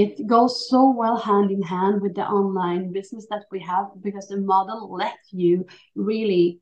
it 0.00 0.26
goes 0.26 0.68
so 0.68 0.90
well 0.90 1.16
hand 1.16 1.50
in 1.50 1.62
hand 1.62 2.00
with 2.00 2.14
the 2.14 2.26
online 2.38 2.92
business 2.92 3.26
that 3.30 3.44
we 3.50 3.60
have 3.60 3.86
because 4.02 4.28
the 4.28 4.38
model 4.38 4.94
lets 4.94 5.32
you 5.32 5.66
really 5.94 6.60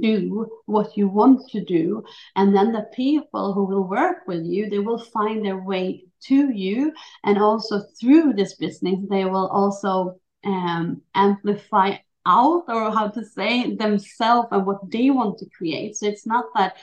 do 0.00 0.48
what 0.66 0.96
you 0.96 1.08
want 1.08 1.40
to 1.50 1.64
do. 1.64 2.02
And 2.34 2.54
then 2.54 2.72
the 2.72 2.86
people 2.94 3.52
who 3.52 3.64
will 3.64 3.88
work 3.88 4.18
with 4.26 4.44
you 4.44 4.68
they 4.70 4.78
will 4.78 5.02
find 5.16 5.44
their 5.44 5.62
way 5.72 6.04
to 6.28 6.50
you. 6.52 6.92
And 7.24 7.38
also 7.38 7.82
through 8.00 8.34
this 8.34 8.54
business 8.56 8.98
they 9.10 9.24
will 9.24 9.48
also 9.48 10.18
um, 10.44 11.02
amplify 11.14 11.96
out 12.26 12.64
or 12.68 12.90
how 12.90 13.08
to 13.08 13.24
say 13.24 13.74
themselves 13.76 14.48
and 14.50 14.66
what 14.66 14.90
they 14.90 15.10
want 15.10 15.38
to 15.38 15.46
create. 15.56 15.96
So 15.96 16.06
it's 16.06 16.26
not 16.26 16.46
that 16.54 16.76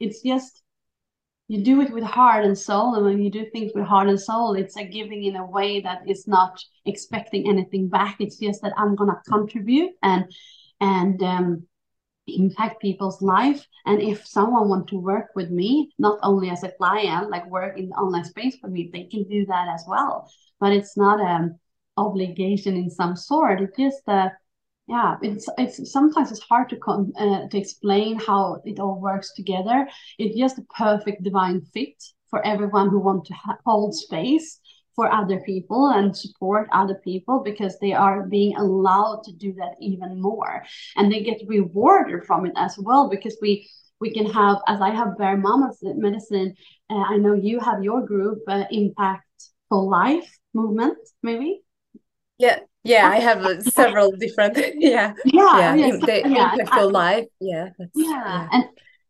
it's 0.00 0.22
just 0.22 0.61
you 1.48 1.62
do 1.62 1.80
it 1.80 1.92
with 1.92 2.04
heart 2.04 2.44
and 2.44 2.56
soul 2.56 2.94
and 2.94 3.04
when 3.04 3.22
you 3.22 3.30
do 3.30 3.44
things 3.50 3.72
with 3.74 3.84
heart 3.84 4.08
and 4.08 4.20
soul 4.20 4.54
it's 4.54 4.76
a 4.76 4.84
giving 4.84 5.24
in 5.24 5.36
a 5.36 5.46
way 5.46 5.80
that 5.80 6.08
is 6.08 6.26
not 6.26 6.58
expecting 6.86 7.48
anything 7.48 7.88
back. 7.88 8.16
It's 8.20 8.38
just 8.38 8.62
that 8.62 8.72
i'm 8.76 8.96
to 8.96 9.16
contribute 9.28 9.92
and 10.02 10.24
and 10.80 11.22
um, 11.22 11.66
impact 12.26 12.80
people's 12.80 13.20
life. 13.22 13.66
And 13.86 14.00
if 14.00 14.26
someone 14.26 14.68
want 14.68 14.88
to 14.88 14.96
work 14.96 15.28
with 15.34 15.50
me 15.50 15.92
not 15.98 16.18
only 16.22 16.50
as 16.50 16.62
a 16.62 16.70
client 16.70 17.30
like 17.30 17.50
work 17.50 17.78
in 17.78 17.88
the 17.88 17.94
online 17.96 18.24
space 18.24 18.56
for 18.60 18.68
me 18.68 18.90
they 18.92 19.04
can 19.04 19.24
do 19.24 19.44
that 19.46 19.68
as 19.68 19.84
well. 19.86 20.30
But 20.60 20.72
it's 20.72 20.96
not 20.96 21.20
an 21.20 21.58
obligation 21.96 22.76
in 22.76 22.90
some 22.90 23.16
sort. 23.16 23.60
It's 23.60 23.76
just 23.76 24.08
a 24.08 24.32
yeah 24.88 25.16
it's 25.22 25.48
it's 25.58 25.92
sometimes 25.92 26.30
it's 26.30 26.42
hard 26.42 26.68
to 26.68 26.76
con- 26.76 27.12
uh, 27.18 27.48
to 27.48 27.58
explain 27.58 28.18
how 28.18 28.60
it 28.64 28.78
all 28.78 29.00
works 29.00 29.32
together. 29.34 29.88
It's 30.18 30.36
just 30.36 30.58
a 30.58 30.66
perfect 30.76 31.22
divine 31.22 31.62
fit 31.72 32.02
for 32.28 32.44
everyone 32.44 32.88
who 32.88 32.98
want 32.98 33.26
to 33.26 33.34
hold 33.64 33.94
space 33.94 34.58
for 34.94 35.10
other 35.10 35.40
people 35.40 35.88
and 35.88 36.14
support 36.16 36.68
other 36.72 36.96
people 37.02 37.42
because 37.42 37.78
they 37.78 37.92
are 37.92 38.26
being 38.26 38.56
allowed 38.56 39.22
to 39.24 39.32
do 39.32 39.54
that 39.54 39.74
even 39.80 40.20
more. 40.20 40.62
And 40.96 41.10
they 41.10 41.22
get 41.22 41.40
rewarded 41.46 42.24
from 42.24 42.44
it 42.46 42.52
as 42.56 42.76
well 42.78 43.08
because 43.08 43.36
we 43.40 43.68
we 44.00 44.12
can 44.12 44.26
have 44.26 44.56
as 44.66 44.80
i 44.80 44.90
have 44.90 45.16
bear 45.16 45.36
mama's 45.36 45.78
medicine 45.80 46.52
uh, 46.90 47.04
i 47.12 47.16
know 47.16 47.34
you 47.34 47.60
have 47.60 47.84
your 47.84 48.04
group 48.04 48.38
uh, 48.48 48.64
impact 48.72 49.28
for 49.68 49.80
life 49.84 50.38
movement 50.54 50.98
maybe? 51.22 51.62
Yeah 52.36 52.58
yeah 52.84 53.08
i 53.08 53.18
have 53.18 53.44
uh, 53.44 53.60
several 53.62 54.10
different 54.12 54.56
yeah. 54.76 55.12
Yeah, 55.24 55.74
yeah, 55.74 55.96
the 55.96 56.22
yeah, 56.26 56.54
impact 56.54 56.92
life. 56.92 57.26
Yeah 57.40 57.68
yeah. 57.78 57.88
yeah. 57.94 58.48
and 58.52 58.64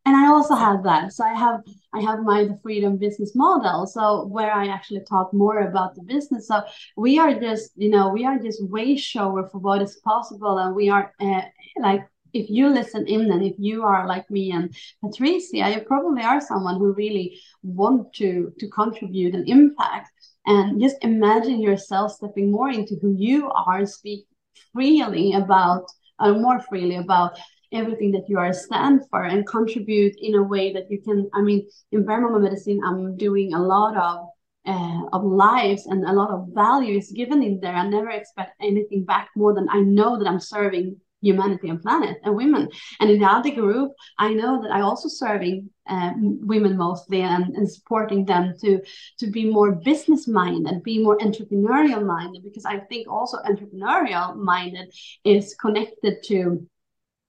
and 0.05 0.17
i 0.17 0.27
also 0.27 0.55
have 0.55 0.83
that. 0.85 1.13
So 1.13 1.25
i 1.25 1.35
have 1.35 1.61
i 1.95 2.01
have 2.01 2.21
my 2.21 2.45
the 2.45 2.59
freedom 2.63 2.97
business 2.97 3.35
model 3.35 3.87
so 3.87 4.27
where 4.27 4.53
i 4.53 4.67
actually 4.67 5.05
talk 5.09 5.33
more 5.33 5.61
about 5.69 5.95
the 5.95 6.03
business. 6.03 6.49
So 6.49 6.63
we 6.97 7.19
are 7.19 7.39
just 7.39 7.73
you 7.77 7.91
know 7.91 8.09
we 8.09 8.25
are 8.25 8.39
just 8.39 8.65
way 8.69 8.97
shower 8.97 9.49
for 9.49 9.59
what 9.59 9.83
is 9.83 10.01
possible 10.05 10.59
and 10.59 10.75
we 10.75 10.89
are 10.89 11.13
uh, 11.21 11.43
like 11.79 12.03
if 12.33 12.49
you 12.49 12.69
listen 12.69 13.07
in 13.07 13.31
and 13.31 13.43
if 13.45 13.55
you 13.59 13.85
are 13.85 14.07
like 14.07 14.31
me 14.31 14.53
and 14.53 14.75
patricia 15.05 15.71
you 15.71 15.81
probably 15.81 16.23
are 16.23 16.41
someone 16.41 16.77
who 16.79 16.93
really 16.93 17.39
want 17.63 18.13
to 18.15 18.53
to 18.59 18.69
contribute 18.69 19.35
and 19.35 19.49
impact 19.49 20.11
and 20.47 20.81
just 20.81 20.97
imagine 21.03 21.61
yourself 21.61 22.13
stepping 22.13 22.51
more 22.51 22.71
into 22.71 22.97
who 23.01 23.15
you 23.17 23.51
are 23.51 23.79
and 23.79 23.89
speak 23.89 24.27
freely 24.73 25.35
about 25.35 25.85
uh, 26.19 26.33
more 26.33 26.61
freely 26.61 26.97
about 26.97 27.39
everything 27.73 28.13
that 28.13 28.29
you 28.29 28.39
are 28.39 28.53
stand 28.53 29.01
for 29.11 29.25
and 29.25 29.47
contribute 29.47 30.15
in 30.21 30.35
a 30.35 30.43
way 30.43 30.73
that 30.73 30.91
you 30.91 31.01
can 31.01 31.29
i 31.35 31.41
mean 31.41 31.67
in 31.91 32.05
Mama 32.05 32.39
medicine 32.39 32.81
i'm 32.85 33.17
doing 33.17 33.55
a 33.55 33.63
lot 33.63 33.97
of 33.97 34.29
uh, 34.65 35.03
of 35.13 35.25
lives 35.25 35.87
and 35.87 36.05
a 36.05 36.13
lot 36.13 36.31
of 36.31 36.47
value 36.55 36.97
is 36.97 37.11
given 37.11 37.43
in 37.43 37.59
there. 37.59 37.75
I 37.75 37.89
never 37.89 38.11
expect 38.11 38.53
anything 38.61 39.05
back 39.05 39.31
more 39.37 39.55
than 39.55 39.69
i 39.71 39.81
know 39.81 40.19
that 40.19 40.29
i'm 40.29 40.41
serving 40.41 40.97
humanity 41.23 41.69
and 41.69 41.81
planet 41.81 42.19
and 42.25 42.37
women 42.37 42.69
and 43.01 43.11
in 43.11 43.21
the 43.21 43.27
other 43.27 43.51
group 43.51 43.93
i 44.19 44.33
know 44.33 44.61
that 44.63 44.73
i 44.73 44.81
also 44.81 45.09
serving 45.09 45.71
uh, 45.89 46.13
women 46.17 46.77
mostly 46.77 47.23
and, 47.23 47.55
and 47.57 47.71
supporting 47.71 48.25
them 48.25 48.55
to 48.61 48.81
to 49.19 49.27
be 49.31 49.51
more 49.51 49.73
business 49.73 50.29
minded 50.29 50.83
be 50.83 51.03
more 51.03 51.19
entrepreneurial 51.19 52.05
minded 52.05 52.43
because 52.43 52.65
i 52.65 52.79
think 52.79 53.09
also 53.09 53.39
entrepreneurial 53.39 54.37
minded 54.37 54.93
is 55.25 55.55
connected 55.55 56.23
to 56.23 56.67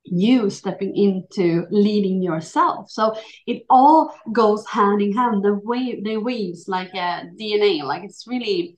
you 0.06 0.50
stepping 0.50 0.96
into 0.96 1.66
leading 1.70 2.22
yourself. 2.22 2.90
So 2.90 3.16
it 3.48 3.64
all 3.70 4.14
goes 4.32 4.66
hand 4.68 5.02
in 5.02 5.14
hand. 5.14 5.44
The 5.44 5.56
way 5.56 6.02
they 6.04 6.18
weaves 6.18 6.68
like 6.68 6.94
a 6.94 7.30
DNA, 7.40 7.84
like 7.84 8.04
it's 8.04 8.28
really 8.28 8.78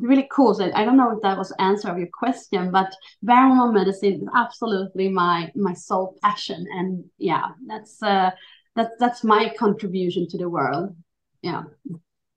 really 0.00 0.28
cool. 0.30 0.54
So 0.54 0.70
I 0.74 0.84
don't 0.84 0.96
know 0.96 1.16
if 1.16 1.22
that 1.22 1.38
was 1.38 1.52
answer 1.58 1.88
of 1.88 1.98
your 1.98 2.08
question, 2.12 2.70
but 2.70 2.94
Bear 3.22 3.48
Mama 3.48 3.72
medicine 3.72 4.14
is 4.14 4.28
absolutely 4.34 5.08
my 5.08 5.50
my 5.54 5.74
sole 5.74 6.16
passion, 6.22 6.66
and 6.72 7.04
yeah, 7.18 7.48
that's 7.66 8.02
uh, 8.02 8.30
that's 8.76 8.92
that's 8.98 9.24
my 9.24 9.52
contribution 9.58 10.26
to 10.28 10.38
the 10.38 10.48
world. 10.48 10.94
Yeah. 11.42 11.62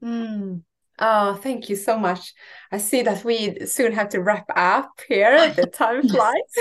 Mm. 0.03 0.63
Oh, 0.99 1.35
thank 1.35 1.69
you 1.69 1.75
so 1.75 1.97
much. 1.97 2.33
I 2.71 2.79
see 2.79 3.03
that 3.03 3.23
we 3.23 3.65
soon 3.65 3.91
have 3.91 4.09
to 4.09 4.21
wrap 4.21 4.45
up 4.55 4.99
here. 5.07 5.53
The 5.55 5.67
time 5.67 6.07
flies. 6.07 6.53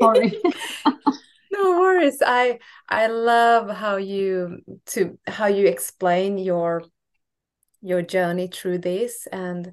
Sorry. 0.00 0.40
no 1.52 1.78
worries. 1.80 2.22
I 2.24 2.58
I 2.88 3.06
love 3.06 3.70
how 3.70 3.96
you 3.96 4.60
to 4.86 5.18
how 5.26 5.46
you 5.46 5.66
explain 5.66 6.38
your 6.38 6.82
your 7.80 8.02
journey 8.02 8.48
through 8.48 8.78
this 8.78 9.28
and 9.30 9.72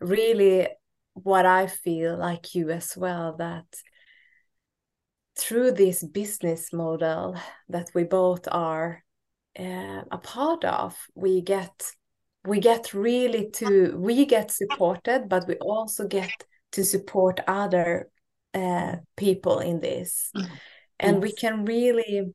really 0.00 0.68
what 1.14 1.46
I 1.46 1.66
feel 1.66 2.16
like 2.18 2.54
you 2.54 2.70
as 2.70 2.96
well 2.96 3.36
that 3.38 3.64
through 5.38 5.72
this 5.72 6.02
business 6.02 6.72
model 6.72 7.36
that 7.68 7.90
we 7.94 8.04
both 8.04 8.48
are 8.50 9.02
uh, 9.58 10.02
a 10.10 10.18
part 10.18 10.64
of 10.64 10.96
we 11.14 11.40
get 11.40 11.92
we 12.44 12.60
get 12.60 12.94
really 12.94 13.50
to 13.50 13.96
we 13.96 14.24
get 14.26 14.50
supported 14.50 15.28
but 15.28 15.46
we 15.46 15.54
also 15.56 16.06
get 16.06 16.30
to 16.72 16.84
support 16.84 17.40
other 17.46 18.08
uh, 18.54 18.96
people 19.16 19.58
in 19.58 19.80
this 19.80 20.30
mm. 20.36 20.46
and 21.00 21.16
yes. 21.16 21.22
we 21.22 21.32
can 21.32 21.64
really 21.64 22.34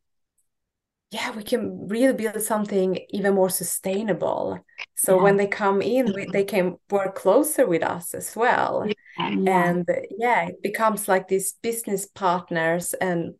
yeah 1.12 1.32
we 1.32 1.44
can 1.44 1.88
really 1.88 2.14
build 2.14 2.42
something 2.42 2.98
even 3.10 3.36
more 3.36 3.50
sustainable 3.50 4.60
so 4.96 5.18
yeah. 5.18 5.24
when 5.24 5.38
they 5.38 5.48
come 5.48 5.82
in 5.82 6.14
we, 6.14 6.26
they 6.32 6.44
can 6.44 6.78
work 6.90 7.16
closer 7.16 7.68
with 7.68 7.84
us 7.84 8.14
as 8.14 8.36
well 8.36 8.88
yeah. 9.18 9.28
and 9.28 9.90
yeah 10.18 10.48
it 10.48 10.62
becomes 10.64 11.08
like 11.08 11.28
these 11.28 11.54
business 11.62 12.06
partners 12.08 12.94
and 12.94 13.36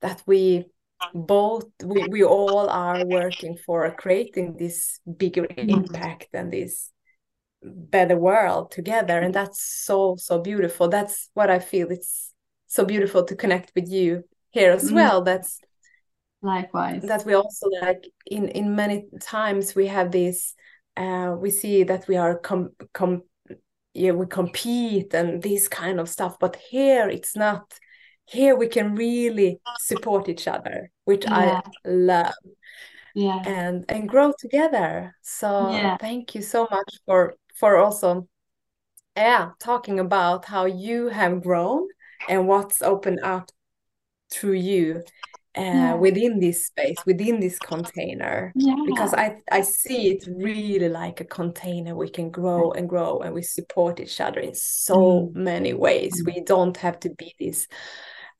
that 0.00 0.22
we 0.26 0.66
both 1.14 1.64
we, 1.84 2.06
we 2.08 2.24
all 2.24 2.68
are 2.68 3.04
working 3.06 3.56
for 3.64 3.90
creating 3.92 4.56
this 4.56 5.00
bigger 5.16 5.42
mm-hmm. 5.42 5.70
impact 5.70 6.28
and 6.32 6.52
this 6.52 6.90
better 7.62 8.16
world 8.16 8.70
together 8.70 9.18
and 9.18 9.34
that's 9.34 9.62
so 9.62 10.16
so 10.16 10.38
beautiful 10.38 10.88
that's 10.88 11.30
what 11.34 11.50
i 11.50 11.58
feel 11.58 11.90
it's 11.90 12.32
so 12.66 12.84
beautiful 12.84 13.24
to 13.24 13.34
connect 13.34 13.72
with 13.74 13.88
you 13.88 14.22
here 14.50 14.72
as 14.72 14.84
mm-hmm. 14.84 14.96
well 14.96 15.22
that's 15.22 15.60
likewise. 16.46 17.02
That 17.02 17.26
we 17.26 17.34
also 17.34 17.68
like 17.82 18.08
in 18.26 18.48
in 18.48 18.74
many 18.74 19.06
times 19.20 19.74
we 19.74 19.88
have 19.88 20.10
this 20.10 20.54
uh 20.96 21.34
we 21.38 21.50
see 21.50 21.82
that 21.84 22.08
we 22.08 22.16
are 22.16 22.38
com, 22.38 22.70
com 22.94 23.22
yeah 23.92 24.12
we 24.12 24.26
compete 24.26 25.12
and 25.14 25.42
this 25.42 25.68
kind 25.68 26.00
of 26.00 26.08
stuff 26.08 26.38
but 26.38 26.56
here 26.56 27.08
it's 27.08 27.36
not. 27.36 27.78
Here 28.28 28.56
we 28.56 28.66
can 28.66 28.96
really 28.96 29.60
support 29.78 30.28
each 30.28 30.48
other 30.48 30.90
which 31.04 31.24
yeah. 31.24 31.60
i 31.84 31.88
love. 31.88 32.34
Yeah. 33.14 33.42
And 33.46 33.84
and 33.88 34.08
grow 34.08 34.32
together. 34.38 35.14
So 35.22 35.70
yeah. 35.70 35.96
thank 35.96 36.34
you 36.34 36.42
so 36.42 36.68
much 36.70 36.98
for 37.06 37.34
for 37.54 37.78
also 37.78 38.28
yeah 39.16 39.50
talking 39.58 40.00
about 40.00 40.44
how 40.44 40.66
you 40.66 41.08
have 41.08 41.42
grown 41.42 41.88
and 42.28 42.46
what's 42.46 42.82
opened 42.82 43.20
up 43.22 43.50
through 44.30 44.54
you 44.54 45.02
uh, 45.56 45.62
yeah. 45.62 45.94
within 45.94 46.38
this 46.38 46.66
space 46.66 46.96
within 47.06 47.40
this 47.40 47.58
container 47.58 48.52
yeah. 48.54 48.76
because 48.86 49.14
i 49.14 49.36
i 49.50 49.60
see 49.60 50.10
it 50.10 50.26
really 50.36 50.88
like 50.88 51.20
a 51.20 51.24
container 51.24 51.94
we 51.94 52.08
can 52.08 52.30
grow 52.30 52.72
and 52.72 52.88
grow 52.88 53.20
and 53.20 53.34
we 53.34 53.42
support 53.42 53.98
each 54.00 54.20
other 54.20 54.40
in 54.40 54.54
so 54.54 54.96
mm. 54.96 55.34
many 55.34 55.72
ways 55.72 56.22
we 56.26 56.40
don't 56.42 56.76
have 56.76 57.00
to 57.00 57.10
be 57.10 57.34
these 57.38 57.68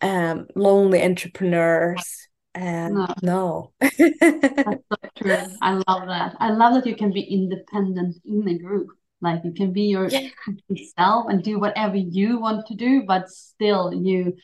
um, 0.01 0.47
lonely 0.55 1.03
entrepreneurs. 1.03 2.29
And 2.55 2.95
no, 2.95 3.15
no. 3.23 3.73
that's 3.81 3.99
so 4.01 4.97
true. 5.17 5.37
I 5.61 5.73
love 5.87 6.07
that. 6.07 6.37
I 6.41 6.51
love 6.51 6.75
that 6.75 6.87
you 6.87 6.97
can 6.97 7.13
be 7.13 7.21
independent 7.21 8.17
in 8.25 8.49
a 8.49 8.59
group. 8.59 8.89
Like 9.21 9.43
you 9.45 9.53
can 9.53 9.73
be 9.73 9.83
your 9.83 10.09
yeah. 10.09 10.29
self 10.97 11.27
and 11.29 11.43
do 11.43 11.59
whatever 11.59 11.97
you 11.97 12.39
want 12.39 12.67
to 12.67 12.75
do, 12.75 13.05
but 13.07 13.31
still 13.31 13.93
you 13.95 14.37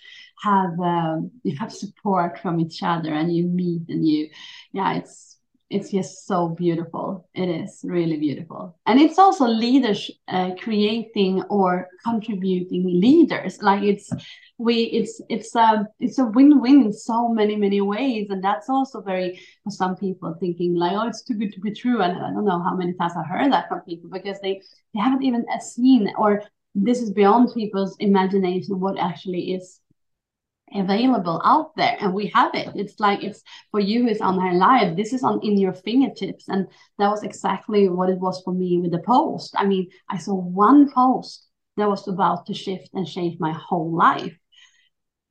have 0.43 0.79
um, 0.81 1.31
you 1.43 1.57
have 1.59 1.73
support 1.73 2.39
from 2.41 2.61
each 2.61 2.83
other 2.83 3.13
and 3.13 3.35
you 3.35 3.45
meet 3.45 3.89
and 3.89 4.07
you, 4.07 4.31
yeah, 4.73 4.95
it's 4.95 5.32
it's 5.73 5.91
just 5.91 6.27
so 6.27 6.49
beautiful. 6.49 7.29
It 7.35 7.49
is 7.49 7.81
really 7.85 8.19
beautiful. 8.19 8.77
And 8.87 9.01
it's 9.01 9.19
also 9.19 9.47
leaders 9.47 10.11
uh, 10.29 10.51
creating 10.61 11.43
or 11.45 11.89
contributing 12.05 12.85
leaders. 13.01 13.63
Like 13.63 13.83
it's 13.83 14.11
we 14.59 14.83
it's 14.85 15.21
it's 15.29 15.55
a 15.57 15.61
um, 15.61 15.87
it's 15.99 16.19
a 16.19 16.25
win-win 16.25 16.83
in 16.83 16.93
so 16.93 17.29
many 17.29 17.57
many 17.57 17.81
ways 17.81 18.29
and 18.31 18.45
that's 18.45 18.69
also 18.69 19.01
very 19.01 19.41
for 19.65 19.71
some 19.71 19.97
people 19.97 20.35
thinking 20.39 20.75
like 20.75 20.93
oh 20.93 21.09
it's 21.09 21.23
too 21.23 21.35
good 21.35 21.53
to 21.53 21.61
be 21.61 21.73
true 21.73 22.01
and 22.03 22.13
i 22.19 22.31
don't 22.31 22.45
know 22.45 22.63
how 22.63 22.77
many 22.77 22.93
times 22.95 23.15
i 23.17 23.23
heard 23.25 23.53
that 23.53 23.69
from 23.69 23.81
people 23.81 24.09
because 24.11 24.39
they 24.41 24.61
they 24.95 25.01
haven't 25.01 25.23
even 25.23 25.45
seen 25.61 26.13
or 26.17 26.43
this 26.75 27.03
is 27.03 27.11
beyond 27.11 27.53
people's 27.55 27.97
imagination 27.99 28.79
what 28.79 28.99
actually 28.99 29.53
is 29.55 29.81
available 30.75 31.41
out 31.45 31.75
there 31.77 31.97
and 32.01 32.13
we 32.15 32.27
have 32.29 32.55
it 32.55 32.69
it's 32.75 32.99
like 33.01 33.23
it's 33.23 33.43
for 33.71 33.81
you 33.81 34.07
it's 34.09 34.21
on 34.21 34.39
her 34.41 34.53
live 34.53 34.97
this 34.97 35.13
is 35.13 35.23
on 35.23 35.41
in 35.43 35.59
your 35.59 35.73
fingertips 35.73 36.49
and 36.49 36.67
that 36.99 37.09
was 37.09 37.23
exactly 37.23 37.89
what 37.89 38.09
it 38.09 38.19
was 38.19 38.41
for 38.45 38.53
me 38.55 38.79
with 38.79 38.91
the 38.91 38.99
post 39.01 39.55
i 39.57 39.65
mean 39.65 39.89
i 40.09 40.19
saw 40.19 40.35
one 40.35 40.91
post 40.91 41.49
that 41.77 41.89
was 41.89 42.07
about 42.09 42.47
to 42.47 42.55
shift 42.55 42.89
and 42.95 43.07
change 43.07 43.39
my 43.39 43.53
whole 43.53 43.95
life 43.95 44.37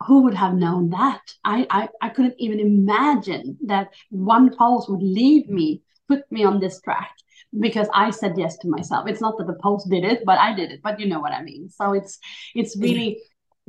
who 0.08 0.24
would 0.24 0.34
have 0.34 0.56
known 0.56 0.90
that 0.90 1.22
I, 1.44 1.68
I 1.70 1.90
i 2.02 2.10
couldn't 2.10 2.36
even 2.40 2.60
imagine 2.60 3.58
that 3.66 3.90
one 4.10 4.56
post 4.56 4.90
would 4.90 5.04
lead 5.04 5.50
me 5.50 5.82
put 6.08 6.30
me 6.32 6.44
on 6.44 6.60
this 6.60 6.82
track 6.82 7.12
because 7.60 7.88
I 7.94 8.12
said 8.12 8.34
yes 8.38 8.58
to 8.58 8.70
myself. 8.70 9.08
It's 9.08 9.22
not 9.22 9.38
that 9.38 9.48
the 9.48 9.60
post 9.62 9.90
did 9.90 10.04
it, 10.04 10.24
but 10.26 10.40
I 10.40 10.54
did 10.54 10.72
it. 10.72 10.82
But 10.82 11.00
you 11.00 11.08
know 11.08 11.20
what 11.20 11.34
I 11.34 11.42
mean. 11.42 11.70
So 11.70 11.94
it's 11.94 12.20
it's 12.56 12.78
really 12.78 13.22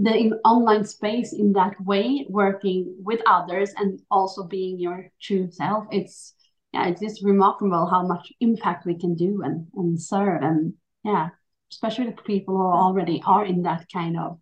the 0.02 0.14
in 0.14 0.32
online 0.44 0.84
space 0.84 1.32
in 1.32 1.52
that 1.52 1.74
way 1.80 2.26
working 2.28 2.94
with 2.98 3.20
others 3.26 3.72
and 3.76 4.00
also 4.10 4.44
being 4.44 4.78
your 4.78 5.06
true 5.20 5.50
self 5.50 5.84
it's 5.90 6.34
yeah 6.72 6.88
it's 6.88 7.00
just 7.00 7.24
remarkable 7.24 7.86
how 7.86 8.06
much 8.06 8.32
impact 8.40 8.86
we 8.86 8.98
can 8.98 9.14
do 9.14 9.42
and 9.42 9.66
and 9.74 10.00
serve 10.00 10.42
and 10.42 10.74
yeah 11.04 11.28
especially 11.72 12.06
the 12.06 12.22
people 12.22 12.56
who 12.56 12.62
already 12.62 13.22
are 13.26 13.44
in 13.44 13.62
that 13.62 13.86
kind 13.92 14.18
of 14.18 14.38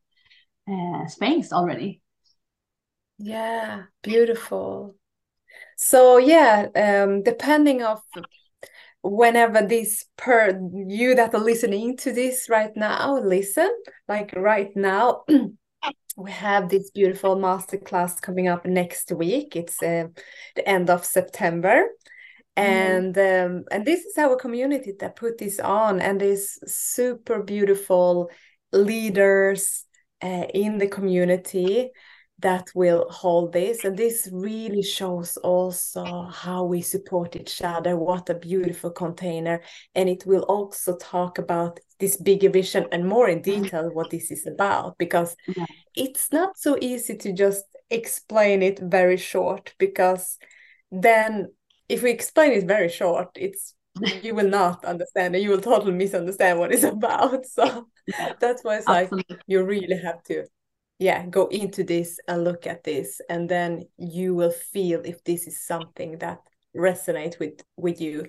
uh, 0.70 1.06
space 1.06 1.52
already. 1.52 2.02
Yeah 3.18 3.84
beautiful. 4.02 4.96
So 5.76 6.18
yeah 6.18 6.68
um 6.74 7.22
depending 7.22 7.82
of 7.82 8.02
whenever 9.02 9.62
this 9.62 10.04
per 10.16 10.58
you 10.86 11.14
that 11.14 11.34
are 11.34 11.40
listening 11.40 11.96
to 11.96 12.12
this 12.12 12.48
right 12.48 12.76
now 12.76 13.18
listen 13.18 13.70
like 14.08 14.32
right 14.36 14.76
now 14.76 15.22
we 16.16 16.30
have 16.30 16.68
this 16.68 16.90
beautiful 16.90 17.36
masterclass 17.36 18.20
coming 18.20 18.46
up 18.46 18.66
next 18.66 19.10
week 19.12 19.56
it's 19.56 19.82
uh, 19.82 20.04
the 20.54 20.68
end 20.68 20.90
of 20.90 21.04
september 21.04 21.86
mm-hmm. 22.58 22.62
and 22.62 23.14
mm. 23.14 23.46
um, 23.46 23.64
and 23.70 23.86
this 23.86 24.04
is 24.04 24.18
our 24.18 24.36
community 24.36 24.92
that 25.00 25.16
put 25.16 25.38
this 25.38 25.58
on 25.58 26.00
and 26.00 26.20
these 26.20 26.58
super 26.66 27.42
beautiful 27.42 28.30
leaders 28.72 29.86
uh, 30.22 30.44
in 30.52 30.76
the 30.76 30.86
community 30.86 31.90
that 32.40 32.70
will 32.74 33.06
hold 33.10 33.52
this 33.52 33.84
and 33.84 33.96
this 33.96 34.28
really 34.32 34.82
shows 34.82 35.36
also 35.38 36.28
how 36.32 36.64
we 36.64 36.80
support 36.80 37.36
each 37.36 37.60
other 37.62 37.96
what 37.96 38.30
a 38.30 38.34
beautiful 38.34 38.90
container 38.90 39.60
and 39.94 40.08
it 40.08 40.24
will 40.26 40.42
also 40.42 40.96
talk 40.96 41.38
about 41.38 41.80
this 41.98 42.16
bigger 42.16 42.48
vision 42.48 42.86
and 42.92 43.06
more 43.06 43.28
in 43.28 43.42
detail 43.42 43.90
what 43.92 44.10
this 44.10 44.30
is 44.30 44.46
about 44.46 44.96
because 44.98 45.36
yeah. 45.56 45.66
it's 45.94 46.32
not 46.32 46.56
so 46.56 46.76
easy 46.80 47.16
to 47.16 47.32
just 47.32 47.64
explain 47.90 48.62
it 48.62 48.78
very 48.78 49.16
short 49.16 49.74
because 49.78 50.38
then 50.90 51.48
if 51.88 52.02
we 52.02 52.10
explain 52.10 52.52
it 52.52 52.64
very 52.64 52.88
short 52.88 53.28
it's 53.34 53.74
you 54.22 54.34
will 54.34 54.48
not 54.48 54.84
understand 54.84 55.34
and 55.34 55.42
you 55.42 55.50
will 55.50 55.60
totally 55.60 55.92
misunderstand 55.92 56.58
what 56.58 56.72
it's 56.72 56.84
about 56.96 57.44
so 57.44 57.86
yeah. 58.06 58.32
that's 58.40 58.62
why 58.62 58.76
it's 58.76 58.88
Absolutely. 58.88 59.24
like 59.28 59.42
you 59.46 59.62
really 59.62 59.96
have 59.96 60.22
to 60.22 60.44
yeah 61.00 61.26
go 61.26 61.48
into 61.48 61.82
this 61.82 62.20
and 62.28 62.44
look 62.44 62.68
at 62.68 62.84
this 62.84 63.20
and 63.28 63.48
then 63.48 63.82
you 63.98 64.36
will 64.36 64.52
feel 64.52 65.00
if 65.04 65.24
this 65.24 65.48
is 65.48 65.60
something 65.60 66.18
that 66.18 66.38
resonates 66.76 67.40
with 67.40 67.60
with 67.76 68.00
you 68.00 68.24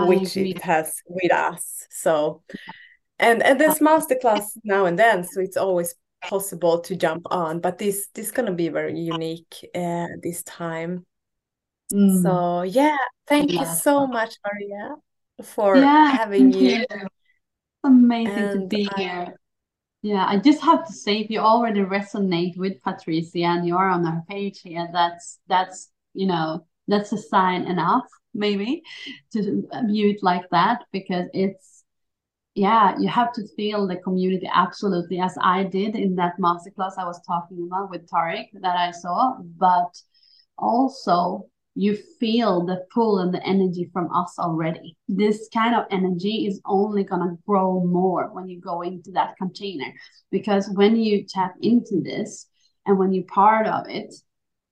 which 0.00 0.36
it 0.36 0.60
has 0.60 1.00
with 1.06 1.32
us 1.32 1.86
so 1.90 2.42
and 3.20 3.42
and 3.44 3.60
there's 3.60 3.78
masterclass 3.78 4.42
now 4.64 4.86
and 4.86 4.98
then 4.98 5.22
so 5.22 5.40
it's 5.40 5.56
always 5.56 5.94
possible 6.22 6.80
to 6.80 6.96
jump 6.96 7.26
on, 7.30 7.60
but 7.60 7.78
this 7.78 8.08
this 8.14 8.30
gonna 8.30 8.52
be 8.52 8.68
very 8.68 8.98
unique 8.98 9.64
uh, 9.74 10.06
this 10.22 10.42
time. 10.42 11.06
Mm. 11.92 12.22
So 12.22 12.62
yeah, 12.62 12.96
thank 13.26 13.52
yeah. 13.52 13.60
you 13.60 13.66
so 13.66 14.06
much, 14.06 14.34
Maria, 14.44 14.96
for 15.42 15.76
yeah, 15.76 16.10
having 16.10 16.52
you. 16.52 16.78
you. 16.78 16.86
Amazing 17.84 18.36
and 18.36 18.70
to 18.70 18.76
be 18.76 18.88
I, 18.92 19.00
here. 19.00 19.34
Yeah, 20.02 20.24
I 20.26 20.38
just 20.38 20.62
have 20.62 20.86
to 20.86 20.92
say, 20.92 21.18
if 21.18 21.30
you 21.30 21.40
already 21.40 21.80
resonate 21.80 22.56
with 22.56 22.80
Patricia 22.82 23.44
and 23.44 23.66
you're 23.66 23.88
on 23.88 24.06
our 24.06 24.22
page 24.28 24.60
here, 24.60 24.88
that's 24.92 25.38
that's 25.48 25.90
you 26.14 26.26
know 26.26 26.66
that's 26.88 27.12
a 27.12 27.18
sign 27.18 27.66
enough 27.66 28.06
maybe 28.34 28.82
to 29.32 29.62
view 29.86 30.10
it 30.10 30.22
like 30.22 30.48
that 30.50 30.84
because 30.92 31.26
it's 31.32 31.84
yeah 32.54 32.96
you 32.98 33.08
have 33.08 33.32
to 33.32 33.46
feel 33.56 33.86
the 33.86 33.96
community 33.96 34.48
absolutely 34.52 35.20
as 35.20 35.36
i 35.42 35.64
did 35.64 35.94
in 35.94 36.14
that 36.16 36.38
masterclass 36.38 36.98
i 36.98 37.04
was 37.04 37.20
talking 37.26 37.66
about 37.66 37.90
with 37.90 38.08
Tariq 38.08 38.46
that 38.60 38.76
i 38.76 38.90
saw 38.90 39.36
but 39.58 39.92
also 40.58 41.46
you 41.78 41.96
feel 42.18 42.64
the 42.64 42.84
pull 42.92 43.18
and 43.18 43.34
the 43.34 43.46
energy 43.46 43.88
from 43.92 44.10
us 44.12 44.34
already 44.38 44.96
this 45.08 45.48
kind 45.52 45.74
of 45.74 45.84
energy 45.90 46.46
is 46.46 46.60
only 46.64 47.04
going 47.04 47.20
to 47.20 47.38
grow 47.46 47.84
more 47.84 48.32
when 48.32 48.48
you 48.48 48.60
go 48.60 48.82
into 48.82 49.10
that 49.12 49.36
container 49.36 49.92
because 50.30 50.70
when 50.74 50.96
you 50.96 51.24
tap 51.28 51.54
into 51.60 52.00
this 52.02 52.46
and 52.86 52.98
when 52.98 53.12
you're 53.12 53.24
part 53.24 53.66
of 53.66 53.88
it 53.88 54.14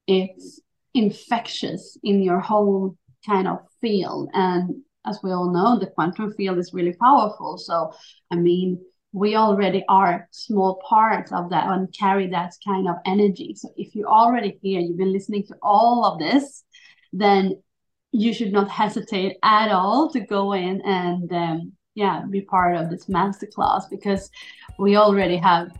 it's 0.06 0.60
infectious 0.94 1.98
in 2.02 2.22
your 2.22 2.40
whole 2.40 2.96
kind 3.26 3.48
of 3.48 3.58
field. 3.80 4.30
And 4.32 4.82
as 5.04 5.18
we 5.22 5.32
all 5.32 5.52
know, 5.52 5.78
the 5.78 5.86
quantum 5.86 6.32
field 6.32 6.58
is 6.58 6.72
really 6.72 6.94
powerful. 6.94 7.58
So, 7.58 7.92
I 8.30 8.36
mean, 8.36 8.80
we 9.12 9.36
already 9.36 9.84
are 9.88 10.28
small 10.30 10.80
parts 10.88 11.32
of 11.32 11.50
that 11.50 11.68
and 11.68 11.94
carry 11.96 12.28
that 12.28 12.54
kind 12.66 12.88
of 12.88 12.96
energy. 13.04 13.54
So, 13.56 13.68
if 13.76 13.94
you're 13.94 14.08
already 14.08 14.58
here, 14.62 14.80
you've 14.80 14.98
been 14.98 15.12
listening 15.12 15.46
to 15.48 15.54
all 15.62 16.04
of 16.04 16.18
this, 16.18 16.64
then 17.14 17.62
you 18.12 18.32
should 18.32 18.52
not 18.52 18.70
hesitate 18.70 19.36
at 19.42 19.70
all 19.70 20.10
to 20.10 20.20
go 20.20 20.52
in 20.52 20.80
and 20.82 21.32
um, 21.32 21.72
yeah 21.94 22.22
be 22.28 22.40
part 22.40 22.76
of 22.76 22.90
this 22.90 23.06
masterclass 23.06 23.88
because 23.90 24.30
we 24.78 24.96
already 24.96 25.36
have 25.36 25.72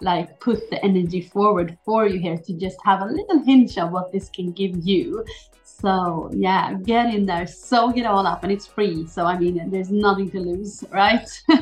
like 0.00 0.38
put 0.40 0.70
the 0.70 0.82
energy 0.84 1.20
forward 1.20 1.76
for 1.84 2.06
you 2.06 2.20
here 2.20 2.36
to 2.36 2.52
just 2.54 2.76
have 2.84 3.00
a 3.02 3.06
little 3.06 3.42
hint 3.42 3.76
of 3.78 3.90
what 3.90 4.12
this 4.12 4.30
can 4.30 4.52
give 4.52 4.76
you. 4.86 5.24
So 5.62 6.30
yeah 6.32 6.74
get 6.74 7.14
in 7.14 7.26
there 7.26 7.46
soak 7.46 7.96
it 7.96 8.06
all 8.06 8.26
up 8.26 8.42
and 8.44 8.52
it's 8.52 8.66
free. 8.66 9.06
So 9.06 9.24
i 9.24 9.38
mean 9.38 9.70
there's 9.70 9.90
nothing 9.90 10.30
to 10.30 10.40
lose 10.40 10.84
right? 10.90 11.28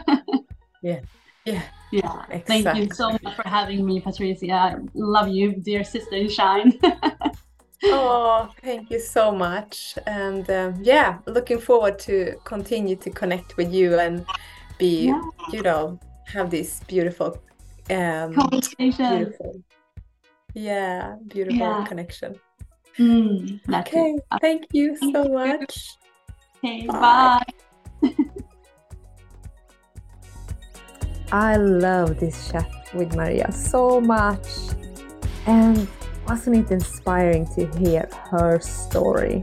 Yeah. 0.82 1.00
Yeah. 1.44 1.62
Yeah. 1.90 2.22
Exactly. 2.30 2.62
thank 2.62 2.76
you 2.76 2.94
so 2.94 3.10
much 3.10 3.34
for 3.34 3.48
having 3.48 3.84
me 3.84 4.00
patricia. 4.00 4.52
I 4.52 4.74
love 4.94 5.28
you 5.28 5.56
dear 5.56 5.82
sister 5.82 6.14
in 6.16 6.28
shine 6.28 6.78
oh 7.84 8.50
thank 8.62 8.90
you 8.90 8.98
so 8.98 9.30
much 9.32 9.98
and 10.06 10.48
um, 10.50 10.74
yeah 10.82 11.18
looking 11.26 11.58
forward 11.58 11.98
to 11.98 12.34
continue 12.44 12.96
to 12.96 13.10
connect 13.10 13.56
with 13.56 13.72
you 13.72 13.98
and 13.98 14.24
be 14.78 15.06
yeah. 15.06 15.20
you 15.52 15.62
know 15.62 15.98
have 16.26 16.50
this 16.50 16.80
beautiful 16.88 17.40
um, 17.90 18.34
conversation. 18.34 19.16
Beautiful. 19.16 19.62
Yeah, 20.54 21.16
beautiful 21.28 21.58
yeah. 21.58 21.84
connection. 21.86 22.40
Mm, 22.98 23.60
okay, 23.80 24.16
thank 24.40 24.66
you 24.72 24.96
so 24.96 25.28
much. 25.28 25.96
Okay, 26.64 26.86
bye. 26.86 27.42
bye. 28.00 28.12
I 31.32 31.56
love 31.56 32.18
this 32.18 32.50
chat 32.50 32.70
with 32.94 33.14
Maria 33.14 33.52
so 33.52 34.00
much. 34.00 34.48
And 35.46 35.86
wasn't 36.26 36.56
it 36.56 36.70
inspiring 36.70 37.46
to 37.54 37.66
hear 37.78 38.08
her 38.30 38.60
story? 38.60 39.42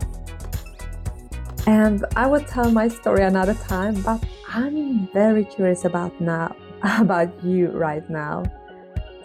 And 1.65 2.05
I 2.15 2.27
will 2.27 2.43
tell 2.43 2.69
my 2.71 2.87
story 2.89 3.23
another 3.23 3.53
time, 3.53 4.01
but 4.01 4.23
I'm 4.49 5.07
very 5.13 5.45
curious 5.45 5.85
about 5.85 6.19
now 6.19 6.55
about 6.99 7.43
you 7.43 7.69
right 7.69 8.07
now. 8.09 8.43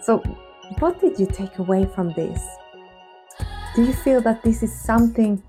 So, 0.01 0.19
what 0.79 0.99
did 1.01 1.19
you 1.19 1.25
take 1.25 1.59
away 1.59 1.85
from 1.93 2.13
this? 2.13 2.41
Do 3.75 3.83
you 3.83 3.93
feel 3.93 4.21
that 4.21 4.41
this 4.43 4.63
is 4.63 4.73
something 4.73 5.43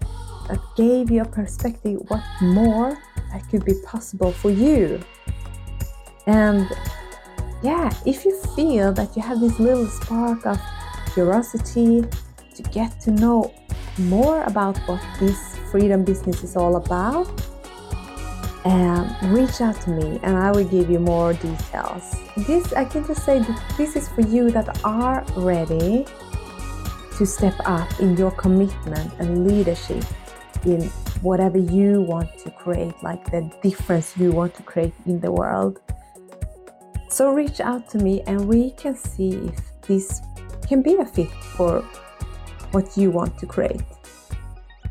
that 0.48 0.58
gave 0.76 1.10
you 1.10 1.22
a 1.22 1.24
perspective 1.24 2.00
what 2.08 2.22
more 2.40 2.98
that 3.32 3.48
could 3.48 3.64
be 3.64 3.74
possible 3.86 4.32
for 4.32 4.50
you? 4.50 5.00
And 6.26 6.68
yeah, 7.62 7.92
if 8.04 8.24
you 8.24 8.40
feel 8.56 8.92
that 8.94 9.14
you 9.16 9.22
have 9.22 9.40
this 9.40 9.58
little 9.60 9.86
spark 9.86 10.46
of 10.46 10.58
curiosity 11.12 12.04
to 12.54 12.62
get 12.70 13.00
to 13.00 13.10
know 13.10 13.52
more 13.98 14.42
about 14.44 14.78
what 14.88 15.02
this 15.18 15.56
freedom 15.70 16.04
business 16.04 16.42
is 16.42 16.56
all 16.56 16.76
about, 16.76 17.28
um, 18.64 19.16
reach 19.24 19.60
out 19.60 19.80
to 19.82 19.90
me 19.90 20.20
and 20.22 20.36
I 20.36 20.50
will 20.50 20.64
give 20.64 20.90
you 20.90 20.98
more 20.98 21.32
details. 21.32 22.14
This, 22.36 22.72
I 22.72 22.84
can 22.84 23.06
just 23.06 23.24
say 23.24 23.38
that 23.38 23.74
this 23.76 23.96
is 23.96 24.08
for 24.08 24.22
you 24.22 24.50
that 24.50 24.84
are 24.84 25.24
ready 25.36 26.06
to 27.16 27.26
step 27.26 27.54
up 27.64 27.88
in 28.00 28.16
your 28.16 28.30
commitment 28.32 29.12
and 29.18 29.46
leadership 29.46 30.04
in 30.64 30.82
whatever 31.22 31.58
you 31.58 32.02
want 32.02 32.38
to 32.38 32.50
create, 32.50 32.94
like 33.02 33.24
the 33.30 33.50
difference 33.62 34.16
you 34.16 34.32
want 34.32 34.54
to 34.54 34.62
create 34.62 34.94
in 35.06 35.20
the 35.20 35.30
world. 35.30 35.80
So 37.08 37.32
reach 37.32 37.60
out 37.60 37.88
to 37.90 37.98
me 37.98 38.22
and 38.26 38.46
we 38.46 38.70
can 38.72 38.94
see 38.94 39.32
if 39.32 39.80
this 39.82 40.22
can 40.70 40.80
be 40.82 40.94
a 40.94 41.04
fit 41.04 41.30
for 41.56 41.82
what 42.70 42.96
you 42.96 43.10
want 43.10 43.36
to 43.40 43.44
create. 43.44 43.82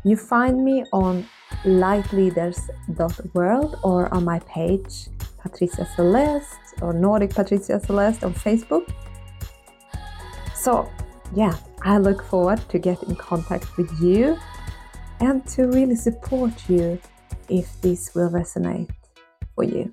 You 0.04 0.16
find 0.16 0.62
me 0.62 0.84
on 0.92 1.26
lightleaders.world 1.64 3.78
or 3.82 4.12
on 4.12 4.24
my 4.24 4.40
page 4.40 5.08
Patricia 5.38 5.88
Celest 5.96 6.58
or 6.82 6.92
Nordic 6.92 7.30
Patricia 7.30 7.80
Celest 7.80 8.22
on 8.22 8.34
Facebook. 8.34 8.92
So, 10.54 10.86
yeah, 11.34 11.56
I 11.82 11.96
look 11.96 12.22
forward 12.24 12.60
to 12.68 12.78
get 12.78 13.02
in 13.04 13.16
contact 13.16 13.78
with 13.78 13.90
you 14.02 14.36
and 15.20 15.46
to 15.54 15.66
really 15.66 15.96
support 15.96 16.68
you 16.68 17.00
if 17.48 17.80
this 17.80 18.14
will 18.14 18.28
resonate 18.28 18.90
for 19.54 19.64
you. 19.64 19.90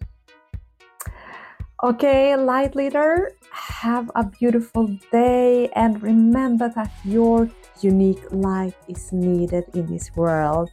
Okay, 1.84 2.36
light 2.36 2.76
leader, 2.76 3.34
have 3.52 4.10
a 4.16 4.24
beautiful 4.24 4.88
day 5.12 5.70
and 5.76 6.02
remember 6.02 6.70
that 6.74 6.92
your 7.06 7.48
unique 7.82 8.24
light 8.32 8.74
is 8.88 9.14
needed 9.14 9.64
in 9.76 9.86
this 9.86 10.10
world. 10.16 10.72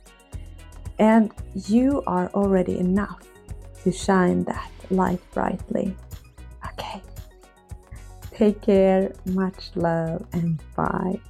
And 0.98 1.30
you 1.68 2.02
are 2.06 2.30
already 2.30 2.78
enough 2.78 3.20
to 3.82 3.92
shine 3.92 4.44
that 4.44 4.70
light 4.88 5.20
brightly. 5.32 5.94
Okay. 6.72 7.02
Take 8.32 8.62
care, 8.62 9.12
much 9.26 9.72
love, 9.74 10.24
and 10.32 10.58
bye. 10.74 11.20